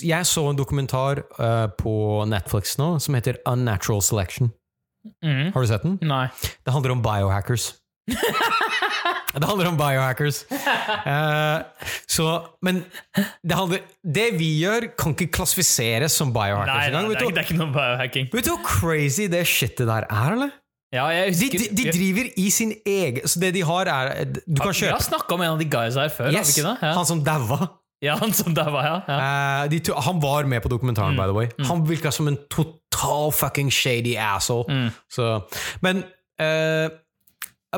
jeg 0.00 0.24
så 0.24 0.46
en 0.48 0.56
dokumentar 0.56 1.20
uh, 1.36 1.68
på 1.76 2.24
Netflix 2.30 2.78
nå 2.80 2.94
som 3.04 3.18
heter 3.18 3.42
Unnatural 3.50 4.00
Selection. 4.04 4.54
Mm. 5.20 5.52
Har 5.52 5.60
du 5.60 5.68
sett 5.68 5.84
den? 5.84 5.98
Nei. 6.08 6.26
Det 6.64 6.72
handler 6.72 6.96
om 6.96 7.04
biohackers. 7.04 7.74
det 9.40 9.48
handler 9.48 9.68
om 9.72 9.76
biohackers. 9.78 10.42
Uh, 10.50 11.62
så, 12.16 12.26
men 12.62 12.82
det, 13.42 13.54
handler, 13.56 13.78
det 14.16 14.26
vi 14.38 14.50
gjør, 14.60 14.88
kan 14.98 15.14
ikke 15.16 15.30
klassifiseres 15.38 16.12
som 16.20 16.32
biohackers 16.34 16.90
engang. 16.90 17.08
Vet, 17.12 17.22
det 17.24 17.42
er 17.42 17.48
ikke 17.48 17.58
noe 17.58 17.72
biohacking. 17.74 18.28
vet 18.34 18.46
du 18.46 18.52
hvor 18.54 18.62
crazy 18.68 19.26
det 19.32 19.44
shitet 19.50 19.86
der 19.88 20.06
er, 20.10 20.36
eller? 20.36 20.52
Ja, 20.94 21.08
jeg 21.10 21.32
De, 21.34 21.46
husker, 21.48 21.58
de, 21.58 21.82
de 21.82 21.90
driver 21.90 22.28
i 22.38 22.50
sin 22.54 22.70
egen 22.86 23.24
Så 23.26 23.40
det 23.42 23.48
de 23.56 23.64
har, 23.66 23.88
er 23.90 24.28
Du 24.30 24.60
kan 24.62 24.70
kjøpe 24.70 24.84
Vi 24.84 24.92
har 24.92 25.02
snakka 25.02 25.34
om 25.34 25.40
en 25.42 25.48
av 25.56 25.58
de 25.58 25.66
guys 25.66 25.96
her 25.98 26.12
før, 26.14 26.30
Yes. 26.30 26.52
Ja. 26.60 26.74
han 26.94 27.06
som 27.08 27.24
daua. 27.26 27.66
ja, 28.04 28.14
han 28.20 28.30
som 28.36 28.54
daua, 28.54 28.84
ja. 28.86 28.96
ja. 29.08 29.16
Uh, 29.66 29.78
to, 29.82 29.94
han 30.06 30.20
var 30.22 30.46
med 30.46 30.62
på 30.62 30.70
dokumentaren, 30.70 31.16
by 31.18 31.26
the 31.26 31.34
way. 31.34 31.48
Han 31.66 31.82
virka 31.88 32.12
som 32.14 32.28
en 32.30 32.38
total 32.46 33.32
fucking 33.34 33.72
shady 33.72 34.14
asshole. 34.20 34.90
Så, 35.10 35.40
men 35.82 36.04
eh, 36.40 36.86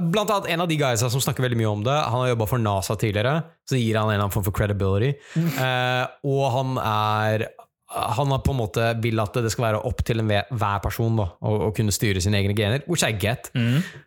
Blant 0.03 0.31
annet 0.31 0.51
en 0.53 0.65
av 0.65 0.69
de 0.69 0.77
guysa 0.81 1.11
som 1.13 1.23
snakker 1.23 1.45
veldig 1.47 1.59
mye 1.61 1.71
om 1.71 1.85
det, 1.87 1.95
han 1.95 2.23
har 2.23 2.33
jobba 2.33 2.49
for 2.51 2.63
NASA 2.63 2.97
tidligere, 3.01 3.39
så 3.69 3.79
gir 3.79 3.97
han 3.97 4.09
en 4.09 4.15
eller 4.15 4.27
annen 4.27 4.35
form 4.35 4.47
for 4.47 4.57
credibility. 4.57 5.15
Eh, 5.37 6.05
og 6.29 6.43
han 6.55 6.77
er 6.83 7.47
han 7.87 8.33
har 8.33 8.43
på 8.43 8.51
en 8.51 8.59
måte 8.59 8.87
vil 8.99 9.21
at 9.23 9.37
det 9.39 9.51
skal 9.55 9.69
være 9.69 9.85
opp 9.87 10.01
til 10.07 10.19
en 10.19 10.31
hver 10.31 10.81
person 10.83 11.21
da, 11.21 11.29
å, 11.39 11.53
å 11.69 11.71
kunne 11.75 11.95
styre 11.95 12.23
sine 12.23 12.41
egne 12.41 12.57
gener, 12.59 12.83
which 12.91 13.05
I 13.07 13.13
get. 13.15 13.51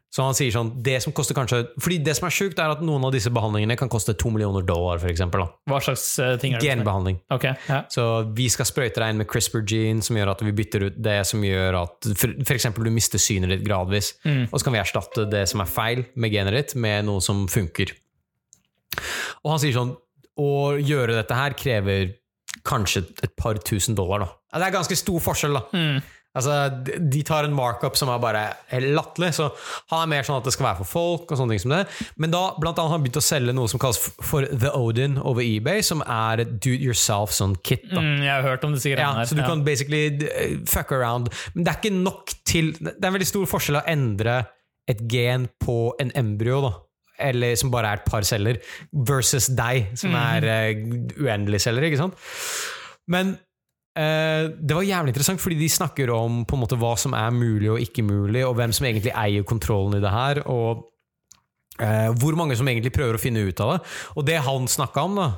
Så 0.09 0.25
han 0.25 0.35
sier 0.35 0.51
sånn 0.51 0.71
det 0.83 0.95
som 1.03 1.13
koster 1.13 1.37
kanskje 1.37 1.59
Fordi 1.77 1.99
det 2.01 2.15
som 2.17 2.25
er 2.25 2.33
sjukt, 2.33 2.57
er 2.57 2.71
at 2.73 2.81
noen 2.81 3.03
av 3.05 3.13
disse 3.13 3.29
behandlingene 3.33 3.77
kan 3.77 3.91
koste 3.93 4.15
to 4.17 4.31
millioner 4.33 4.65
dollar, 4.65 4.97
for 5.01 5.11
eksempel. 5.11 5.43
Da. 5.45 5.61
Hva 5.69 5.79
slags 5.85 6.05
eh, 6.19 6.33
ting 6.41 6.57
er 6.57 6.63
det? 6.63 6.65
Genbehandling. 6.65 7.19
Okay, 7.31 7.53
ja. 7.69 7.83
Så 7.93 8.07
vi 8.35 8.49
skal 8.51 8.67
sprøyte 8.67 9.03
deg 9.03 9.13
inn 9.13 9.21
med 9.21 9.29
CRISPR 9.29 9.63
gene, 9.69 10.03
som 10.05 10.17
gjør 10.17 10.33
at 10.33 10.43
vi 10.43 10.55
bytter 10.57 10.87
ut 10.89 10.99
det 11.09 11.19
som 11.29 11.45
gjør 11.45 11.79
at 11.83 12.11
eksempel 12.41 12.89
du 12.89 12.93
mister 12.95 13.21
synet 13.21 13.53
ditt 13.53 13.65
gradvis. 13.67 14.15
Og 14.49 14.57
så 14.57 14.65
kan 14.65 14.75
vi 14.75 14.81
erstatte 14.81 15.29
det 15.29 15.45
som 15.51 15.63
er 15.63 15.71
feil 15.71 16.03
med 16.19 16.33
genet 16.33 16.57
ditt, 16.57 16.75
med 16.75 17.05
noe 17.07 17.23
som 17.23 17.45
funker. 17.51 17.93
Og 19.45 19.53
han 19.53 19.61
sier 19.61 19.75
sånn 19.77 19.93
Å 20.39 20.51
gjøre 20.81 21.13
dette 21.19 21.35
her 21.37 21.53
krever 21.59 22.15
kanskje 22.65 23.05
et 23.23 23.35
par 23.37 23.53
tusen 23.63 23.95
dollar, 23.95 24.19
da. 24.19 24.59
Det 24.59 24.67
er 24.67 24.77
ganske 24.79 24.95
stor 24.97 25.19
forskjell, 25.19 25.53
da. 25.59 26.01
Altså, 26.37 26.69
de- 27.09 27.23
tar 27.25 27.43
en 27.47 27.53
markup 27.57 27.95
som 27.97 28.07
er 28.13 28.19
bare 28.21 28.53
latterlig, 28.79 29.31
så 29.33 29.47
han 29.89 30.03
er 30.03 30.07
mer 30.11 30.21
sånn 30.23 30.37
at 30.37 30.43
det 30.45 30.53
skal 30.53 30.67
være 30.67 30.77
for 30.77 30.85
folk. 30.85 31.31
og 31.31 31.37
sånne 31.39 31.49
ting 31.55 31.59
som 31.63 31.71
det. 31.71 31.87
Men 32.17 32.29
da 32.31 32.53
blant 32.59 32.77
annet 32.77 32.91
har 32.91 32.97
han 32.99 33.03
begynt 33.03 33.17
å 33.17 33.23
selge 33.25 33.53
noe 33.57 33.67
som 33.67 33.79
kalles 33.81 33.97
for 34.21 34.45
The 34.45 34.69
Odin 34.77 35.17
over 35.17 35.41
eBay, 35.41 35.81
som 35.81 36.03
er 36.05 36.41
et 36.41 36.59
do 36.61 36.69
it 36.71 36.81
yourself 36.81 37.31
sånn 37.31 37.55
kit. 37.63 37.81
da. 37.89 37.97
Mm, 37.99 38.21
jeg 38.21 38.29
har 38.29 38.43
hørt 38.43 38.63
om 38.63 38.73
disse 38.73 38.89
Ja, 38.93 39.13
her. 39.13 39.25
så 39.25 39.35
du 39.35 39.41
ja. 39.41 39.47
kan 39.47 39.63
basically 39.63 40.19
fuck 40.65 40.91
around. 40.91 41.29
Men 41.55 41.63
det 41.63 41.73
er 41.73 41.79
ikke 41.81 42.03
nok 42.03 42.33
til 42.45 42.73
Det 42.73 43.03
er 43.03 43.07
en 43.07 43.13
veldig 43.13 43.27
stor 43.27 43.45
forskjell 43.45 43.81
å 43.81 43.87
endre 43.87 44.45
et 44.87 45.01
gen 45.07 45.49
på 45.63 45.93
en 45.99 46.11
embryo, 46.15 46.61
da. 46.61 46.73
Eller 47.19 47.55
som 47.59 47.71
bare 47.73 47.93
er 47.93 48.01
et 48.01 48.09
par 48.09 48.25
celler, 48.27 48.61
versus 48.91 49.49
deg, 49.55 49.91
som 49.99 50.15
er 50.17 50.49
uh, 50.49 50.83
uendelige 51.19 51.65
celler. 51.67 51.87
ikke 51.87 52.01
sant? 52.01 52.19
Men 53.09 53.33
uh, 53.97 54.45
det 54.53 54.77
var 54.77 54.87
jævlig 54.87 55.15
interessant, 55.15 55.41
fordi 55.41 55.59
de 55.59 55.69
snakker 55.69 56.13
om 56.15 56.43
på 56.45 56.57
en 56.57 56.63
måte 56.63 56.79
hva 56.79 56.93
som 56.99 57.17
er 57.17 57.33
mulig 57.35 57.71
og 57.73 57.83
ikke 57.83 58.05
mulig, 58.05 58.45
og 58.47 58.55
hvem 58.59 58.75
som 58.75 58.87
egentlig 58.89 59.15
eier 59.15 59.47
kontrollen 59.47 59.99
i 59.99 60.03
det 60.03 60.13
her. 60.13 60.43
og 60.47 60.87
uh, 61.81 62.09
hvor 62.19 62.39
mange 62.39 62.57
som 62.59 62.67
egentlig 62.67 62.95
prøver 62.95 63.17
å 63.17 63.21
finne 63.21 63.45
ut 63.47 63.61
av 63.63 63.75
det. 63.75 63.85
Og 64.17 64.27
det 64.27 64.41
han 64.45 64.67
snakka 64.69 65.05
om, 65.09 65.19
da, 65.19 65.29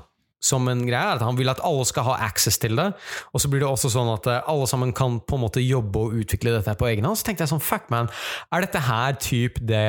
som 0.42 0.66
en 0.72 0.82
greie, 0.88 0.98
er 0.98 1.20
at 1.20 1.26
han 1.26 1.38
vil 1.38 1.52
at 1.54 1.62
alle 1.66 1.86
skal 1.86 2.08
ha 2.10 2.18
access 2.26 2.58
til 2.62 2.80
det. 2.80 2.88
Og 3.32 3.44
så 3.44 3.50
blir 3.52 3.62
det 3.62 3.70
også 3.70 3.92
sånn 3.94 4.10
at 4.16 4.30
alle 4.42 4.68
sammen 4.70 4.94
kan 4.98 5.20
på 5.22 5.38
en 5.38 5.46
måte 5.46 5.62
jobbe 5.62 6.02
og 6.02 6.18
utvikle 6.24 6.56
dette 6.56 6.74
på 6.80 6.90
egen 6.90 7.06
hånd. 7.06 7.20
Så 7.20 7.28
tenkte 7.28 7.46
jeg 7.46 7.54
sånn, 7.54 7.64
fuck 7.64 7.92
man, 7.94 8.10
er 8.50 8.66
dette 8.66 8.82
her 8.88 9.20
typ 9.22 9.62
det 9.62 9.86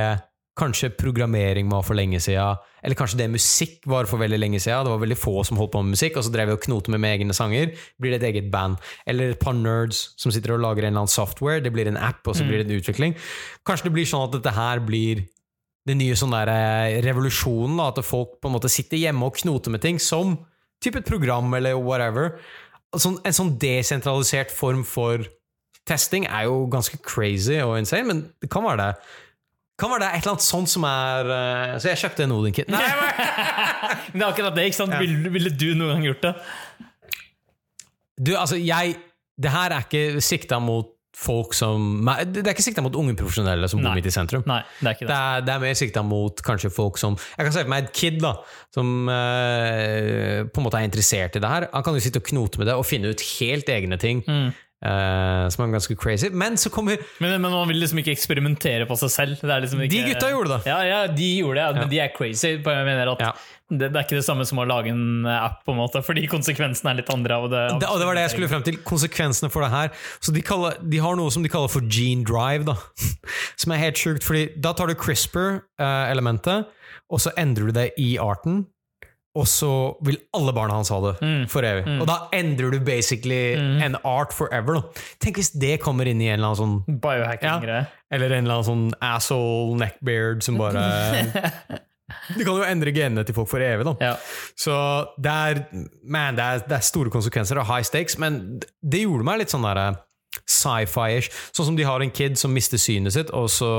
Kanskje 0.59 0.91
programmering 0.93 1.71
var 1.73 1.85
for 1.87 1.97
lenge 1.97 2.19
siden, 2.21 2.59
eller 2.85 2.99
kanskje 2.99 3.23
det 3.23 3.29
musikk 3.33 3.87
var 3.89 4.05
for 4.11 4.21
veldig 4.21 4.37
lenge 4.37 4.59
siden. 4.61 4.85
Det 4.85 4.93
var 4.93 5.01
veldig 5.01 5.17
få 5.17 5.45
som 5.49 5.57
holdt 5.57 5.73
på 5.73 5.81
med 5.81 5.95
musikk, 5.95 6.19
og 6.19 6.27
så 6.27 6.33
drev 6.35 6.51
vi 6.51 6.57
og 6.59 6.65
knotet 6.67 6.93
med, 6.93 7.01
med 7.01 7.15
egne 7.17 7.37
sanger. 7.37 7.73
Blir 7.97 8.13
det 8.13 8.19
et 8.21 8.29
eget 8.35 8.51
band. 8.53 8.77
Eller 9.09 9.33
et 9.33 9.41
par 9.41 9.57
nerds 9.57 10.11
som 10.21 10.35
sitter 10.35 10.53
og 10.53 10.61
lager 10.61 10.85
en 10.85 10.91
eller 10.93 11.07
annen 11.07 11.15
software. 11.15 11.63
Det 11.65 11.73
blir 11.73 11.89
en 11.89 11.97
app, 11.97 12.21
og 12.27 12.37
så 12.37 12.45
blir 12.45 12.61
det 12.61 12.69
en 12.69 12.83
utvikling. 12.83 13.17
Kanskje 13.65 13.89
det 13.89 13.95
blir 13.97 14.11
sånn 14.13 14.27
at 14.27 14.37
dette 14.37 14.53
her 14.59 14.83
blir 14.85 15.25
den 15.89 15.99
nye 15.99 16.17
sånn 16.19 16.35
der 16.35 16.51
eh, 16.53 17.01
revolusjonen, 17.07 17.79
da, 17.81 17.89
at 17.91 18.05
folk 18.07 18.37
på 18.43 18.51
en 18.51 18.57
måte 18.59 18.71
sitter 18.71 19.01
hjemme 19.01 19.27
og 19.27 19.39
knoter 19.41 19.73
med 19.75 19.83
ting, 19.83 19.99
som 20.03 20.37
typ 20.83 20.99
et 21.01 21.09
program 21.09 21.49
eller 21.59 21.79
whatever. 21.81 22.37
Sånn, 22.93 23.17
en 23.25 23.35
sånn 23.35 23.57
desentralisert 23.63 24.53
form 24.53 24.85
for 24.87 25.25
testing 25.89 26.29
er 26.29 26.47
jo 26.47 26.67
ganske 26.71 27.01
crazy 27.03 27.59
og 27.65 27.79
insane, 27.81 28.07
men 28.07 28.25
det 28.43 28.51
kan 28.53 28.67
være 28.67 28.85
det. 28.85 29.13
Kan 29.83 29.91
være 29.91 30.05
det 30.05 30.09
et 30.15 30.23
eller 30.23 30.37
annet 30.37 30.47
sånt 30.47 30.71
som 30.71 30.85
er 30.87 31.29
uh, 31.33 31.75
Så 31.83 31.91
jeg 31.91 31.99
kjøpte 32.05 32.27
en 32.29 32.35
Odin-kit. 32.39 32.71
Men 32.71 32.79
det 34.15 34.23
er 34.23 34.29
akkurat 34.31 34.55
det, 34.57 34.69
ikke 34.71 34.79
sant? 34.79 34.95
Ville, 35.03 35.33
ville 35.35 35.51
du 35.51 35.73
noen 35.75 35.97
gang 35.97 36.07
gjort 36.13 36.27
det? 36.29 36.35
du, 38.23 38.35
altså, 38.39 38.57
jeg 38.61 38.97
Det 39.43 39.51
her 39.51 39.73
er 39.75 39.87
ikke 39.87 40.21
sikta 40.23 40.59
mot 40.63 40.91
folk 41.17 41.53
som 41.57 42.07
Det 42.33 42.41
er 42.47 42.55
ikke 42.55 42.65
sikta 42.65 42.83
mot 42.85 42.95
unge 42.97 43.13
profesjonelle 43.19 43.69
som 43.69 43.83
bor 43.85 43.93
midt 43.97 44.07
i 44.09 44.13
sentrum. 44.15 44.45
Nei, 44.49 44.63
det 44.79 44.87
er 44.87 44.95
ikke 44.97 45.07
Det 45.07 45.11
det. 45.11 45.19
er, 45.19 45.45
det 45.45 45.53
er 45.55 45.63
mer 45.67 45.75
sikta 45.77 46.03
mot 46.07 46.41
kanskje 46.47 46.71
folk 46.73 46.97
som 47.01 47.19
Jeg 47.19 47.47
kan 47.49 47.53
se 47.53 47.65
for 47.67 47.73
meg 47.73 47.85
et 47.89 47.93
kid 47.99 48.21
da 48.23 48.31
som 48.73 48.93
uh, 49.11 50.39
på 50.49 50.63
en 50.63 50.67
måte 50.69 50.81
er 50.81 50.87
interessert 50.89 51.37
i 51.37 51.43
det 51.43 51.51
her. 51.53 51.67
Han 51.75 51.85
kan 51.85 51.99
jo 51.99 52.05
sitte 52.05 52.23
og 52.23 52.29
knote 52.31 52.63
med 52.63 52.71
det 52.71 52.79
og 52.81 52.87
finne 52.89 53.13
ut 53.13 53.25
helt 53.41 53.69
egne 53.69 53.99
ting 54.01 54.23
Mm. 54.29 54.53
Eh, 54.83 55.47
som 55.55 55.65
er 55.65 55.73
ganske 55.77 55.97
crazy. 55.99 56.29
Men 56.31 56.59
så 56.61 56.71
kommer 56.75 56.99
Men, 57.23 57.39
men 57.41 57.51
man 57.55 57.69
vil 57.71 57.79
liksom 57.83 58.03
ikke 58.03 58.13
eksperimentere 58.17 58.87
på 58.91 58.99
seg 59.01 59.11
selv. 59.15 59.41
Det 59.43 59.61
liksom 59.65 59.83
ikke, 59.87 59.95
De 59.95 60.13
gutta 60.13 60.31
gjorde 60.35 60.57
det. 60.57 60.61
Ja, 60.71 60.79
ja, 60.89 61.01
de 61.07 61.29
gjorde 61.39 61.59
det, 61.61 61.65
ja, 61.67 61.73
men 61.81 61.91
de 61.93 62.01
er 62.05 62.15
crazy. 62.17 62.57
Jeg 62.57 62.63
mener 62.65 63.13
at 63.15 63.21
Ja. 63.23 63.33
det, 63.71 63.89
det 63.93 63.97
er 63.97 64.05
ikke 64.05 64.19
det 64.19 64.27
samme 64.27 64.45
som 64.49 64.59
å 64.61 64.67
lage 64.69 64.91
en 64.93 65.25
app, 65.27 65.63
på 65.65 65.73
en 65.73 65.79
måte, 65.81 66.03
fordi 66.05 66.27
konsekvensene 66.29 66.91
er 66.93 67.01
litt 67.01 67.13
andre. 67.15 67.39
av 67.39 67.49
det. 67.51 67.63
det, 67.81 67.89
og 67.89 67.99
det 68.03 68.07
var 68.07 68.15
det 68.19 68.27
jeg 68.27 68.35
skulle 68.37 68.51
frem 68.53 68.63
til. 68.67 68.77
Konsekvensene 68.85 69.51
for 69.55 69.65
det 69.65 69.71
her. 69.73 69.93
Så 70.21 70.35
de, 70.35 70.43
kaller, 70.45 70.77
de 70.83 70.99
har 71.01 71.17
noe 71.17 71.31
som 71.33 71.43
de 71.43 71.49
kaller 71.53 71.71
for 71.73 71.81
gene 71.89 72.27
drive, 72.29 72.67
da. 72.69 72.77
Som 73.63 73.73
er 73.73 73.79
helt 73.85 73.97
sjukt, 74.01 74.25
fordi 74.27 74.49
da 74.61 74.73
tar 74.75 74.91
du 74.91 74.95
CRISPR-elementet, 74.99 76.67
og 77.13 77.21
så 77.23 77.33
endrer 77.39 77.71
du 77.71 77.77
det 77.77 77.89
i 78.01 78.15
arten. 78.21 78.65
Og 79.39 79.47
så 79.49 79.71
vil 80.05 80.19
alle 80.37 80.53
barna 80.53 80.75
hans 80.77 80.91
ha 80.93 80.99
det 81.07 81.13
for 81.49 81.65
evig. 81.65 81.87
Og 82.03 82.05
da 82.09 82.19
endrer 82.37 82.75
du 82.75 82.83
basically 82.85 83.55
en 83.81 83.97
art 84.05 84.35
forever. 84.37 84.77
Da. 84.77 85.07
Tenk 85.25 85.41
hvis 85.41 85.55
det 85.57 85.79
kommer 85.81 86.09
inn 86.11 86.21
i 86.21 86.29
en 86.29 86.37
eller 86.37 86.51
annen 86.51 86.61
sånn 86.61 86.99
Biohacking-greie. 87.01 87.87
Eller 88.13 88.35
en 88.37 88.45
eller 88.45 88.59
annen 88.59 88.69
sånn 88.69 88.85
asshole 89.01 89.79
neckbeard 89.81 90.45
som 90.45 90.61
bare 90.61 90.85
Du 92.37 92.43
kan 92.45 92.59
jo 92.59 92.67
endre 92.67 92.93
genene 92.93 93.25
til 93.25 93.37
folk 93.37 93.49
for 93.49 93.65
evig, 93.65 93.87
da. 93.89 93.95
Ja. 94.05 94.13
Så 94.59 94.75
det 95.17 95.33
er, 95.33 95.61
man, 96.05 96.37
det 96.37 96.45
er, 96.45 96.65
det 96.69 96.77
er 96.77 96.85
store 96.85 97.13
konsekvenser 97.13 97.57
og 97.61 97.69
high 97.71 97.87
stakes, 97.89 98.19
men 98.21 98.61
det 98.61 99.07
gjorde 99.07 99.25
meg 99.27 99.41
litt 99.41 99.55
sånn 99.55 99.65
der 99.65 99.97
sci-fi-ish. 100.49 101.33
Sånn 101.57 101.71
som 101.71 101.79
de 101.79 101.87
har 101.89 102.05
en 102.05 102.13
kid 102.13 102.37
som 102.41 102.53
mister 102.53 102.81
synet 102.81 103.17
sitt, 103.17 103.33
og 103.37 103.49
så 103.53 103.73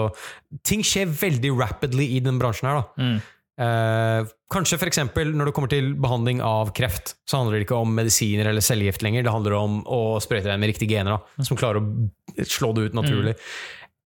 Ting 0.66 0.84
skjer 0.86 1.10
veldig 1.10 1.54
rapidly 1.58 2.10
i 2.18 2.20
den 2.24 2.42
bransjen 2.42 2.70
her, 2.70 2.82
da. 2.82 3.08
Eh, 3.64 4.34
kanskje 4.54 4.80
eksempel 4.90 5.34
når 5.36 5.50
det 5.50 5.54
kommer 5.58 5.72
til 5.72 5.94
behandling 6.00 6.42
av 6.46 6.72
kreft, 6.78 7.16
så 7.30 7.42
handler 7.42 7.58
det 7.58 7.68
ikke 7.68 7.80
om 7.82 7.94
medisiner 7.98 8.50
eller 8.50 8.66
cellegift 8.66 9.04
lenger. 9.06 9.26
Det 9.26 9.34
handler 9.34 9.58
om 9.58 9.80
å 9.84 10.02
sprøyte 10.24 10.50
deg 10.50 10.62
med 10.62 10.74
riktige 10.74 10.98
gener, 10.98 11.18
da, 11.18 11.46
som 11.48 11.60
klarer 11.60 11.82
å 11.82 12.46
slå 12.48 12.74
det 12.78 12.90
ut 12.90 12.98
naturlig. 12.98 13.36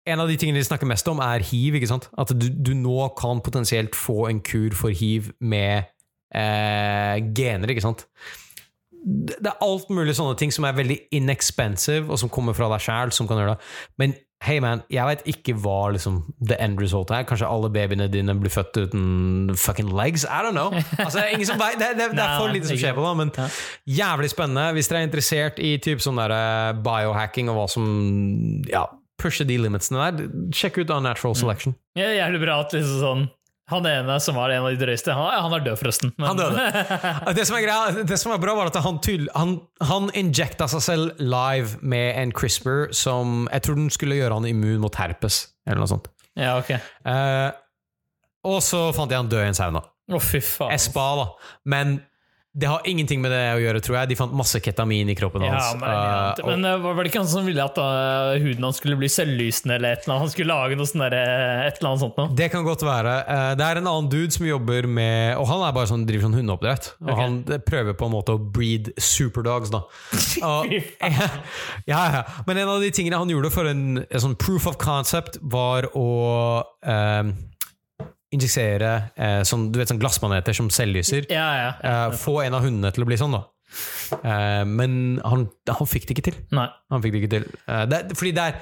En 0.05 0.21
av 0.21 0.29
de 0.29 0.37
tingene 0.37 0.61
de 0.61 0.67
snakker 0.67 0.89
mest 0.89 1.07
om, 1.09 1.21
er 1.23 1.43
hiv. 1.45 1.79
ikke 1.79 1.89
sant? 1.89 2.09
At 2.21 2.33
du, 2.37 2.47
du 2.49 2.75
nå 2.77 3.09
kan 3.17 3.41
potensielt 3.45 3.97
få 3.97 4.27
en 4.29 4.41
kur 4.45 4.75
for 4.77 4.93
hiv 4.93 5.31
med 5.41 5.89
eh, 6.29 7.21
gener. 7.33 7.73
ikke 7.73 7.87
sant? 7.87 8.05
Det 9.05 9.37
det 9.37 9.51
er 9.51 9.61
alt 9.61 9.91
mulig 9.93 10.15
sånne 10.17 10.37
ting 10.39 10.53
som 10.53 10.65
er 10.65 10.77
veldig 10.77 10.97
inexpensive, 11.13 12.07
og 12.09 12.17
som 12.17 12.31
kommer 12.33 12.55
fra 12.57 12.71
deg 12.71 12.81
sjæl, 12.81 13.11
som 13.13 13.27
kan 13.29 13.37
gjøre 13.37 13.53
det. 13.53 13.73
Men 14.01 14.15
hey 14.45 14.61
man, 14.63 14.83
jeg 14.93 15.05
veit 15.07 15.23
ikke 15.29 15.55
hva 15.57 15.91
liksom 15.95 16.19
the 16.39 16.57
end 16.61 16.81
result 16.81 17.11
er. 17.13 17.25
Kanskje 17.27 17.49
alle 17.49 17.71
babyene 17.73 18.07
dine 18.11 18.35
blir 18.37 18.53
født 18.53 18.77
uten 18.83 19.55
fucking 19.59 19.89
legs? 19.95 20.25
I 20.25 20.43
don't 20.45 20.57
know. 20.57 20.73
Altså, 20.73 21.17
det, 21.17 21.23
er 21.23 21.37
ingen 21.37 21.49
som 21.49 21.61
vet, 21.61 21.79
det, 21.81 21.93
det, 21.99 22.11
det 22.13 22.25
er 22.25 22.35
for 22.39 22.53
lite 22.53 22.69
som 22.69 22.81
skjer 22.81 22.97
på 22.97 23.05
det, 23.05 23.13
men 23.21 23.33
jævlig 23.99 24.29
spennende. 24.33 24.67
Hvis 24.77 24.91
dere 24.91 25.01
er 25.01 25.09
interessert 25.09 25.61
i 25.63 25.75
typ 25.81 26.03
sånn 26.03 26.21
der, 26.21 26.35
eh, 26.35 26.83
biohacking 26.85 27.49
og 27.53 27.59
hva 27.59 27.65
som 27.71 27.87
ja, 28.69 28.85
pusher 29.21 29.47
de 29.49 29.57
limitsene 29.61 30.11
der, 30.19 30.29
sjekk 30.55 30.83
ut 30.83 30.93
Unnatural 30.93 31.37
Selection. 31.39 31.77
Ja, 31.97 32.11
jævlig 32.13 32.45
bra 32.45 32.61
at 32.65 32.77
liksom 32.77 33.01
sånn 33.01 33.27
Han 33.71 33.85
ene 33.89 34.15
som 34.21 34.35
var 34.37 34.51
en 34.53 34.61
av 34.67 34.69
de 34.75 34.77
drøyeste, 34.77 35.09
han, 35.17 35.25
han 35.47 35.53
er 35.57 35.63
død, 35.65 35.77
forresten. 35.79 36.11
Men, 36.21 36.27
Han 36.27 36.37
døde. 36.37 36.65
Det 37.37 37.45
som 37.49 37.57
greia, 37.57 38.03
det 38.05 38.17
som 38.21 38.33
er 38.35 38.41
bra, 38.43 38.53
var 38.59 38.69
at 38.69 38.77
han, 38.85 38.99
tydel- 39.01 39.31
han, 39.33 39.55
han 39.89 40.11
injekta 40.13 40.67
seg 40.69 40.83
selv 40.85 41.21
live 41.23 41.79
med 41.81 42.11
en 42.21 42.33
CRISPR 42.35 42.91
som 42.93 43.47
jeg 43.49 43.65
tror 43.65 43.79
den 43.79 43.89
skulle 43.93 44.19
gjøre 44.19 44.37
han 44.37 44.45
immun 44.51 44.83
mot 44.83 44.99
herpes, 45.01 45.39
eller 45.65 45.81
noe 45.81 45.89
sånt. 45.95 46.11
Ja, 46.37 46.57
ok. 46.61 46.75
Eh, 46.77 47.49
og 48.45 48.59
så 48.61 48.83
fant 48.93 49.09
jeg 49.09 49.23
han 49.23 49.31
død 49.33 49.41
i 49.47 49.49
en 49.49 49.57
sauna. 49.57 49.81
Å, 50.13 50.19
fy 50.21 50.43
faen. 50.45 50.77
Spa, 50.85 51.07
da. 51.23 51.25
Men 51.73 51.95
det 52.57 52.65
har 52.71 52.81
ingenting 52.87 53.19
med 53.19 53.33
det 53.35 53.41
å 53.51 53.59
gjøre, 53.59 53.79
tror 53.83 53.97
jeg. 53.97 54.09
De 54.13 54.15
fant 54.15 54.31
masse 54.39 54.61
ketamin 54.63 55.09
i 55.11 55.15
kroppen 55.19 55.43
Ja, 55.43 55.57
hans. 55.57 55.75
men, 55.81 55.89
uh, 55.91 56.45
men 56.47 56.67
eh, 56.69 56.77
var 56.79 57.01
det 57.03 57.09
ikke 57.09 57.19
han 57.19 57.27
som 57.27 57.43
ville 57.43 57.59
at 57.59 57.75
uh, 57.75 58.37
huden 58.39 58.63
hans 58.63 58.79
skulle 58.79 58.95
bli 58.95 59.09
selvlysende, 59.11 59.75
eller 59.75 59.97
et 59.97 60.05
eller 60.05 60.13
annet? 60.13 60.23
Han 60.23 60.31
skulle 60.31 60.55
lage 60.55 60.77
noe 60.79 60.87
sånn 60.87 61.03
et 61.03 61.17
eller 61.19 61.89
annet 61.89 62.03
sånt 62.05 62.21
noe? 62.21 62.31
Det 62.39 62.47
kan 62.53 62.63
godt 62.63 62.85
være. 62.87 63.15
Det 63.59 63.65
er 63.65 63.81
en 63.81 63.89
annen 63.91 64.07
dude 64.11 64.31
som 64.31 64.45
jobber 64.47 64.87
med 64.87 65.35
Og 65.41 65.49
han 65.49 65.65
er 65.67 65.73
bare 65.75 65.89
sånn, 65.91 66.05
driver 66.07 66.29
sånn 66.29 66.37
hundeoppdrett. 66.39 66.87
Og 67.03 67.11
okay. 67.11 67.19
han 67.25 67.65
prøver 67.67 67.97
på 67.99 68.07
en 68.07 68.15
måte 68.15 68.37
å 68.37 68.39
breed 68.39 68.93
superdogs, 68.95 69.73
da. 69.75 69.83
Og, 70.53 70.71
ja, 71.91 72.01
ja. 72.15 72.23
Men 72.47 72.61
en 72.61 72.71
av 72.77 72.79
de 72.85 72.93
tingene 72.95 73.19
han 73.19 73.35
gjorde 73.35 73.51
for 73.51 73.67
en, 73.67 73.99
en 74.05 74.23
sånn 74.29 74.37
proof 74.39 74.69
of 74.71 74.79
concept, 74.79 75.41
var 75.43 75.89
å 75.91 76.07
eh, 76.87 77.35
injisere 78.35 78.91
eh, 79.15 79.41
sånn, 79.47 79.69
du 79.73 79.79
vet, 79.81 79.89
sånn 79.91 80.01
glassmaneter 80.01 80.55
som 80.57 80.69
selvlyser. 80.73 81.27
Ja, 81.33 81.47
ja. 81.63 81.69
Eh, 81.81 82.15
få 82.21 82.39
en 82.45 82.57
av 82.57 82.65
hundene 82.67 82.91
til 82.95 83.05
å 83.05 83.09
bli 83.09 83.17
sånn, 83.21 83.35
da. 83.37 83.43
Eh, 84.21 84.61
men 84.69 84.99
han, 85.25 85.47
han 85.71 85.89
fikk 85.89 86.05
det 86.09 86.17
ikke 86.17 86.27
til. 86.29 86.37
Nei. 86.55 86.67
Han 86.93 87.01
fikk 87.03 87.15
det 87.17 87.23
ikke 87.23 87.33
til. 87.39 87.47
Eh, 87.67 87.85
det, 87.91 88.03
fordi 88.19 88.35
det 88.37 88.45
er 88.51 88.61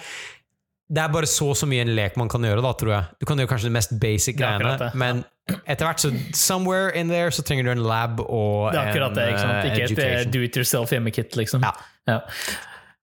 det 0.93 0.99
er 1.01 1.13
bare 1.13 1.25
så 1.25 1.47
så 1.57 1.65
mye 1.65 1.81
en 1.81 1.93
lek 1.95 2.17
man 2.19 2.29
kan 2.29 2.43
gjøre, 2.45 2.61
da, 2.61 2.71
tror 2.77 2.91
jeg. 2.93 3.05
Du 3.23 3.25
kan 3.25 3.39
gjøre 3.39 3.49
kanskje 3.49 3.69
de 3.69 3.73
mest 3.73 3.93
basic 4.01 4.35
greiene, 4.37 4.91
men 4.99 5.23
etter 5.65 5.87
hvert 5.87 6.03
så 6.03 6.11
Somewhere 6.37 6.91
in 6.99 7.09
there 7.09 7.31
så 7.33 7.41
trenger 7.47 7.65
du 7.65 7.71
en 7.71 7.81
lab 7.87 8.19
og 8.21 8.67
Det 8.75 8.79
er 8.81 8.91
akkurat 8.91 9.15
det. 9.17 9.25
ikke 9.31 9.41
sant? 9.41 9.55
eh, 9.55 9.79
Ikke 9.87 9.87
et 9.87 10.03
eh, 10.27 10.27
do 10.35 10.43
it 10.45 10.59
yourself 10.59 10.93
hjemmekit, 10.93 11.33
liksom. 11.39 11.65
Ja. 11.65 11.71
Ja. 12.11 12.19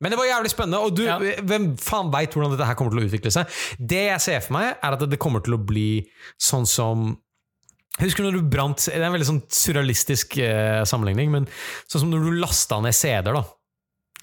Men 0.00 0.10
det 0.14 0.18
var 0.18 0.24
jævlig 0.30 0.50
spennende, 0.52 0.78
og 0.80 0.94
du, 0.96 1.02
Ja. 1.04 1.18
hvem 1.18 1.76
faen 1.76 2.10
veit 2.12 2.32
hvordan 2.32 2.54
dette 2.56 2.66
her 2.66 2.74
kommer 2.78 2.90
til 2.94 3.02
å 3.02 3.08
utvikle 3.10 3.30
seg? 3.34 3.46
Det 3.78 4.06
jeg 4.08 4.20
ser 4.20 4.40
for 4.40 4.54
meg, 4.56 4.76
er 4.82 4.92
at 4.96 5.02
det 5.10 5.18
kommer 5.20 5.42
til 5.44 5.54
å 5.58 5.64
bli 5.64 6.06
sånn 6.40 6.66
som 6.66 7.18
Husker 8.00 8.22
du 8.24 8.30
når 8.30 8.36
du 8.40 8.48
brant 8.48 8.76
Det 8.86 8.94
er 8.96 9.02
en 9.04 9.12
veldig 9.12 9.26
sånn 9.28 9.42
surrealistisk 9.52 10.38
eh, 10.40 10.84
sammenligning, 10.88 11.28
men 11.34 11.46
sånn 11.90 12.00
som 12.06 12.10
når 12.10 12.22
du 12.30 12.38
lasta 12.40 12.78
ned 12.80 12.94
CD-er, 12.96 13.34
da. 13.34 13.42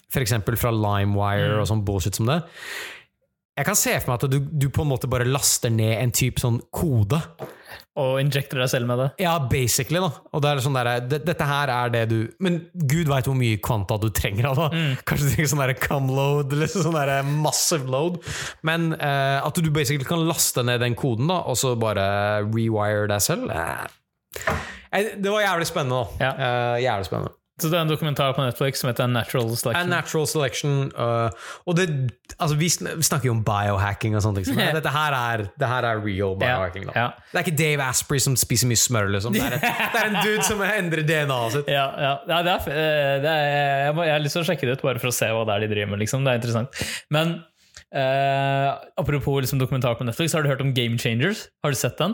For 0.10 0.24
eksempel 0.24 0.58
fra 0.58 0.72
LimeWire 0.72 1.52
Mm. 1.52 1.62
og 1.62 1.68
sånn 1.68 1.84
bullshit 1.86 2.16
som 2.16 2.26
det. 2.26 2.40
Jeg 3.58 3.66
kan 3.66 3.76
se 3.76 4.00
for 4.00 4.12
meg 4.16 4.24
at 4.24 4.32
du, 4.32 4.40
du 4.40 4.70
på 4.70 4.82
en 4.82 4.90
måte 4.90 5.10
bare 5.10 5.26
laster 5.30 5.70
ned 5.70 6.02
en 6.02 6.12
type 6.12 6.40
sånn 6.42 6.60
kode. 6.72 7.22
Og 7.98 8.20
injekter 8.22 8.62
deg 8.62 8.70
selv 8.70 8.86
med 8.90 9.00
det. 9.02 9.08
Ja, 9.24 9.34
basically, 9.50 9.98
da. 10.04 10.12
Og 10.36 10.44
det 10.44 10.52
er 10.52 10.62
sånn 10.62 10.78
der, 10.78 10.90
det, 11.10 11.22
dette 11.26 11.48
her 11.50 11.72
er 11.74 11.94
det 11.94 12.04
du 12.12 12.18
Men 12.44 12.60
gud 12.78 13.10
veit 13.10 13.26
hvor 13.26 13.38
mye 13.38 13.58
kvanta 13.64 13.98
du 14.02 14.10
trenger 14.14 14.52
av 14.52 14.60
det. 14.60 14.68
Mm. 14.78 14.92
Kanskje 15.08 15.26
du 15.26 15.32
trenger 15.34 15.52
sånn 15.54 15.64
der 15.64 15.74
cum 15.82 16.12
load, 16.14 16.54
eller 16.54 16.70
sånn 16.72 16.98
der 16.98 17.14
massive 17.26 17.90
load. 17.90 18.20
Men 18.68 18.92
eh, 18.94 19.40
at 19.42 19.58
du 19.58 19.72
basically 19.74 20.06
kan 20.08 20.22
laste 20.30 20.62
ned 20.68 20.84
den 20.86 20.98
koden, 21.00 21.30
da, 21.32 21.42
og 21.50 21.58
så 21.58 21.74
bare 21.80 22.06
rewire 22.46 23.08
deg 23.10 23.24
selv 23.26 23.50
eh. 23.54 23.88
Eh, 24.94 25.12
Det 25.18 25.34
var 25.34 25.42
jævlig 25.44 25.68
spennende, 25.70 26.04
da. 26.06 26.28
Ja. 26.28 26.32
Eh, 26.38 26.84
jævlig 26.86 27.10
spennende. 27.10 27.34
Så 27.58 27.72
det 27.72 27.78
er 27.80 27.88
en 27.88 27.90
dokumentar 27.90 28.36
på 28.38 28.44
Netflix 28.46 28.84
som 28.84 28.92
heter 28.92 29.08
Natural 29.10 29.48
A 29.50 29.56
Selection. 29.58 29.90
natural 29.90 30.28
selection. 30.30 30.74
uh, 30.94 31.30
og 31.66 31.78
det, 31.80 31.88
altså 32.38 32.58
vi, 32.60 32.70
sn 32.70 32.92
vi 33.00 33.06
snakker 33.08 33.32
jo 33.32 33.34
om 33.34 33.42
biohacking 33.46 34.14
og 34.14 34.22
sånt. 34.22 34.38
Liksom. 34.38 34.60
Dette 34.78 34.92
her 34.94 35.16
er, 35.18 35.48
det 35.58 35.70
her 35.72 35.88
er 35.90 36.04
real 36.04 36.38
biohacking. 36.38 36.86
Da. 36.92 36.94
ja. 36.94 37.08
Det 37.32 37.42
er 37.42 37.48
ikke 37.48 37.58
Dave 37.58 37.88
Asprey 37.88 38.22
som 38.22 38.38
spiser 38.38 38.70
mye 38.70 38.78
smør. 38.78 39.10
Liksom. 39.16 39.34
Det, 39.34 39.42
er 39.42 39.58
et, 39.58 39.66
det 39.96 40.04
er 40.04 40.12
en 40.12 40.20
dude 40.22 40.46
som 40.46 40.62
endrer 40.68 41.02
DNA-et 41.10 41.58
sitt. 41.58 41.74
Ja, 41.74 41.88
ja. 41.98 42.14
ja 42.30 42.40
det 42.46 42.54
er, 42.54 42.70
eh, 42.78 43.18
det 43.26 43.34
er, 43.34 43.50
jeg, 43.88 43.98
må, 43.98 44.06
jeg 44.06 44.18
har 44.20 44.26
lyst 44.28 44.38
til 44.38 44.46
å 44.46 44.50
sjekke 44.52 44.70
det 44.70 44.78
ut, 44.78 44.86
bare 44.92 45.02
for 45.02 45.10
å 45.10 45.18
se 45.18 45.34
hva 45.34 45.44
det 45.50 45.58
er 45.58 45.66
de 45.66 45.74
driver 45.74 45.94
med. 45.96 46.04
Liksom. 46.06 46.28
Det 46.28 46.36
er 46.36 46.42
interessant. 46.44 46.86
Men 47.18 47.40
uh, 47.90 48.70
apropos 49.02 49.42
liksom, 49.42 49.58
dokumentar 49.66 49.98
på 49.98 50.06
Netflix, 50.06 50.38
har 50.38 50.46
du 50.46 50.54
hørt 50.54 50.62
om 50.62 50.78
Game 50.78 51.02
Changers? 51.02 51.48
Har 51.66 51.74
du 51.74 51.82
sett 51.82 51.98
den? 51.98 52.14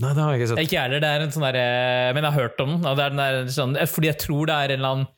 Nei, 0.00 0.12
det 0.16 0.22
har 0.24 0.32
jeg 0.32 0.40
ikke 0.40 0.50
sett. 0.50 0.62
Ikke 0.64 0.76
jeg 0.76 0.84
heller. 0.86 1.02
Det 1.02 1.10
er 1.10 1.24
en 1.24 1.34
sånn 1.34 1.44
der, 1.44 1.58
eh, 1.60 2.10
men 2.16 2.24
jeg 2.24 2.32
har 2.32 2.46
hørt 2.46 2.62
om 2.64 2.70
den. 2.72 2.84
Det 2.86 3.04
er 3.04 3.12
den 3.12 3.20
der, 3.20 3.40
sånn, 3.52 3.76
eh, 3.76 3.90
fordi 3.90 4.08
jeg 4.08 4.20
tror 4.22 4.48
det 4.48 4.56
er 4.56 4.72
en 4.72 4.78
eller 4.80 4.94
annen 4.94 5.08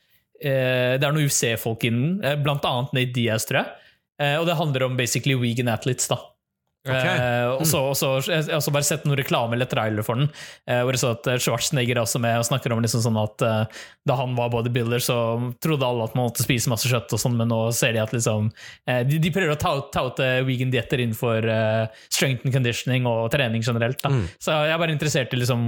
eh, 0.43 0.95
Det 0.99 1.07
er 1.07 1.15
noen 1.15 1.29
UFC-folk 1.29 1.87
innen, 1.87 2.17
den. 2.23 2.43
blant 2.43 2.67
annet 2.67 2.97
Nate 2.97 3.15
Diaz, 3.15 3.47
tror 3.47 3.63
jeg. 3.63 3.79
Og 4.39 4.45
det 4.47 4.55
handler 4.55 4.85
om 4.87 4.95
basically 4.95 5.35
vegan 5.35 5.71
athletes, 5.73 6.07
da. 6.07 6.19
Ok. 6.83 7.07
Uh, 7.07 7.61
og 7.61 7.67
så, 7.69 7.81
og 7.93 7.95
så, 7.95 8.09
jeg 8.27 8.49
har 8.49 8.57
også 8.59 8.73
bare 8.75 8.87
sett 8.87 9.05
noen 9.07 9.15
reklame 9.21 9.55
eller 9.55 9.69
trailer 9.71 10.03
for 10.03 10.19
den, 10.19 10.27
uh, 10.67 10.81
hvor 10.83 10.97
det 10.97 10.99
så 10.99 11.13
at 11.15 11.29
eh, 11.31 11.39
Schwarzenegger 11.39 11.95
er 11.95 12.03
også 12.03 12.19
med 12.23 12.41
og 12.41 12.47
snakker 12.49 12.75
om 12.75 12.81
liksom 12.83 13.05
sånn 13.05 13.21
at 13.21 13.45
uh, 13.47 13.83
da 14.09 14.17
han 14.19 14.35
var 14.35 14.51
bodybuilder, 14.51 15.03
så 15.05 15.17
trodde 15.63 15.87
alle 15.87 16.09
at 16.09 16.17
man 16.19 16.27
måtte 16.27 16.43
spise 16.43 16.73
masse 16.73 16.91
kjøtt, 16.91 17.15
og 17.15 17.23
sånn, 17.23 17.37
men 17.39 17.53
nå 17.53 17.61
ser 17.77 17.95
de 17.95 18.01
at 18.03 18.15
liksom 18.15 18.49
de, 19.07 19.21
de 19.23 19.31
prøver 19.31 19.55
å 19.55 19.61
ta 19.61 19.77
ut, 19.79 19.93
ta 19.95 20.03
eh, 20.25 20.41
vegan-dietter 20.47 21.05
innenfor 21.05 21.47
strength 22.11 22.49
and 22.49 22.55
conditioning 22.57 23.07
og 23.07 23.29
trening 23.35 23.63
generelt. 23.63 24.03
Mm. 24.03 24.25
Så 24.43 24.57
jeg 24.67 24.75
er 24.75 24.83
bare 24.83 24.97
interessert 24.97 25.35
i 25.37 25.39
liksom 25.39 25.63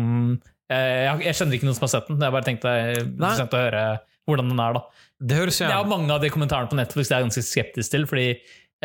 jeg, 0.73 1.23
jeg 1.29 1.37
kjenner 1.39 1.59
ikke 1.59 1.69
noen 1.69 1.77
som 1.77 1.87
har 1.87 1.93
sett 1.93 2.11
den, 2.11 2.23
jeg 2.25 2.35
bare 2.35 2.47
tenkte 2.49 2.75
er 2.75 3.01
interessant 3.05 3.55
å 3.55 3.63
høre 3.63 3.85
hvordan 4.27 4.51
den 4.51 4.63
er. 4.65 4.79
da 4.79 4.83
Det 5.31 5.39
høres 5.39 5.63
det 5.63 5.71
er 5.71 5.91
mange 5.91 6.13
av 6.15 6.23
de 6.25 6.31
kommentarene 6.33 6.71
på 6.71 6.79
Netflix 6.79 7.13
jeg 7.13 7.19
er 7.19 7.27
ganske 7.29 7.45
skeptisk 7.47 7.95
til, 7.95 8.07
fordi 8.11 8.29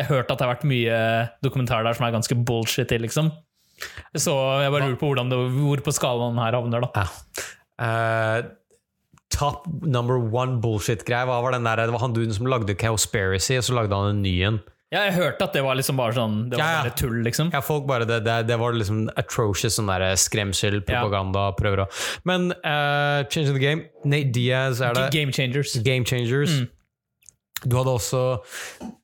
jeg 0.00 0.08
har 0.08 0.16
hørt 0.16 0.32
at 0.32 0.40
det 0.40 0.46
har 0.46 0.54
vært 0.54 0.68
mye 0.68 0.96
dokumentarer 1.44 1.86
der 1.86 1.98
som 1.98 2.06
er 2.08 2.16
ganske 2.16 2.36
bullshit 2.48 2.92
liksom. 3.00 3.30
Så 4.16 4.32
jeg 4.60 4.72
bare 4.72 4.88
lurer 4.90 4.98
på 5.00 5.12
hvordan 5.12 5.30
det, 5.32 5.38
hvor 5.56 5.84
på 5.84 5.92
skalaen 5.96 6.40
her 6.40 6.56
havner, 6.58 6.88
da. 6.88 7.04
ja. 7.04 7.50
Uh, 7.80 8.56
Top 9.30 9.62
number 9.86 10.18
one 10.18 10.58
bullshit-greie 10.60 11.24
Hva 11.28 11.38
var 11.40 11.54
den 11.54 11.64
der 11.64 11.78
Det 11.86 11.94
var 11.94 12.02
han 12.02 12.12
duden 12.16 12.34
som 12.34 12.48
lagde 12.50 12.74
Cowspiracy, 12.76 13.54
og 13.60 13.64
så 13.64 13.76
lagde 13.78 13.94
han 13.94 14.16
en 14.16 14.22
ny 14.24 14.32
en. 14.48 14.58
Ja, 14.90 15.04
jeg 15.06 15.14
hørte 15.20 15.46
at 15.46 15.54
det 15.54 15.62
var 15.62 15.78
liksom 15.78 16.00
bare 16.00 16.16
sånn 16.16 16.34
Det 16.50 16.58
var 16.58 16.64
Ja, 16.64 16.70
ja. 16.74 16.80
bare 16.82 16.96
tull, 16.98 17.20
liksom. 17.22 17.52
Ja, 17.54 17.60
folk 17.62 17.86
bare, 17.86 18.08
det, 18.10 18.24
det, 18.26 18.34
det 18.48 18.58
var 18.58 18.74
liksom 18.74 19.04
atrocious 19.14 19.78
sånn 19.78 19.86
der 19.86 20.18
skremsel, 20.18 20.80
propaganda, 20.82 21.46
prøver 21.58 21.84
å 21.84 21.88
Men 22.26 22.50
uh, 22.58 23.22
Change 23.30 23.54
the 23.54 23.62
Game, 23.62 23.86
Nate 24.02 24.34
Diaz 24.34 24.82
er 24.82 24.98
det. 24.98 25.06
Game 25.14 25.32
changers. 25.32 25.78
Game 25.86 26.04
Changers. 26.04 26.58
Mm. 26.58 26.68
Du 27.64 27.76
hadde 27.76 27.92
også 27.92 28.20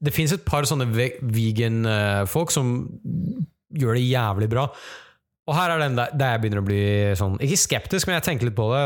Det 0.00 0.14
fins 0.14 0.32
et 0.32 0.44
par 0.46 0.66
sånne 0.68 0.86
vegan-folk 0.92 2.54
som 2.54 2.76
gjør 3.76 3.98
det 3.98 4.07
jævlig 4.07 4.48
bra. 4.52 4.68
Og 5.46 5.54
her 5.54 5.72
er 5.74 5.82
den 5.82 5.98
der, 5.98 6.11
der 6.16 6.34
jeg 6.34 6.42
begynner 6.42 6.62
å 6.62 6.66
bli 6.66 6.82
sånn 7.18 7.36
Ikke 7.44 7.59
skeptisk, 7.61 8.09
men 8.09 8.18
jeg 8.18 8.26
tenker 8.26 8.48
litt 8.48 8.59
på 8.59 8.66
det. 8.72 8.82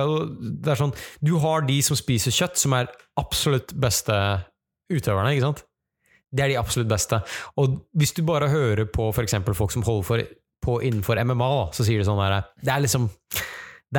Det 0.65 0.75
er 0.75 0.81
sånn, 0.81 0.95
Du 1.25 1.37
har 1.41 1.65
de 1.69 1.79
som 1.85 1.99
spiser 1.99 2.35
kjøtt, 2.35 2.61
som 2.61 2.77
er 2.77 2.91
absolutt 3.21 3.73
beste 3.81 4.17
utøverne. 4.91 5.33
ikke 5.33 5.47
sant? 5.49 5.65
Det 6.31 6.45
er 6.45 6.53
de 6.53 6.61
absolutt 6.61 6.91
beste. 6.91 7.19
Og 7.59 7.81
hvis 7.99 8.13
du 8.15 8.23
bare 8.27 8.51
hører 8.51 8.87
på 8.91 9.09
eksempel 9.23 9.57
folk 9.57 9.73
som 9.75 9.83
holder 9.87 10.07
for, 10.07 10.27
på 10.63 10.77
innenfor 10.87 11.19
MMA, 11.27 11.51
så 11.75 11.87
sier 11.87 11.99
de 11.99 12.07
sånn 12.07 12.21
der 12.21 12.43
Det 12.61 12.75
er 12.75 12.85
liksom 12.85 13.09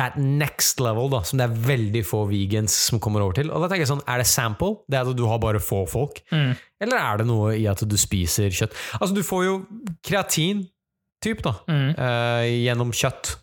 et 0.00 0.14
next 0.16 0.80
level 0.80 1.10
da, 1.12 1.18
som 1.28 1.36
det 1.36 1.44
er 1.50 1.56
veldig 1.66 2.00
få 2.08 2.22
vegans 2.30 2.72
som 2.88 2.98
kommer 3.02 3.20
over 3.20 3.34
til. 3.36 3.50
Og 3.52 3.60
da 3.60 3.68
tenker 3.68 3.84
jeg 3.84 3.90
sånn, 3.90 4.00
Er 4.08 4.22
det 4.22 4.26
sample? 4.30 4.78
Det 4.88 4.96
er 4.96 5.04
at 5.10 5.16
du 5.18 5.26
har 5.28 5.38
bare 5.42 5.60
få 5.60 5.82
folk? 5.90 6.22
Mm. 6.32 6.54
Eller 6.80 6.96
er 6.96 7.18
det 7.20 7.26
noe 7.28 7.50
i 7.58 7.66
at 7.68 7.82
du 7.84 7.96
spiser 8.00 8.48
kjøtt? 8.48 8.72
Altså, 9.00 9.12
du 9.14 9.20
får 9.22 9.44
jo 9.44 9.58
kreatin 10.02 10.64
typ 11.22 11.42
da, 11.44 11.52
Mm. 11.68 11.90
uh, 11.98 12.42
gjennom 12.48 12.90
kjøtt. 12.96 13.36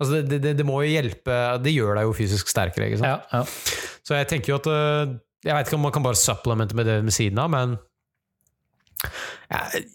Altså, 0.00 0.22
det, 0.22 0.38
det, 0.42 0.54
det 0.58 0.64
må 0.66 0.80
jo 0.82 0.90
hjelpe 0.90 1.34
Det 1.62 1.70
gjør 1.74 1.94
deg 1.98 2.06
jo 2.08 2.14
fysisk 2.18 2.48
sterkere. 2.50 2.88
ikke 2.90 2.98
sant? 3.02 3.26
Ja, 3.32 3.42
ja. 3.42 3.98
Så 4.06 4.14
jeg 4.18 4.26
tenker 4.30 4.50
jo 4.52 4.56
at 4.58 4.66
øh, 4.66 5.12
Jeg 5.46 5.54
vet 5.54 5.66
ikke 5.68 5.76
om 5.78 5.84
man 5.86 5.92
kan 5.94 6.02
bare 6.02 6.18
supplemente 6.18 6.74
med 6.74 6.86
det 6.86 6.96
ved 7.04 7.14
siden 7.14 7.38
av, 7.38 7.50
men 7.52 7.76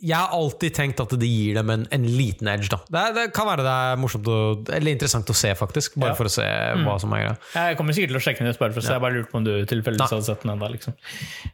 jeg, 0.01 0.15
har 0.15 0.33
alltid 0.35 0.75
tenkt 0.75 1.01
at 1.03 1.13
det 1.21 1.29
gir 1.29 1.57
dem 1.59 1.69
en, 1.73 1.85
en 1.95 2.05
liten 2.05 2.49
edge. 2.51 2.69
det, 2.69 3.03
det 3.15 3.25
kan 3.35 3.47
være 3.49 3.65
det 3.65 3.75
er 3.89 4.01
morsomt 4.01 4.27
å, 4.29 4.37
eller 4.75 4.93
interessant 4.93 5.29
å 5.31 5.37
se, 5.37 5.53
faktisk. 5.57 5.97
Bare 5.99 6.13
Ja. 6.13 6.17
for 6.19 6.29
å 6.29 6.33
se 6.33 6.45
hva 6.83 6.97
som 7.01 7.13
er 7.17 7.25
greia. 7.25 7.37
Jeg 7.55 7.79
kommer 7.79 7.97
sikkert 7.97 8.13
til 8.13 8.19
å 8.21 8.23
sjekke 8.27 8.43
den 8.43 8.53
ut, 8.53 8.59
bare 8.61 8.75
for 8.75 8.83
å 8.83 8.85
se. 8.85 8.93
Jeg 8.95 9.05
bare 9.05 9.17
lurte 9.17 9.31
på 9.31 9.41
om 9.41 9.47
du 9.47 9.53
tilfeldigvis 9.69 10.15
hadde 10.15 10.27
sett 10.27 10.45
den 10.45 10.53
ennå. 10.55 10.69
Liksom. 10.75 10.95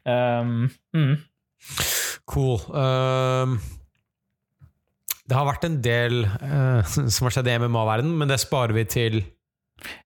Um, 0.06 0.70
mm. 0.96 1.16
Cool. 2.32 2.60
Um, 2.74 3.58
det 5.26 5.38
har 5.38 5.48
vært 5.48 5.66
en 5.68 5.80
del 5.86 6.22
uh, 6.26 6.82
som 7.14 7.28
har 7.28 7.36
skjedd 7.38 7.50
i 7.50 7.58
MMA-verdenen, 7.66 8.14
men 8.22 8.32
det 8.32 8.42
sparer 8.44 8.76
vi 8.78 8.86
til 8.90 9.24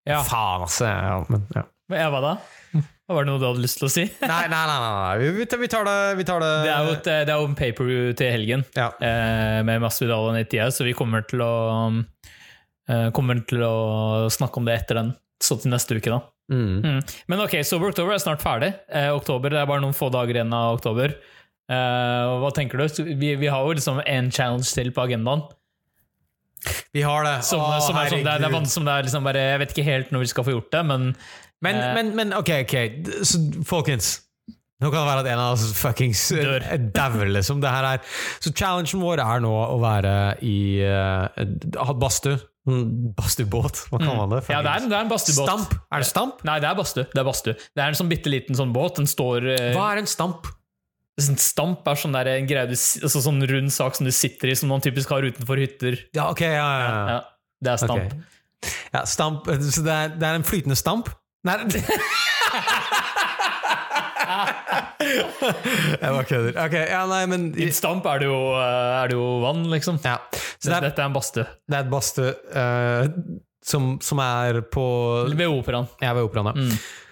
Ja. 0.07 0.23
Faen, 0.25 0.63
altså. 0.65 0.87
Ja, 0.89 1.19
men. 1.29 1.45
Ja, 1.55 2.07
hva 2.13 2.21
da? 2.23 2.33
Var 3.09 3.25
det 3.25 3.31
noe 3.31 3.41
du 3.41 3.45
hadde 3.47 3.63
lyst 3.63 3.79
til 3.81 3.87
å 3.87 3.91
si? 3.91 4.03
Nei, 4.21 4.43
nei, 4.51 4.63
nei. 4.69 4.79
nei. 4.85 5.29
Vi, 5.39 5.45
vi 5.63 5.69
tar- 5.71 5.87
det, 5.87 5.97
vi 6.19 6.25
tar 6.27 6.43
det. 6.43 6.49
Det 6.67 6.73
er 6.73 6.85
jo, 6.85 6.97
et, 6.97 7.07
det 7.09 7.33
er 7.33 7.39
jo 7.41 7.47
en 7.49 7.55
paperview 7.57 8.11
til 8.19 8.33
helgen 8.35 8.65
ja. 8.77 8.91
eh, 9.01 9.61
med 9.65 9.81
Masvidal 9.81 10.29
og 10.29 10.35
Nate 10.37 10.67
så 10.75 10.85
vi 10.85 10.93
kommer 10.97 11.25
til 11.25 11.41
å 11.41 11.53
eh, 11.89 13.09
Kommer 13.15 13.41
til 13.49 13.65
å 13.65 14.29
snakke 14.33 14.61
om 14.61 14.69
det 14.69 14.77
etter 14.83 15.01
den, 15.01 15.11
så 15.41 15.57
til 15.57 15.73
neste 15.73 15.97
uke, 15.97 16.13
da. 16.13 16.21
Mm. 16.53 16.79
Mm. 16.85 17.01
Men 17.29 17.43
ok, 17.45 17.59
Sober 17.65 17.91
Oktober 17.91 18.13
er 18.13 18.21
snart 18.21 18.45
ferdig. 18.45 18.71
Eh, 18.93 19.09
oktober, 19.13 19.53
Det 19.53 19.61
er 19.61 19.69
bare 19.69 19.83
noen 19.83 19.97
få 19.97 20.09
dager 20.13 20.37
igjen 20.37 20.53
av 20.53 20.77
oktober. 20.77 21.17
Eh, 21.69 22.33
hva 22.41 22.49
tenker 22.53 22.81
du? 22.81 23.03
Vi, 23.13 23.35
vi 23.41 23.49
har 23.49 23.65
jo 23.65 23.75
liksom 23.77 24.01
en 24.05 24.31
challenge 24.33 24.69
til 24.73 24.93
på 24.93 25.05
agendaen. 25.05 25.45
Vi 26.91 27.03
har 27.05 27.23
det. 27.23 27.35
Som, 27.47 27.61
Å, 27.61 27.77
som 27.85 27.97
er 27.97 28.09
som 28.09 28.23
det, 28.23 28.31
er, 28.33 28.41
det 28.41 28.49
er 28.49 28.65
som 28.67 28.87
det 28.87 28.95
er 28.95 29.05
liksom 29.07 29.27
bare, 29.27 29.43
Jeg 29.53 29.59
vet 29.61 29.75
ikke 29.75 29.85
helt 29.87 30.09
når 30.11 30.25
vi 30.25 30.31
skal 30.33 30.45
få 30.47 30.55
gjort 30.57 30.73
det, 30.73 30.81
men 30.89 31.05
Men, 31.65 31.75
Eh. 31.75 31.93
men, 31.97 32.15
men 32.15 32.33
ok, 32.37 32.49
ok. 32.63 32.75
Så, 33.27 33.39
folkens. 33.67 34.19
Nå 34.79 34.87
kan 34.93 35.01
det 35.03 35.09
være 35.09 35.23
at 35.25 35.27
en 35.33 35.41
av 35.43 35.53
oss 35.57 35.73
fuckings 35.75 36.21
Dør. 36.31 36.63
dauer, 36.95 37.27
liksom. 37.35 37.59
Det 37.59 37.67
her 37.73 37.83
er, 37.83 38.05
så 38.39 38.53
challengen 38.55 39.01
vår 39.01 39.19
er 39.19 39.41
nå 39.43 39.49
å 39.51 39.75
være 39.81 40.13
i 40.47 40.53
uh, 40.87 41.91
badstue. 41.99 42.37
Mm, 42.69 43.11
Badstuebåt, 43.17 43.79
hva 43.89 43.97
kaller 43.97 44.17
man 44.19 44.33
det? 44.35 44.39
Ja, 44.51 44.59
det 44.61 44.69
er, 44.71 44.83
det 44.91 44.93
er 44.95 45.03
en 45.03 45.09
badstuebåt. 45.09 45.47
Stamp? 45.49 45.75
Er 45.91 46.03
det 46.03 46.07
stamp? 46.07 46.41
Nei, 46.47 46.57
det 46.63 46.67
er 46.69 46.77
badstue. 46.77 47.05
Det 47.11 47.19
er 47.19 47.27
bastu. 47.27 47.49
Det 47.57 47.81
er 47.81 47.87
en 47.91 47.97
sånn 47.97 48.11
bitte 48.11 48.29
liten 48.31 48.55
sånn 48.59 48.71
båt. 48.75 48.99
Den 49.01 49.09
står 49.09 49.47
uh, 49.49 49.67
Hva 49.75 49.87
er 49.95 50.03
en 50.03 50.09
stamp? 50.11 50.47
sånn 51.19 51.39
Stamp 51.41 51.87
er 51.89 51.99
sånn, 51.99 52.13
der, 52.15 52.29
en 52.37 52.47
greie 52.47 52.69
du, 52.69 52.75
altså 52.77 53.19
sånn 53.25 53.41
rund 53.49 53.73
sak 53.75 53.97
som 53.97 54.07
du 54.07 54.13
sitter 54.15 54.53
i, 54.53 54.55
som 54.59 54.69
man 54.71 54.83
typisk 54.85 55.11
har 55.11 55.25
utenfor 55.27 55.59
hytter. 55.59 55.97
Ja, 56.15 56.29
ok, 56.31 56.45
ja, 56.45 56.51
ja, 56.55 56.77
ja. 56.85 57.01
Ja, 57.17 57.17
det 57.65 57.73
er 57.73 57.81
stamp. 57.83 58.13
Okay. 58.13 58.69
Ja, 58.93 59.01
stamp, 59.07 59.49
så 59.75 59.83
det 59.83 59.95
er, 59.97 60.13
det 60.21 60.29
er 60.29 60.39
en 60.39 60.47
flytende 60.47 60.77
stamp? 60.79 61.09
Nei 61.47 61.55
Jeg 64.99 66.11
bare 66.11 66.25
kødder. 66.27 66.55
Ok, 66.59 66.75
ja, 66.75 67.03
nei, 67.09 67.21
men 67.31 67.49
I 67.59 67.69
stamp 67.73 68.05
er 68.09 68.23
det, 68.23 68.27
jo, 68.29 68.39
eh, 68.59 68.95
er 68.99 69.11
det 69.11 69.17
jo 69.17 69.27
vann, 69.43 69.63
liksom. 69.71 69.99
ja. 70.03 70.17
Så 70.59 70.69
det 70.69 70.75
er, 70.75 70.87
Dette 70.89 71.01
er 71.03 71.07
en 71.09 71.15
badstue. 71.15 71.45
det 71.69 71.77
er 71.77 71.85
et 71.85 71.91
badstue 71.91 72.33
uh, 72.51 73.05
som, 73.63 73.93
som 74.03 74.19
er 74.23 74.59
på 74.71 74.83
Ved 75.31 75.47
operaen. 75.47 75.87
Ja, 76.03 76.11
ved 76.17 76.27
operaen, 76.27 76.51
ja. 76.51 76.67
Mm. 76.67 77.07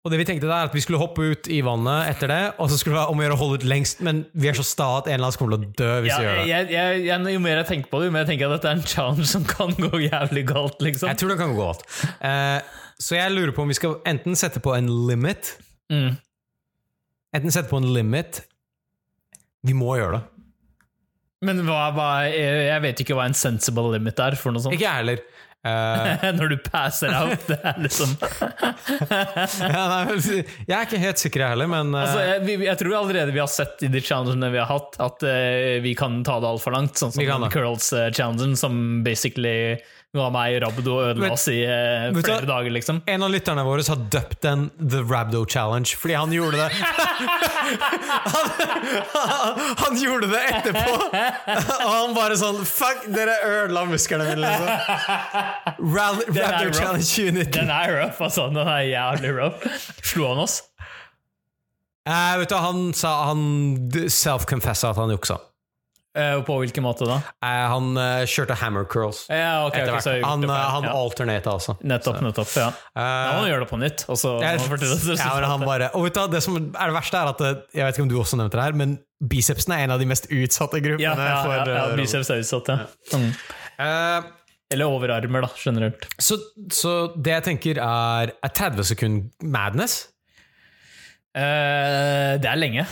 Og 0.00 0.08
det 0.08 0.16
vi 0.16 0.24
tenkte 0.30 0.48
da 0.48 0.62
er 0.62 0.70
at 0.70 0.74
vi 0.74 0.80
skulle 0.80 0.96
hoppe 1.00 1.26
ut 1.28 1.48
i 1.52 1.58
vannet 1.60 2.08
etter 2.14 2.30
det, 2.32 2.38
og 2.56 2.70
så 2.72 2.78
skulle 2.80 2.94
det 2.96 3.02
være 3.02 3.12
om 3.12 3.18
å 3.20 3.24
gjøre 3.26 3.34
å 3.36 3.40
holde 3.42 3.58
ut 3.60 3.66
lengst, 3.68 3.98
men 4.06 4.22
vi 4.32 4.48
er 4.48 4.56
så 4.56 4.64
sta 4.64 4.86
at 5.02 5.10
en 5.10 5.18
eller 5.18 5.28
annen 5.28 5.40
kommer 5.42 5.58
til 5.58 5.60
å 5.60 5.72
dø 5.76 5.90
hvis 6.06 6.14
Ja, 6.14 6.16
vi 6.16 6.24
gjør 6.24 6.38
det. 6.38 6.46
jeg, 6.48 6.70
jeg, 6.72 7.02
jeg, 7.04 7.34
jo 7.34 7.42
mer 7.44 7.60
jeg 7.60 7.68
tenker 7.68 7.92
på 7.92 8.00
det, 8.00 8.08
jo 8.08 8.14
mer 8.14 8.24
jeg 8.24 8.30
tenker 8.32 8.48
at 8.48 8.54
dette 8.56 8.70
er 8.72 8.78
en 8.80 8.86
challenge 8.94 9.26
som 9.28 9.44
kan 9.50 9.74
gå 9.76 10.00
jævlig 10.06 10.46
galt. 10.48 10.80
liksom 10.86 11.12
Jeg 11.12 11.20
tror 11.20 11.34
det 11.34 11.38
kan 11.42 11.52
gå 11.52 11.60
galt. 11.68 11.84
Eh, 12.16 12.80
så 13.00 13.16
jeg 13.16 13.32
lurer 13.32 13.54
på 13.56 13.64
om 13.64 13.70
vi 13.70 13.78
skal 13.78 13.98
enten 14.08 14.36
sette 14.38 14.60
på 14.62 14.74
en 14.76 14.90
limit 15.08 15.54
mm. 15.92 16.10
Enten 17.36 17.54
sette 17.54 17.70
på 17.70 17.80
en 17.80 17.88
limit 17.94 18.42
Vi 19.66 19.76
må 19.76 19.94
gjøre 19.96 20.18
det. 20.18 20.24
Men 21.46 21.62
hva, 21.64 21.86
hva, 21.96 22.08
jeg 22.28 22.80
vet 22.84 23.00
ikke 23.00 23.16
hva 23.16 23.30
en 23.30 23.36
sensible 23.36 23.94
limit 23.94 24.18
er 24.20 24.34
for 24.36 24.52
noe 24.52 24.60
sånt. 24.60 24.76
Ikke 24.76 24.84
jeg 24.84 24.98
heller. 24.98 25.22
Uh, 25.60 26.32
Når 26.38 26.52
du 26.52 26.56
passer 26.64 27.12
out. 27.16 27.46
Det 27.48 27.56
er 27.64 27.80
liksom 27.80 28.12
ja, 29.74 29.82
nei, 29.92 30.16
jeg 30.16 30.72
er 30.72 30.86
ikke 30.86 31.00
helt 31.00 31.20
sikker, 31.20 31.44
jeg 31.44 31.52
heller, 31.52 31.68
men 31.68 31.92
uh, 31.92 32.00
altså, 32.02 32.22
jeg, 32.24 32.58
jeg 32.64 32.80
tror 32.80 32.96
allerede 33.02 33.34
vi 33.36 33.42
har 33.42 33.50
sett 33.52 33.84
i 33.84 33.90
de 33.92 34.00
challengene 34.04 34.48
vi 34.52 34.60
har 34.60 34.68
hatt, 34.68 35.00
at 35.00 35.24
uh, 35.24 35.80
vi 35.84 35.92
kan 35.96 36.20
ta 36.24 36.38
det 36.40 36.48
altfor 36.48 36.76
langt. 36.76 37.00
Sånn 37.00 37.12
som. 37.16 37.48
Curls-challengen, 37.52 38.56
som 38.60 39.00
basically 39.04 39.78
ga 40.10 40.24
meg 40.34 40.56
Rabdo 40.64 40.94
og 40.96 41.04
ødela 41.12 41.28
oss 41.36 41.44
i 41.52 41.60
eh, 41.62 42.08
flere 42.18 42.46
dager, 42.48 42.72
liksom. 42.74 42.96
En 43.06 43.22
av 43.22 43.30
lytterne 43.30 43.62
våre 43.62 43.84
har 43.86 44.00
døpt 44.10 44.40
den 44.42 44.64
The 44.80 45.04
Rabdo 45.06 45.44
Challenge 45.46 45.86
fordi 46.00 46.16
han 46.18 46.32
gjorde 46.34 46.58
det 46.58 46.70
han, 49.14 49.60
han 49.84 49.98
gjorde 50.00 50.30
det 50.32 50.40
etterpå! 50.48 50.96
Og 51.04 51.92
han 51.94 52.16
bare 52.16 52.38
sånn 52.40 52.58
Fuck, 52.66 53.04
dere 53.14 53.36
ødela 53.46 53.84
musklene 53.86 54.26
mine, 54.32 54.50
liksom. 54.50 54.66
Er 54.66 55.78
Rabdo. 55.94 56.72
Challenge 56.74 57.06
2019. 57.06 57.52
Den 57.54 57.70
er 57.74 57.94
rough, 58.00 58.18
altså. 58.26 58.48
Den 58.50 58.66
er 58.66 58.82
jævlig 58.88 59.30
rough. 59.36 59.78
Slo 60.02 60.32
han 60.32 60.42
oss? 60.42 60.56
Eh, 62.08 62.34
vet 62.40 62.50
du, 62.50 62.56
han 62.58 62.90
sa 62.96 63.14
Han 63.28 63.46
self-confessa 64.10 64.90
at 64.90 64.98
han 64.98 65.14
juksa. 65.14 65.38
Eh, 66.18 66.40
på 66.42 66.56
hvilken 66.58 66.82
måte 66.82 67.06
da? 67.06 67.20
Eh, 67.46 67.66
han 67.70 67.92
eh, 67.94 68.24
kjørte 68.26 68.56
hammer 68.58 68.86
curls. 68.90 69.22
Ja, 69.30 69.66
okay, 69.68 69.84
okay, 69.86 70.00
så 70.02 70.14
han 70.24 70.42
han 70.42 70.88
Ja. 70.88 70.94
alternata 70.96 71.52
altså. 71.52 71.76
Nettopp, 71.86 72.18
nettopp. 72.24 72.50
Ja. 72.58 72.72
Da 72.94 73.36
må 73.36 73.44
gjør 73.44 73.52
gjøre 73.52 73.62
det 73.62 73.70
på 73.70 73.78
nytt. 73.78 74.04
Og 74.10 74.18
så 74.18 74.32
ja, 74.42 74.56
han 75.46 75.62
bare, 75.62 75.92
og 75.94 76.08
vet 76.08 76.18
du, 76.18 76.26
det 76.34 76.42
som 76.42 76.58
er 76.58 76.90
det 76.90 76.96
verste, 76.96 77.20
er 77.20 77.30
at 77.30 77.46
Jeg 77.74 77.86
vet 77.86 77.94
ikke 77.94 78.02
om 78.08 78.10
du 78.10 78.18
også 78.18 78.40
nevnte 78.40 78.58
det 78.58 78.66
her, 78.66 78.76
men 78.82 78.98
bicepsen 79.20 79.76
er 79.76 79.84
en 79.84 79.94
av 79.94 80.02
de 80.02 80.08
mest 80.10 80.26
utsatte 80.32 80.80
gruppene. 80.82 81.06
ja, 81.06 81.14
ja, 81.14 81.38
for, 81.44 81.54
ja, 81.54 81.64
ja, 81.68 81.86
eh, 81.92 81.96
biceps 82.00 82.30
er 82.32 82.42
utsatt, 82.42 82.72
ja. 82.72 82.86
Mm. 83.14 83.32
Uh, 83.80 84.30
Eller 84.70 84.86
overarmer, 84.86 85.46
da, 85.46 85.48
generelt. 85.58 86.06
så, 86.18 86.38
så 86.72 87.12
det 87.16 87.36
jeg 87.36 87.46
tenker, 87.52 87.80
er, 87.82 88.34
er 88.42 88.54
30 88.54 88.90
sekund 88.92 89.30
madness. 89.42 90.08
Uh, 91.30 92.34
det 92.42 92.50
er 92.50 92.58
lenge. 92.58 92.86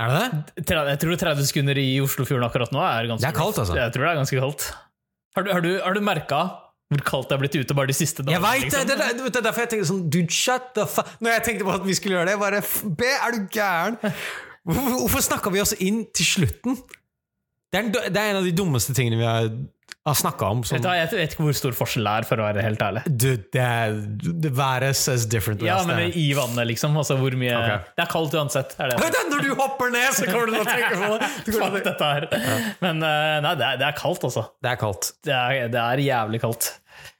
Er 0.00 0.08
det 0.10 0.64
det? 0.64 0.78
Jeg 0.94 1.00
tror 1.02 1.20
30 1.20 1.48
sekunder 1.50 1.78
i 1.80 1.88
Oslofjorden 2.00 2.46
akkurat 2.46 2.72
nå 2.72 2.80
er 2.80 3.10
ganske 3.10 3.24
Det 3.26 3.30
er 3.30 3.36
kaldt, 3.36 3.60
altså. 3.60 3.76
Jeg 3.76 3.92
tror 3.94 4.06
det 4.06 4.10
er 4.10 4.20
ganske 4.22 4.42
kaldt. 4.44 4.66
Har 5.36 5.46
du, 5.46 5.50
har 5.52 5.64
du, 5.64 5.72
har 5.84 5.96
du 5.96 6.02
merka 6.04 6.42
hvor 6.90 7.02
kaldt 7.06 7.28
det 7.30 7.36
er 7.36 7.40
blitt 7.44 7.54
ute 7.54 7.74
bare 7.78 7.86
de 7.86 7.94
siste 7.94 8.24
dagene? 8.24 8.34
Jeg 8.34 8.42
vet 8.42 8.64
liksom? 8.64 8.86
Det, 8.88 8.94
det, 8.98 9.26
det 9.28 9.38
er 9.38 9.44
derfor 9.46 9.62
jeg 9.62 9.70
tenkte 9.70 9.88
sånn 9.92 10.00
Dude, 10.10 10.34
shut 10.34 10.72
the 10.74 10.86
fuck 10.90 11.12
Når 11.22 11.36
jeg 11.36 11.44
tenkte 11.46 11.66
på 11.68 11.74
at 11.76 11.84
vi 11.86 11.94
skulle 11.94 12.16
gjøre 12.16 12.32
det, 12.32 12.38
bare 12.40 12.62
B, 12.98 13.10
er 13.12 13.36
du 13.36 13.44
gæren? 13.54 13.98
Hvorfor, 14.66 14.96
hvorfor 14.96 15.22
snakka 15.28 15.52
vi 15.54 15.62
oss 15.62 15.76
inn 15.78 16.02
til 16.16 16.26
slutten? 16.26 16.80
Det 17.70 17.78
er, 17.78 17.84
en, 17.84 17.92
det 17.94 18.18
er 18.18 18.32
en 18.32 18.40
av 18.40 18.48
de 18.48 18.52
dummeste 18.58 18.96
tingene 18.96 19.20
vi 19.20 19.28
har, 19.28 19.46
har 20.06 20.16
snakka 20.16 20.50
om. 20.54 20.62
Som, 20.66 20.80
Jeg 20.80 21.10
vet 21.12 21.34
ikke 21.34 21.46
hvor 21.46 21.56
stor 21.56 21.76
forskjell 21.76 22.06
det 22.06 22.12
er, 22.20 22.26
for 22.28 22.42
å 22.42 22.46
være 22.48 22.64
helt 22.64 22.84
ærlig. 22.84 23.04
Dude, 23.08 23.44
det, 23.52 23.64
er, 24.50 24.86
says 24.96 25.26
different. 25.30 25.64
Ja, 25.66 25.80
men 25.86 26.00
det. 26.00 26.10
i 26.20 26.30
vannet, 26.36 26.68
liksom. 26.70 26.96
Altså, 27.00 27.18
hvor 27.20 27.36
mye 27.40 27.56
okay. 27.56 27.80
Det 27.96 28.04
er 28.06 28.12
kaldt 28.12 28.36
uansett. 28.38 28.76
Er 28.78 28.92
det. 28.92 29.00
Det, 29.16 29.24
Når 29.32 29.46
du 29.46 29.50
hopper 29.58 29.94
ned, 29.94 30.10
så 30.16 30.28
kommer 30.30 30.50
du 30.50 30.56
til 30.56 30.62
å 30.62 30.68
tenke 30.68 31.00
på 31.00 31.18
det! 31.20 31.32
Fuck 31.60 31.80
dette 31.88 32.12
her. 32.14 32.28
Men 32.84 33.02
eh, 33.06 33.34
nei, 33.44 33.56
det 33.58 33.66
er, 33.72 33.82
det 33.82 33.90
er 33.90 33.98
kaldt, 33.98 34.24
altså. 34.30 34.46
Det 34.62 34.72
er 34.72 34.80
kaldt. 34.80 35.12
Det 35.26 35.36
er, 35.36 35.66
det 35.72 35.82
er 35.82 36.04
jævlig 36.06 36.42
kaldt. 36.44 36.72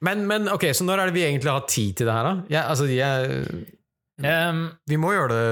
Men, 0.05 0.25
men 0.29 0.49
ok, 0.51 0.67
så 0.77 0.85
når 0.85 1.03
er 1.03 1.11
det 1.11 1.17
vi 1.17 1.27
egentlig 1.27 1.53
har 1.53 1.69
tid 1.69 2.01
til 2.01 2.09
det 2.09 2.17
her, 2.17 2.27
da? 2.27 2.49
Ja, 2.53 2.65
altså, 2.73 2.89
jeg, 2.89 3.69
Um, 4.21 4.67
vi 4.85 4.99
må 5.01 5.15
gjøre 5.15 5.33
det 5.33 5.45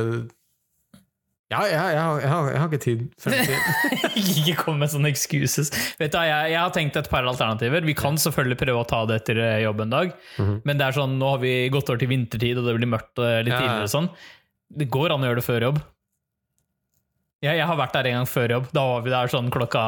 Ja, 1.50 1.64
jeg, 1.66 1.74
jeg, 1.74 1.93
jeg, 2.22 2.30
har, 2.30 2.47
jeg 2.54 2.60
har 2.62 2.68
ikke 2.70 2.82
tid. 2.84 3.00
frem 3.18 3.39
til- 3.47 4.20
ikke 4.43 4.54
kom 4.60 4.78
med 4.78 4.91
sånne 4.93 5.10
excuses. 5.10 5.72
Vet 5.97 6.14
du, 6.14 6.20
jeg, 6.30 6.54
har 6.54 6.74
tenkt 6.76 7.00
et 7.02 7.10
par 7.10 7.26
alternativer. 7.26 7.82
Vi 7.89 7.95
kan 7.97 8.20
selvfølgelig 8.22 8.60
prøve 8.62 8.84
å 8.84 8.88
ta 8.89 9.00
det 9.10 9.22
etter 9.24 9.41
eh, 9.41 9.56
jobb 9.66 9.82
en 9.88 9.95
dag, 9.95 10.12
men 10.38 10.78
det 10.78 10.86
er 10.86 10.97
sånn, 11.00 11.18
nå 11.18 11.32
har 11.34 11.41
vi 11.41 11.54
gått 11.74 11.89
over 11.89 12.04
til 12.04 12.12
vintertid, 12.12 12.60
og 12.62 12.70
det 12.70 12.76
blir 12.78 12.91
mørkt 12.93 13.18
eh, 13.26 13.39
litt 13.47 13.56
ja. 13.56 13.64
tidligere. 13.64 13.89
Sånn. 13.89 14.12
Det 14.70 14.86
går 14.93 15.16
an 15.16 15.26
å 15.26 15.32
gjøre 15.32 15.41
det 15.41 15.47
før 15.47 15.66
jobb. 15.72 15.82
Ja, 17.40 17.54
jeg 17.56 17.64
har 17.70 17.78
vært 17.80 17.94
der 17.96 18.10
en 18.10 18.18
gang 18.20 18.28
før 18.28 18.52
jobb. 18.58 18.66
Da 18.76 18.82
var 18.84 19.04
vi 19.06 19.12
der 19.14 19.30
sånn 19.32 19.52
klokka 19.54 19.84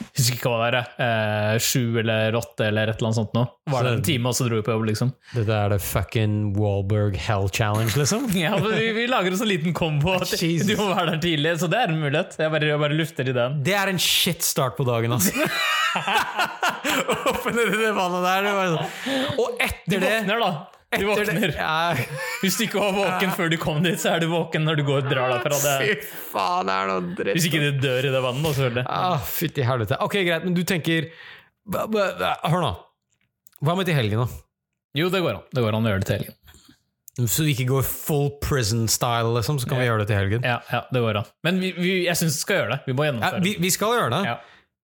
jeg 0.00 0.14
husker 0.16 0.36
ikke 0.38 0.50
hva 0.52 0.58
det 0.60 0.78
var. 0.78 0.92
Eh, 1.04 1.56
sju 1.60 1.98
eller 2.00 2.36
åtte 2.38 2.68
eller 2.70 2.88
et 2.88 3.00
eller 3.00 3.10
annet 3.10 3.18
sånt. 3.18 3.34
Nå. 3.36 3.42
Var 3.72 3.84
det 3.84 3.90
en 3.98 4.04
time, 4.06 4.30
og 4.30 4.36
så 4.38 4.46
dro 4.46 4.60
vi 4.60 4.64
på 4.64 4.72
jobb, 4.72 4.86
liksom. 4.88 5.10
Dette 5.34 5.58
er 5.58 5.74
det 5.74 5.80
fucking 5.84 6.36
Wahlberg 6.56 7.18
Hell 7.20 7.50
Challenge, 7.52 7.92
liksom? 7.98 8.30
Ja, 8.40 8.54
men 8.56 8.72
vi, 8.78 8.86
vi 8.96 9.06
lager 9.10 9.34
en 9.34 9.40
sånn 9.42 9.50
liten 9.50 9.76
kombo. 9.76 10.16
Du 10.70 10.74
må 10.78 10.88
være 10.94 11.16
der 11.16 11.22
tidlig, 11.26 11.56
så 11.60 11.68
det 11.70 11.82
er 11.82 11.92
en 11.92 12.00
mulighet. 12.00 12.38
Jeg 12.40 12.54
bare, 12.54 12.72
jeg 12.72 12.82
bare 12.86 12.96
lufter 13.02 13.32
ideen. 13.34 13.60
Det 13.66 13.76
er 13.76 13.92
en 13.92 14.00
shit 14.00 14.46
start 14.46 14.78
på 14.78 14.86
dagen, 14.88 15.18
altså. 15.18 15.34
Åpne 17.34 17.66
det 17.74 17.94
vannet 17.96 18.28
der. 18.30 18.46
Det 18.46 18.68
sånn. 18.76 19.32
Og 19.42 19.64
etter 19.66 19.98
det 19.98 20.14
våkner, 20.22 20.46
da. 20.46 20.79
Du 20.98 21.04
våkner. 21.06 21.52
det, 21.52 21.54
ja, 21.54 21.94
Hvis 22.42 22.56
du 22.58 22.64
ikke 22.64 22.80
var 22.82 22.92
våken 22.96 23.30
før 23.36 23.50
du 23.52 23.56
kom 23.62 23.78
dit, 23.84 23.94
så 24.02 24.16
er 24.16 24.24
du 24.24 24.26
våken 24.32 24.64
når 24.66 24.80
du 24.80 24.82
går 24.88 25.04
og 25.04 25.10
drar 25.12 25.36
derfra. 25.36 25.58
Det, 25.62 25.98
Fy 26.02 26.16
faen, 26.32 26.66
det 26.66 26.74
er 26.74 26.90
noe 26.90 27.14
dritt. 27.20 27.36
hvis 27.36 27.46
ikke 27.46 27.60
du 27.62 27.78
dør 27.84 28.08
i 28.08 28.10
det 28.16 28.22
vannet, 28.24 28.56
selvfølgelig. 28.58 28.84
Ah, 28.90 29.22
Fytti 29.38 29.66
helvete. 29.68 30.00
Ok, 30.02 30.16
greit, 30.26 30.44
men 30.48 30.56
du 30.58 30.64
tenker 30.66 31.06
Hør 31.70 32.62
nå. 32.64 32.72
Hva 33.62 33.76
med 33.78 33.86
til 33.86 33.94
helgen, 33.94 34.24
da? 34.24 34.42
Jo, 34.98 35.06
det 35.12 35.20
går 35.22 35.36
an. 35.36 35.42
Det 35.54 35.62
går 35.62 35.76
an 35.78 35.86
å 35.86 35.92
gjøre 35.92 36.02
det 36.02 36.08
til 36.10 36.18
helgen. 36.18 36.36
Så 37.30 37.44
vi 37.44 37.52
ikke 37.54 37.66
går 37.68 37.84
full 37.86 38.30
prison-style, 38.42 39.30
liksom, 39.36 39.58
så 39.60 39.68
kan 39.68 39.78
vi 39.82 39.86
gjøre 39.86 40.02
det 40.02 40.08
til 40.10 40.16
helgen. 40.18 40.46
Ja, 40.46 40.58
ja, 40.72 40.80
det 40.90 41.02
går 41.04 41.18
an. 41.20 41.28
Men 41.46 41.58
vi, 41.62 41.70
vi, 41.76 41.90
jeg 42.06 42.16
syns 42.18 42.38
vi 42.38 42.44
skal 42.46 42.62
gjøre 42.62 42.72
det. 42.78 42.80
Vi 42.88 42.94
må 42.96 43.06
Ja, 43.10 43.30
vi, 43.44 43.54
vi 43.60 43.70
skal 43.74 43.94
gjøre 43.98 44.10
det, 44.16 44.22
Ja. 44.30 44.38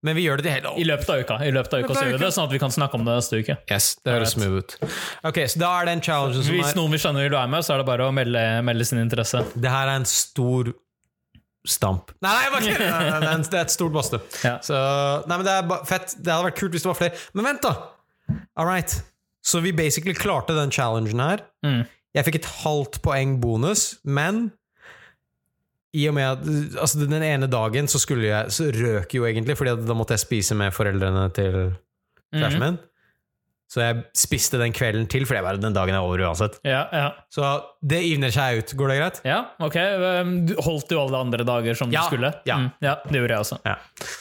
Men 0.05 0.17
vi 0.19 0.27
gjør 0.27 0.43
det 0.43 0.53
til 0.53 0.67
I 0.83 0.85
løpet 0.87 1.09
av 1.11 1.21
uka. 1.25 1.37
I 1.43 1.53
løpet 1.55 1.73
av 1.75 1.85
uka 1.85 1.95
så 1.97 2.03
gjør 2.05 2.19
vi 2.19 2.25
det, 2.25 2.33
Sånn 2.37 2.47
at 2.47 2.53
vi 2.53 2.61
kan 2.63 2.75
snakke 2.75 2.99
om 2.99 3.05
det 3.07 3.15
neste 3.17 3.41
uke. 3.41 3.57
Yes, 3.73 3.87
det 4.05 4.13
høres 4.13 4.35
smooth 4.37 4.59
ut. 4.61 4.75
Ok, 5.27 5.41
så 5.51 5.63
da 5.63 5.71
er 5.81 5.89
det 5.89 5.95
en 5.97 6.03
challenge 6.05 6.43
som 6.43 6.53
Hvis 6.55 6.73
er 6.75 6.79
noen 6.79 6.93
vil 6.95 7.03
skjønne 7.03 7.25
vil 7.25 7.33
være 7.35 7.51
med, 7.57 7.65
så 7.67 7.75
er 7.75 7.83
det 7.83 7.87
bare 7.89 8.07
å 8.11 8.15
melde, 8.15 8.43
melde 8.69 8.87
sin 8.87 9.01
interesse. 9.03 9.41
Det 9.57 9.73
her 9.73 9.89
er 9.95 10.03
en 10.03 10.07
stor 10.11 10.71
stamp. 11.67 12.13
Nei, 12.23 12.31
nei, 12.31 12.45
jeg 12.45 12.53
bare 12.55 12.67
kødder. 12.69 12.87
Nei, 12.93 13.09
nei, 13.11 13.21
det 13.25 13.33
er 13.33 13.51
det 13.51 13.59
er 13.59 13.65
et 13.67 13.75
stort 13.75 13.97
badstue. 13.97 14.21
Ja. 14.47 14.55
Så 14.63 14.77
Nei, 15.27 15.39
men 15.41 15.47
det 15.49 15.55
er 15.57 15.67
ba- 15.73 15.83
fett. 15.89 16.15
Det 16.21 16.31
hadde 16.33 16.51
vært 16.51 16.61
kult 16.61 16.77
hvis 16.77 16.87
det 16.87 16.91
var 16.93 16.99
flere. 17.01 17.25
Men 17.35 17.49
vent, 17.51 17.67
da! 17.67 18.37
All 18.61 18.69
right. 18.69 18.95
Så 19.47 19.61
vi 19.65 19.73
basically 19.75 20.15
klarte 20.19 20.55
den 20.55 20.71
challengen 20.75 21.23
her. 21.23 21.43
Mm. 21.67 21.83
Jeg 22.17 22.29
fikk 22.29 22.39
et 22.41 22.49
halvt 22.63 23.01
poeng 23.05 23.37
bonus, 23.43 23.97
men 24.07 24.49
i 25.97 26.07
og 26.11 26.15
med 26.19 26.27
at 26.29 26.43
altså 26.83 27.01
Den 27.09 27.23
ene 27.25 27.49
dagen 27.51 27.89
så 27.89 27.99
skulle 28.03 28.27
jeg 28.29 28.53
Så 28.53 28.69
røk 28.75 29.15
jo 29.17 29.25
egentlig, 29.29 29.57
Fordi 29.57 29.77
da 29.87 29.95
måtte 29.97 30.13
jeg 30.17 30.25
spise 30.27 30.55
med 30.59 30.75
foreldrene 30.77 31.29
til 31.37 31.53
Mhm. 31.57 32.43
kjæresten 32.43 32.61
min. 32.65 32.79
Så 33.67 33.81
jeg 33.83 34.05
spiste 34.15 34.59
den 34.61 34.71
kvelden 34.73 35.09
til, 35.11 35.25
for 35.27 35.35
det 35.35 35.43
var 35.43 35.57
den 35.59 35.75
dagen 35.75 35.95
er 35.95 36.05
over 36.05 36.21
uansett. 36.23 36.61
Ja, 36.65 36.85
ja. 36.93 37.07
Så 37.35 37.49
det 37.83 37.99
ivner 38.07 38.31
seg 38.31 38.61
ut. 38.61 38.75
Går 38.79 38.89
det 38.93 38.99
greit? 39.01 39.21
ja, 39.27 39.41
ok. 39.59 39.77
Um, 40.23 40.47
Du 40.47 40.55
holdt 40.63 40.91
jo 40.95 41.01
alle 41.03 41.19
andre 41.19 41.43
dager 41.45 41.75
som 41.75 41.91
Ja, 41.91 42.05
du 42.07 42.15
skulle? 42.15 42.31
ja. 42.47 42.57
Mm, 42.61 42.69
ja, 42.83 42.95
det 43.11 43.19
gjorde 43.19 43.35
jeg 43.35 43.43
også. 43.43 43.59
Ja. 43.67 43.75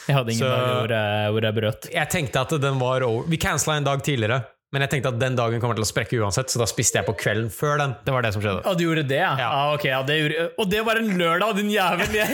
Jeg 0.08 0.16
hadde 0.16 0.32
ingen 0.34 0.42
Så- 0.42 0.50
dager 0.50 0.74
hvor 0.80 0.88
jeg, 0.96 1.30
hvor 1.32 1.42
jeg 1.46 1.54
brøt. 1.60 1.88
Jeg 1.94 2.08
tenkte 2.10 2.40
at 2.40 2.60
den 2.60 2.78
var 2.80 3.02
over. 3.06 3.22
Vi 3.30 3.36
cancela 3.36 3.76
en 3.76 3.84
dag 3.84 4.02
tidligere, 4.02 4.42
men 4.74 4.82
jeg 4.82 4.90
tenkte 4.96 5.12
at 5.14 5.20
den 5.20 5.36
dagen 5.38 5.60
kommer 5.62 5.78
til 5.78 5.86
å 5.86 5.88
sprekke 5.88 6.18
uansett, 6.20 6.50
så 6.50 6.58
da 6.62 6.66
spiste 6.70 6.98
jeg 6.98 7.06
på 7.06 7.14
kvelden 7.20 7.50
før 7.54 7.78
den. 7.82 7.94
Det 8.06 8.14
var 8.14 8.26
det 8.26 8.32
som 8.34 8.42
skjedde. 8.42 8.64
Og 8.66 8.78
du 8.78 8.86
gjorde 8.88 9.06
det, 9.08 9.20
ja? 9.22 9.32
Ja. 9.38 9.50
Ah, 9.52 9.74
ok, 9.76 9.84
ja, 9.88 10.02
det 10.06 10.18
gjorde, 10.18 10.48
og 10.58 10.70
det 10.72 10.82
var 10.88 11.00
en 11.00 11.12
lørdag, 11.20 11.56
din 11.60 11.70
jævel! 11.70 12.16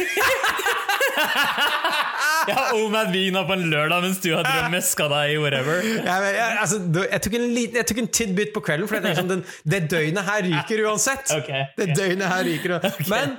Jeg, 2.42 2.56
har 2.56 2.72
Omad 2.74 3.12
Vina 3.14 3.44
på 3.46 3.54
en 3.54 3.68
lørdag 3.70 4.02
mens 4.02 4.18
du 4.22 4.32
har 4.34 4.46
meska 4.72 5.06
deg 5.12 5.34
i 5.34 5.38
whatever. 5.38 5.82
Jeg, 5.84 6.02
jeg, 6.02 6.56
altså, 6.58 6.80
jeg, 6.98 7.20
tok 7.22 7.36
en 7.38 7.44
liten, 7.54 7.78
jeg 7.78 7.88
tok 7.90 8.00
en 8.02 8.08
tidbit 8.18 8.50
på 8.56 8.62
kvelden, 8.66 8.88
for 8.90 8.98
det 8.98 9.02
er 9.04 9.14
liksom 9.14 9.28
den, 9.30 9.44
det 9.74 9.80
døgnet 9.92 10.26
her 10.26 10.42
ryker 10.48 10.82
uansett. 10.88 11.30
Ok, 11.36 11.50
Det 11.78 11.88
døgnet 11.94 12.26
her 12.32 12.42
ryker 12.48 12.74
uansett. 12.78 12.98
Men 13.12 13.36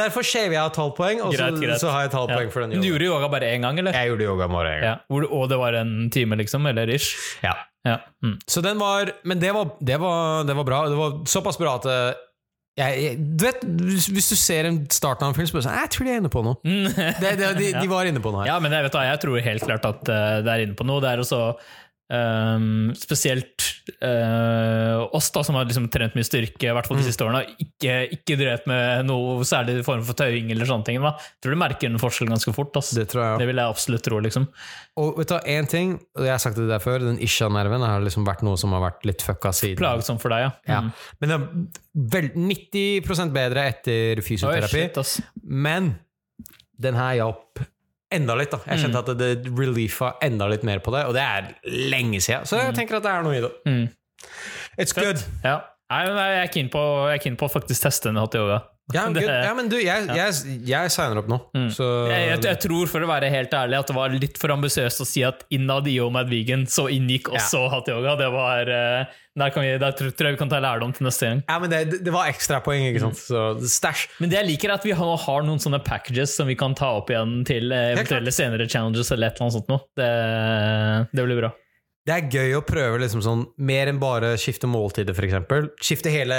derfor 0.00 0.26
shaver 0.26 0.58
jeg 0.58 0.64
et 0.74 0.80
halvt 0.82 0.98
poeng, 0.98 1.24
og 1.24 1.38
så, 1.38 1.48
så 1.80 1.94
har 1.94 2.04
jeg 2.04 2.12
et 2.12 2.18
halvt 2.20 2.34
Ja. 2.34 2.40
poeng 2.42 2.52
for 2.52 2.64
den 2.66 2.76
yogaen. 2.76 2.84
Du 2.84 2.90
gjorde 2.90 3.08
yoga 3.08 3.32
bare 3.32 3.52
én 3.54 3.64
gang, 3.64 3.80
eller? 3.80 3.96
Jeg 3.96 4.12
gjorde 4.12 4.28
yoga 4.28 4.50
bare 4.52 4.74
én 4.76 4.84
gang. 4.84 5.00
Ja. 5.08 5.24
Og 5.32 5.48
det 5.48 5.60
var 5.64 5.80
en 5.80 5.96
time, 6.12 6.36
liksom? 6.42 6.68
Eller 6.68 6.92
ish? 6.98 7.14
Ja. 7.46 7.54
Ja. 7.86 8.00
Mm. 8.24 8.38
Så 8.50 8.60
den 8.64 8.80
var 8.80 9.12
Men 9.24 9.38
det 9.40 9.52
var, 9.54 9.76
det 9.80 9.98
var, 10.02 10.44
det 10.44 10.56
var 10.58 10.66
bra. 10.66 10.80
Det 10.90 10.96
var 10.98 11.20
såpass 11.30 11.58
bra 11.60 11.76
at 11.78 11.86
eh, 11.88 12.24
jeg, 12.78 12.98
jeg, 13.02 13.18
du 13.38 13.42
vet, 13.42 13.64
hvis, 14.06 14.28
du 14.30 14.36
ser 14.38 14.68
en 14.68 14.78
starten 14.92 15.26
av 15.26 15.32
en 15.32 15.36
film, 15.38 15.48
så 15.50 15.62
sånn 15.64 15.74
Jeg 15.80 15.90
tror 15.94 16.06
de 16.06 16.12
er 16.12 16.20
inne 16.22 16.30
på 16.30 16.44
noe. 16.46 16.60
Det, 16.62 17.32
det, 17.40 17.48
de, 17.58 17.72
de 17.82 17.90
var 17.90 18.06
inne 18.06 18.22
på 18.22 18.30
noe 18.30 18.44
her. 18.44 18.52
Ja, 18.52 18.58
men 18.62 18.74
jeg, 18.74 18.86
vet, 18.86 18.98
jeg 19.08 19.22
tror 19.24 19.42
helt 19.48 19.66
klart 19.66 19.88
at 19.88 20.12
eh, 20.14 20.36
det 20.46 20.54
er 20.54 20.66
inne 20.66 20.78
på 20.78 20.86
noe. 20.86 21.02
Det 21.02 21.10
er 21.10 21.24
også 21.24 21.40
ehm, 22.14 22.94
spesielt 22.98 23.64
uh, 24.02 25.04
oss 25.14 25.30
da, 25.34 25.42
som 25.44 25.56
har 25.58 25.68
liksom 25.68 25.88
trent 25.92 26.16
mye 26.16 26.26
styrke, 26.26 26.68
i 26.68 26.74
hvert 26.74 26.88
fall 26.88 27.00
de 27.00 27.06
siste 27.06 27.24
årene, 27.26 27.44
ikke, 27.62 27.98
ikke 28.18 28.38
drevet 28.40 28.68
med 28.70 29.08
noe 29.08 29.44
særlig 29.48 29.80
form 29.86 30.04
for 30.06 30.18
tøying. 30.18 30.50
eller 30.54 30.68
sånne 30.68 30.88
ting. 30.88 31.00
Da. 31.04 31.14
Jeg 31.18 31.44
tror 31.44 31.56
du 31.56 31.60
merker 31.62 31.90
en 31.90 32.02
forskjell 32.02 32.32
ganske 32.32 32.54
fort. 32.56 32.74
Altså. 32.78 32.98
Det 33.00 33.08
tror 33.12 33.24
jeg. 33.24 33.42
Det 33.42 33.48
vil 33.50 33.62
jeg 33.62 33.74
absolutt 33.76 34.06
tro. 34.08 34.20
liksom. 34.24 34.48
Og 34.98 35.20
vet 35.20 35.32
du 35.32 35.36
en 35.38 35.64
én 35.64 35.70
ting, 35.70 35.94
og 36.18 36.26
jeg 36.26 36.34
har 36.34 36.42
sagt 36.42 36.58
det 36.58 36.68
der 36.70 36.82
før, 36.82 37.04
den 37.04 37.20
isha-nerven 37.24 37.84
har 37.86 38.02
liksom 38.04 38.26
vært 38.28 38.44
noe 38.46 38.58
som 38.60 38.74
har 38.76 38.84
vært 38.88 39.08
litt 39.08 39.24
fucka 39.24 39.52
siden. 39.56 39.80
Plagsom 39.80 40.20
for 40.22 40.34
deg, 40.34 40.48
ja. 40.48 40.52
Ja. 40.68 40.82
Mm. 40.84 40.92
Men 41.20 41.32
det 41.32 41.38
er 41.38 41.48
vel 42.14 42.30
90 42.48 43.34
bedre 43.34 43.66
etter 43.72 44.20
Oi, 44.20 44.24
fysioterapi. 44.24 44.72
shit, 44.74 45.00
ass. 45.00 45.18
Men 45.42 45.96
den 46.78 46.98
her 46.98 47.18
hjalp 47.18 47.62
enda 48.14 48.36
litt. 48.38 48.52
da 48.54 48.60
Jeg 48.66 48.84
kjente 48.84 49.02
at 49.04 49.10
det 49.20 49.30
reliefa 49.48 50.14
enda 50.24 50.48
litt 50.50 50.64
mer 50.66 50.80
på 50.84 50.94
det, 50.94 51.04
og 51.08 51.16
det 51.16 51.24
er 51.24 51.50
lenge 51.92 52.20
siden. 52.24 52.46
Så 52.48 52.60
jeg 52.60 52.76
tenker 52.78 52.98
at 53.00 53.06
det 53.06 53.12
er 53.12 53.26
noe 53.26 53.36
i 53.36 53.42
det. 53.44 53.52
Mm. 53.68 53.84
It's 54.78 54.94
good. 54.96 55.22
Ja. 55.44 55.60
Nei, 55.88 56.02
jeg 56.08 56.42
er 56.42 56.50
keen 56.52 57.36
på 57.40 57.48
å 57.48 57.52
faktisk 57.52 57.86
teste 57.86 58.10
en 58.12 58.20
hot 58.20 58.36
yoga. 58.36 58.62
Ja, 58.94 59.04
men, 59.12 59.20
ja, 59.20 59.50
men 59.56 59.66
du, 59.68 59.76
jeg, 59.80 60.06
jeg, 60.16 60.54
jeg 60.68 60.92
signer 60.94 61.20
opp 61.20 61.28
nå. 61.28 61.40
Så 61.74 61.84
Jeg, 62.08 62.38
jeg, 62.40 62.60
tror 62.62 62.88
for 62.88 63.04
å 63.04 63.10
være 63.10 63.28
helt 63.32 63.52
ærlig 63.52 63.80
at 63.82 63.90
det 63.90 63.96
var 63.96 64.14
litt 64.14 64.40
for 64.40 64.54
ambisiøst 64.54 65.02
å 65.04 65.06
si 65.08 65.24
at 65.26 65.44
innad 65.54 65.88
i 65.90 65.98
Omad 66.00 66.18
Mad 66.18 66.32
Vegan 66.32 66.66
så 66.68 66.88
inngikk 66.92 67.30
også 67.32 67.66
hatt 67.72 67.88
yoga. 67.92 68.16
Det 68.18 68.28
var, 68.32 68.70
eh, 68.72 69.18
der, 69.38 69.52
kan 69.54 69.64
vi, 69.64 69.74
der 69.80 69.94
tror 69.96 70.28
jeg 70.28 70.36
vi 70.36 70.40
kan 70.40 70.50
ta 70.50 70.60
lærdom 70.62 70.92
til 70.96 71.08
neste 71.08 71.30
gang. 71.30 71.44
Ja, 71.48 71.58
men 71.62 71.72
det, 71.72 72.00
det 72.04 72.14
var 72.14 72.30
ekstrapoeng, 72.30 72.88
ikke 72.90 73.04
sant? 73.06 73.20
Så 73.20 73.44
stæsj. 73.76 74.08
Men 74.22 74.32
det 74.32 74.40
jeg 74.40 74.50
liker 74.52 74.72
er 74.72 74.80
at 74.80 74.88
vi 74.88 74.96
har, 74.98 75.14
har 75.24 75.46
noen 75.46 75.62
sånne 75.62 75.80
packages 75.84 76.36
som 76.38 76.50
vi 76.50 76.58
kan 76.58 76.76
ta 76.78 76.94
opp 77.00 77.12
igjen 77.12 77.40
til 77.48 77.72
eh, 77.72 77.92
eventuelle 77.94 78.34
senere 78.34 78.68
challenges 78.68 79.12
eller 79.14 79.30
et 79.30 79.38
eller 79.38 79.48
annet 79.48 79.58
sånt 79.60 79.72
noe. 79.72 79.84
Det, 79.98 80.12
det 81.14 81.28
blir 81.28 81.42
bra. 81.44 81.54
Det 82.08 82.14
er 82.14 82.28
gøy 82.32 82.54
å 82.56 82.62
prøve 82.64 83.02
liksom 83.02 83.20
sånn 83.24 83.42
mer 83.68 83.90
enn 83.90 83.98
bare 84.00 84.30
skifte 84.40 84.68
måltider, 84.70 85.12
for 85.16 85.26
eksempel. 85.28 85.66
Skifte 85.84 86.08
hele 86.12 86.38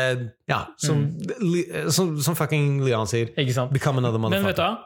Ja, 0.49 0.63
som, 0.81 1.03
li, 1.43 1.61
som, 1.93 2.15
som 2.25 2.37
fucking 2.37 2.79
Leon 2.81 3.09
sier. 3.09 3.29
Ikke 3.37 3.53
sant? 3.53 3.73
Become 3.75 4.01
another 4.01 4.21
Men 4.23 4.47
vet 4.49 4.57
du? 4.57 4.85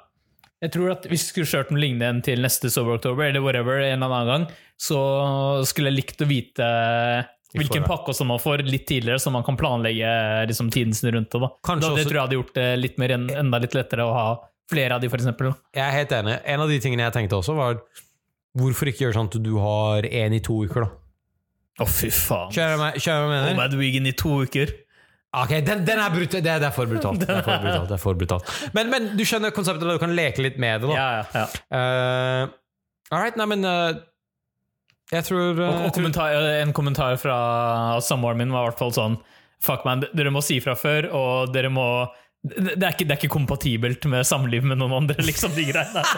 Jeg 0.63 0.71
tror 0.75 0.93
at 0.93 1.07
Hvis 1.11 1.25
vi 1.25 1.31
skulle 1.31 1.49
kjørt 1.51 1.71
noe 1.73 1.81
lignende 1.83 2.09
enn 2.11 2.21
til 2.23 2.43
neste 2.43 2.71
Sober 2.71 2.97
October, 2.97 3.25
eller 3.27 3.43
whatever, 3.43 3.79
en 3.83 4.03
eller 4.03 4.15
annen 4.19 4.29
gang, 4.31 4.45
så 4.79 4.99
skulle 5.67 5.91
jeg 5.91 5.99
likt 6.01 6.23
å 6.23 6.27
vite 6.29 6.67
hvilken 7.53 7.83
pakke 7.85 8.15
som 8.17 8.31
man 8.31 8.39
får 8.41 8.63
litt 8.65 8.87
tidligere, 8.89 9.19
så 9.21 9.31
man 9.31 9.43
kan 9.45 9.57
planlegge 9.59 10.07
liksom, 10.49 10.71
tiden 10.73 10.95
sin 10.97 11.11
rundt 11.13 11.29
det. 11.31 11.41
Da. 11.43 11.51
Kanskje 11.67 11.83
da, 11.89 11.91
det 11.95 12.01
også- 12.01 12.09
tror 12.09 12.17
jeg 12.19 12.27
hadde 12.27 12.39
gjort 12.39 12.55
det 12.57 12.69
litt 12.79 12.97
mer, 12.97 13.13
enda 13.43 13.59
litt 13.61 13.75
lettere 13.77 14.07
å 14.07 14.15
ha 14.15 14.25
flere 14.71 14.95
av 14.95 15.03
de, 15.03 15.09
for 15.11 15.21
eksempel. 15.21 15.51
Jeg 15.75 15.83
er 15.83 15.91
helt 15.99 16.15
enig. 16.17 16.39
En 16.45 16.63
av 16.63 16.71
de 16.71 16.79
tingene 16.79 17.05
jeg 17.05 17.13
tenkte 17.19 17.37
også, 17.37 17.55
var 17.55 17.77
hvorfor 18.57 18.89
ikke 18.91 19.05
gjøre 19.07 19.17
sånn 19.17 19.29
at 19.31 19.37
du 19.43 19.53
har 19.61 20.05
én 20.09 20.35
i 20.37 20.41
to 20.45 20.59
uker, 20.67 20.85
da? 20.85 20.91
Å, 21.81 21.87
fy 21.89 22.09
faen. 22.13 22.51
Kjører 22.53 22.77
jeg- 22.77 23.01
hva 23.01 23.13
jeg 23.17 23.29
mener? 23.31 23.55
Mad 23.57 23.73
Vegan 23.79 24.05
i 24.07 24.11
to 24.13 24.35
uker. 24.45 24.73
Ok, 25.33 25.49
den, 25.65 25.79
den 25.87 25.97
er 25.97 26.11
brutal. 26.13 26.41
Det, 26.45 26.59
det 26.61 26.67
er 26.67 26.73
for 26.75 26.85
brutalt. 26.85 27.19
Det 27.23 27.29
er 27.33 27.41
for 27.41 27.57
brutalt, 27.63 27.87
det 27.89 27.95
er 27.95 28.01
for 28.03 28.13
brutalt. 28.19 28.51
Men, 28.77 28.91
men 28.93 29.07
du 29.17 29.23
skjønner 29.25 29.49
konseptet, 29.55 29.89
du 29.89 29.97
kan 29.97 30.13
leke 30.13 30.43
litt 30.45 30.59
med 30.61 30.83
det, 30.83 30.91
da. 30.91 30.97
Ja, 30.99 31.07
ja, 31.17 31.23
ja. 31.41 31.45
Eh, 31.73 32.51
all 33.09 33.23
right, 33.23 33.37
nei, 33.41 33.47
men 33.49 33.65
uh, 33.65 33.95
Jeg 35.13 35.25
tror, 35.25 35.57
uh, 35.57 35.63
Og, 35.65 35.79
og 35.87 35.95
kommentar, 35.97 36.37
en 36.61 36.73
kommentar 36.77 37.17
fra 37.21 37.37
samboeren 38.05 38.37
min 38.43 38.53
var 38.53 38.67
i 38.67 38.69
hvert 38.71 38.79
fall 38.83 38.93
sånn 38.93 39.17
Fuck 39.63 39.85
man, 39.87 40.01
dere 40.13 40.31
må 40.33 40.41
si 40.43 40.57
fra 40.61 40.73
før, 40.75 41.05
og 41.15 41.53
dere 41.55 41.69
må 41.71 41.85
det 42.43 42.73
det 42.75 42.83
er, 42.83 42.91
ikke, 42.91 43.05
det 43.07 43.13
er 43.13 43.19
ikke 43.21 43.31
kompatibelt 43.31 44.05
med 44.11 44.25
samliv 44.27 44.65
med 44.67 44.75
noen 44.81 44.97
andre, 44.97 45.15
liksom, 45.23 45.53
de 45.55 45.63
greiene. 45.69 46.01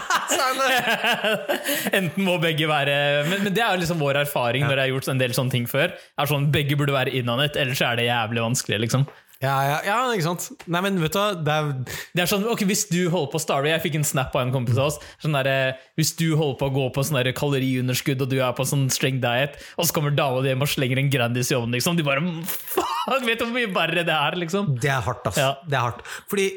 Enten 1.99 2.25
må 2.25 2.39
begge 2.41 2.65
være 2.69 2.95
Men, 3.29 3.43
men 3.45 3.53
det 3.53 3.61
er 3.61 3.75
jo 3.75 3.83
liksom 3.83 4.01
vår 4.01 4.23
erfaring 4.23 4.65
når 4.65 4.73
jeg 4.73 4.83
har 4.87 4.93
gjort 4.95 5.11
en 5.13 5.21
del 5.21 5.35
sånne 5.37 5.53
ting 5.53 5.69
før. 5.69 5.93
Er 5.93 6.31
sånn, 6.31 6.49
Begge 6.55 6.77
burde 6.79 6.95
være 6.95 7.13
innanett, 7.13 7.59
ellers 7.61 7.83
er 7.85 7.99
det 7.99 8.07
jævlig 8.09 8.41
vanskelig. 8.47 8.81
liksom 8.87 9.05
Ja, 9.45 9.55
ja, 9.69 9.77
ja, 9.85 9.97
ikke 10.15 10.25
sant? 10.25 10.47
Nei, 10.71 10.81
men 10.85 10.97
vet 11.03 11.13
du 11.15 11.43
det 11.45 11.53
er 11.53 11.71
Det 11.85 12.23
er 12.23 12.29
sånn, 12.31 12.45
ok, 12.49 12.65
Hvis 12.69 12.85
du 12.89 12.99
holder 13.13 13.31
på 13.33 13.39
å 13.39 13.43
starve 13.43 13.71
Jeg 13.71 13.83
fikk 13.85 13.99
en 13.99 14.07
snap 14.07 14.35
av 14.35 14.45
en 14.45 14.53
kompis 14.55 14.79
av 14.81 14.89
oss. 14.89 14.99
Sånn 15.23 15.37
der, 15.37 15.49
eh, 15.51 15.87
hvis 15.99 16.15
du 16.19 16.27
holder 16.33 16.57
på 16.59 16.69
å 16.71 16.75
gå 16.75 16.85
på 16.95 17.05
sånn 17.05 17.19
der 17.21 17.31
kaloriunderskudd, 17.37 18.25
og 18.25 18.31
du 18.31 18.39
er 18.41 18.55
på 18.57 18.65
sånn 18.67 18.87
streng 18.93 19.21
diet, 19.23 19.59
og 19.77 19.87
så 19.87 19.95
kommer 19.95 20.15
dama 20.15 20.41
di 20.43 20.51
hjem 20.51 20.65
og 20.65 20.71
slenger 20.71 21.01
en 21.01 21.11
Grandis 21.13 21.51
i 21.53 21.57
ovnen, 21.57 21.77
liksom. 21.77 21.97
De 21.99 22.05
bare 22.07 22.23
Fuck, 22.45 23.25
vet 23.25 23.39
du 23.39 23.45
hvor 23.45 23.53
mye 23.55 23.71
verre 23.75 24.05
det 24.07 24.15
er, 24.15 24.39
liksom? 24.41 24.73
Det 24.81 24.89
er 24.91 25.03
hardt, 25.05 25.27
ass. 25.29 25.39
Ja. 25.39 25.53
Det 25.67 25.77
er 25.77 25.85
hardt. 25.87 26.01
Fordi 26.31 26.49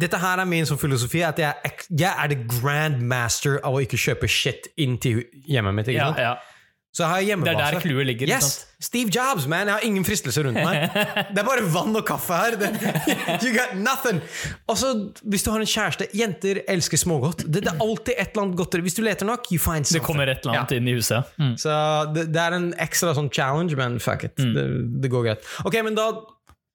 dette 0.00 0.18
her 0.18 0.40
er 0.42 0.48
min 0.50 0.66
sånn 0.66 0.80
filosofi, 0.80 1.22
at 1.26 1.38
jeg, 1.38 1.54
er 1.54 1.84
jeg 1.94 2.10
er 2.10 2.32
the 2.32 2.38
grand 2.58 3.02
master 3.06 3.60
av 3.62 3.76
å 3.78 3.82
ikke 3.84 4.00
kjøpe 4.00 4.30
shit 4.30 4.66
inn 4.80 4.98
til 5.02 5.22
hjemmet 5.46 5.76
mitt. 5.78 5.92
Ikke 5.92 6.10
Ja, 6.18 6.32
ja. 6.32 6.34
Så 6.94 7.02
jeg 7.02 7.10
har 7.34 7.42
Det 7.42 7.50
er 7.50 7.58
der 7.58 7.80
clouet 7.82 8.06
ligger. 8.06 8.30
Yes! 8.30 8.66
Steve 8.80 9.10
Jobs, 9.10 9.48
man! 9.50 9.66
Jeg 9.66 9.74
har 9.74 9.82
ingen 9.82 10.04
fristelse 10.06 10.44
rundt 10.46 10.60
meg. 10.62 10.84
Det 11.34 11.40
er 11.42 11.46
bare 11.46 11.64
vann 11.74 11.96
og 11.98 12.04
kaffe 12.06 12.36
her. 12.38 12.54
You 13.42 13.50
got 13.56 13.72
nothing! 13.74 14.20
Og 14.70 14.78
så, 14.78 14.92
hvis 15.26 15.42
du 15.42 15.50
har 15.50 15.64
en 15.64 15.66
kjæreste 15.66 16.06
Jenter 16.14 16.60
elsker 16.70 17.00
smågodt. 17.00 17.42
Det, 17.48 17.64
det 17.64 17.72
er 17.72 17.82
alltid 17.82 18.14
et 18.14 18.30
eller 18.30 18.44
annet 18.44 18.60
godteri. 18.60 18.84
Hvis 18.86 18.94
du 18.94 19.02
leter 19.02 19.26
nok, 19.26 19.50
you 19.50 19.58
find 19.58 19.88
something. 19.88 19.98
Det 19.98 20.04
kommer 20.06 20.30
et 20.30 20.46
eller 20.46 20.60
annet 20.60 20.76
inn 20.78 20.92
i 20.92 20.94
huset. 20.94 21.34
Mm. 21.42 21.56
Så 21.58 21.74
det, 22.14 22.28
det 22.36 22.44
er 22.44 22.58
en 22.60 22.70
ekstra 22.86 23.16
sånn 23.18 23.32
challenge, 23.34 23.74
men 23.80 23.98
fuck 24.04 24.28
it. 24.28 24.38
Det, 24.38 24.64
det 25.02 25.10
går 25.10 25.26
greit. 25.26 25.50
Ok, 25.66 25.80
men 25.82 25.98
da 25.98 26.12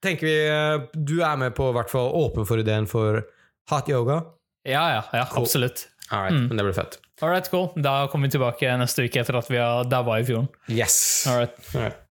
tenker 0.03 0.27
vi 0.27 0.35
eh, 0.49 0.89
Du 0.95 1.21
er 1.23 1.39
med 1.39 1.55
på, 1.55 1.71
i 1.71 1.77
hvert 1.79 1.91
fall 1.95 2.11
åpen 2.19 2.47
for 2.49 2.59
ideen 2.59 2.91
for 2.91 3.23
hot 3.71 3.87
yoga. 3.87 4.19
Ja, 4.67 4.83
ja, 4.97 5.03
ja, 5.15 5.23
absolutt. 5.39 5.87
All 6.09 6.25
right, 6.25 6.35
men 6.49 6.59
det 6.59 6.65
blir 6.67 6.75
fett. 6.75 6.99
All 7.21 7.29
right, 7.29 7.49
cool. 7.51 7.73
Da 7.75 8.07
kommer 8.07 8.27
vi 8.27 8.31
tilbake 8.37 8.69
neste 8.79 9.03
uke 9.03 9.19
etter 9.19 9.35
at 9.41 9.49
vi 9.51 9.57
har 9.59 9.83
daua 9.91 10.19
i 10.21 10.27
fjorden. 10.27 10.47
Yes. 10.71 11.25
All 11.27 11.41
right. 11.41 11.57
All 11.75 11.81
right. 11.89 12.05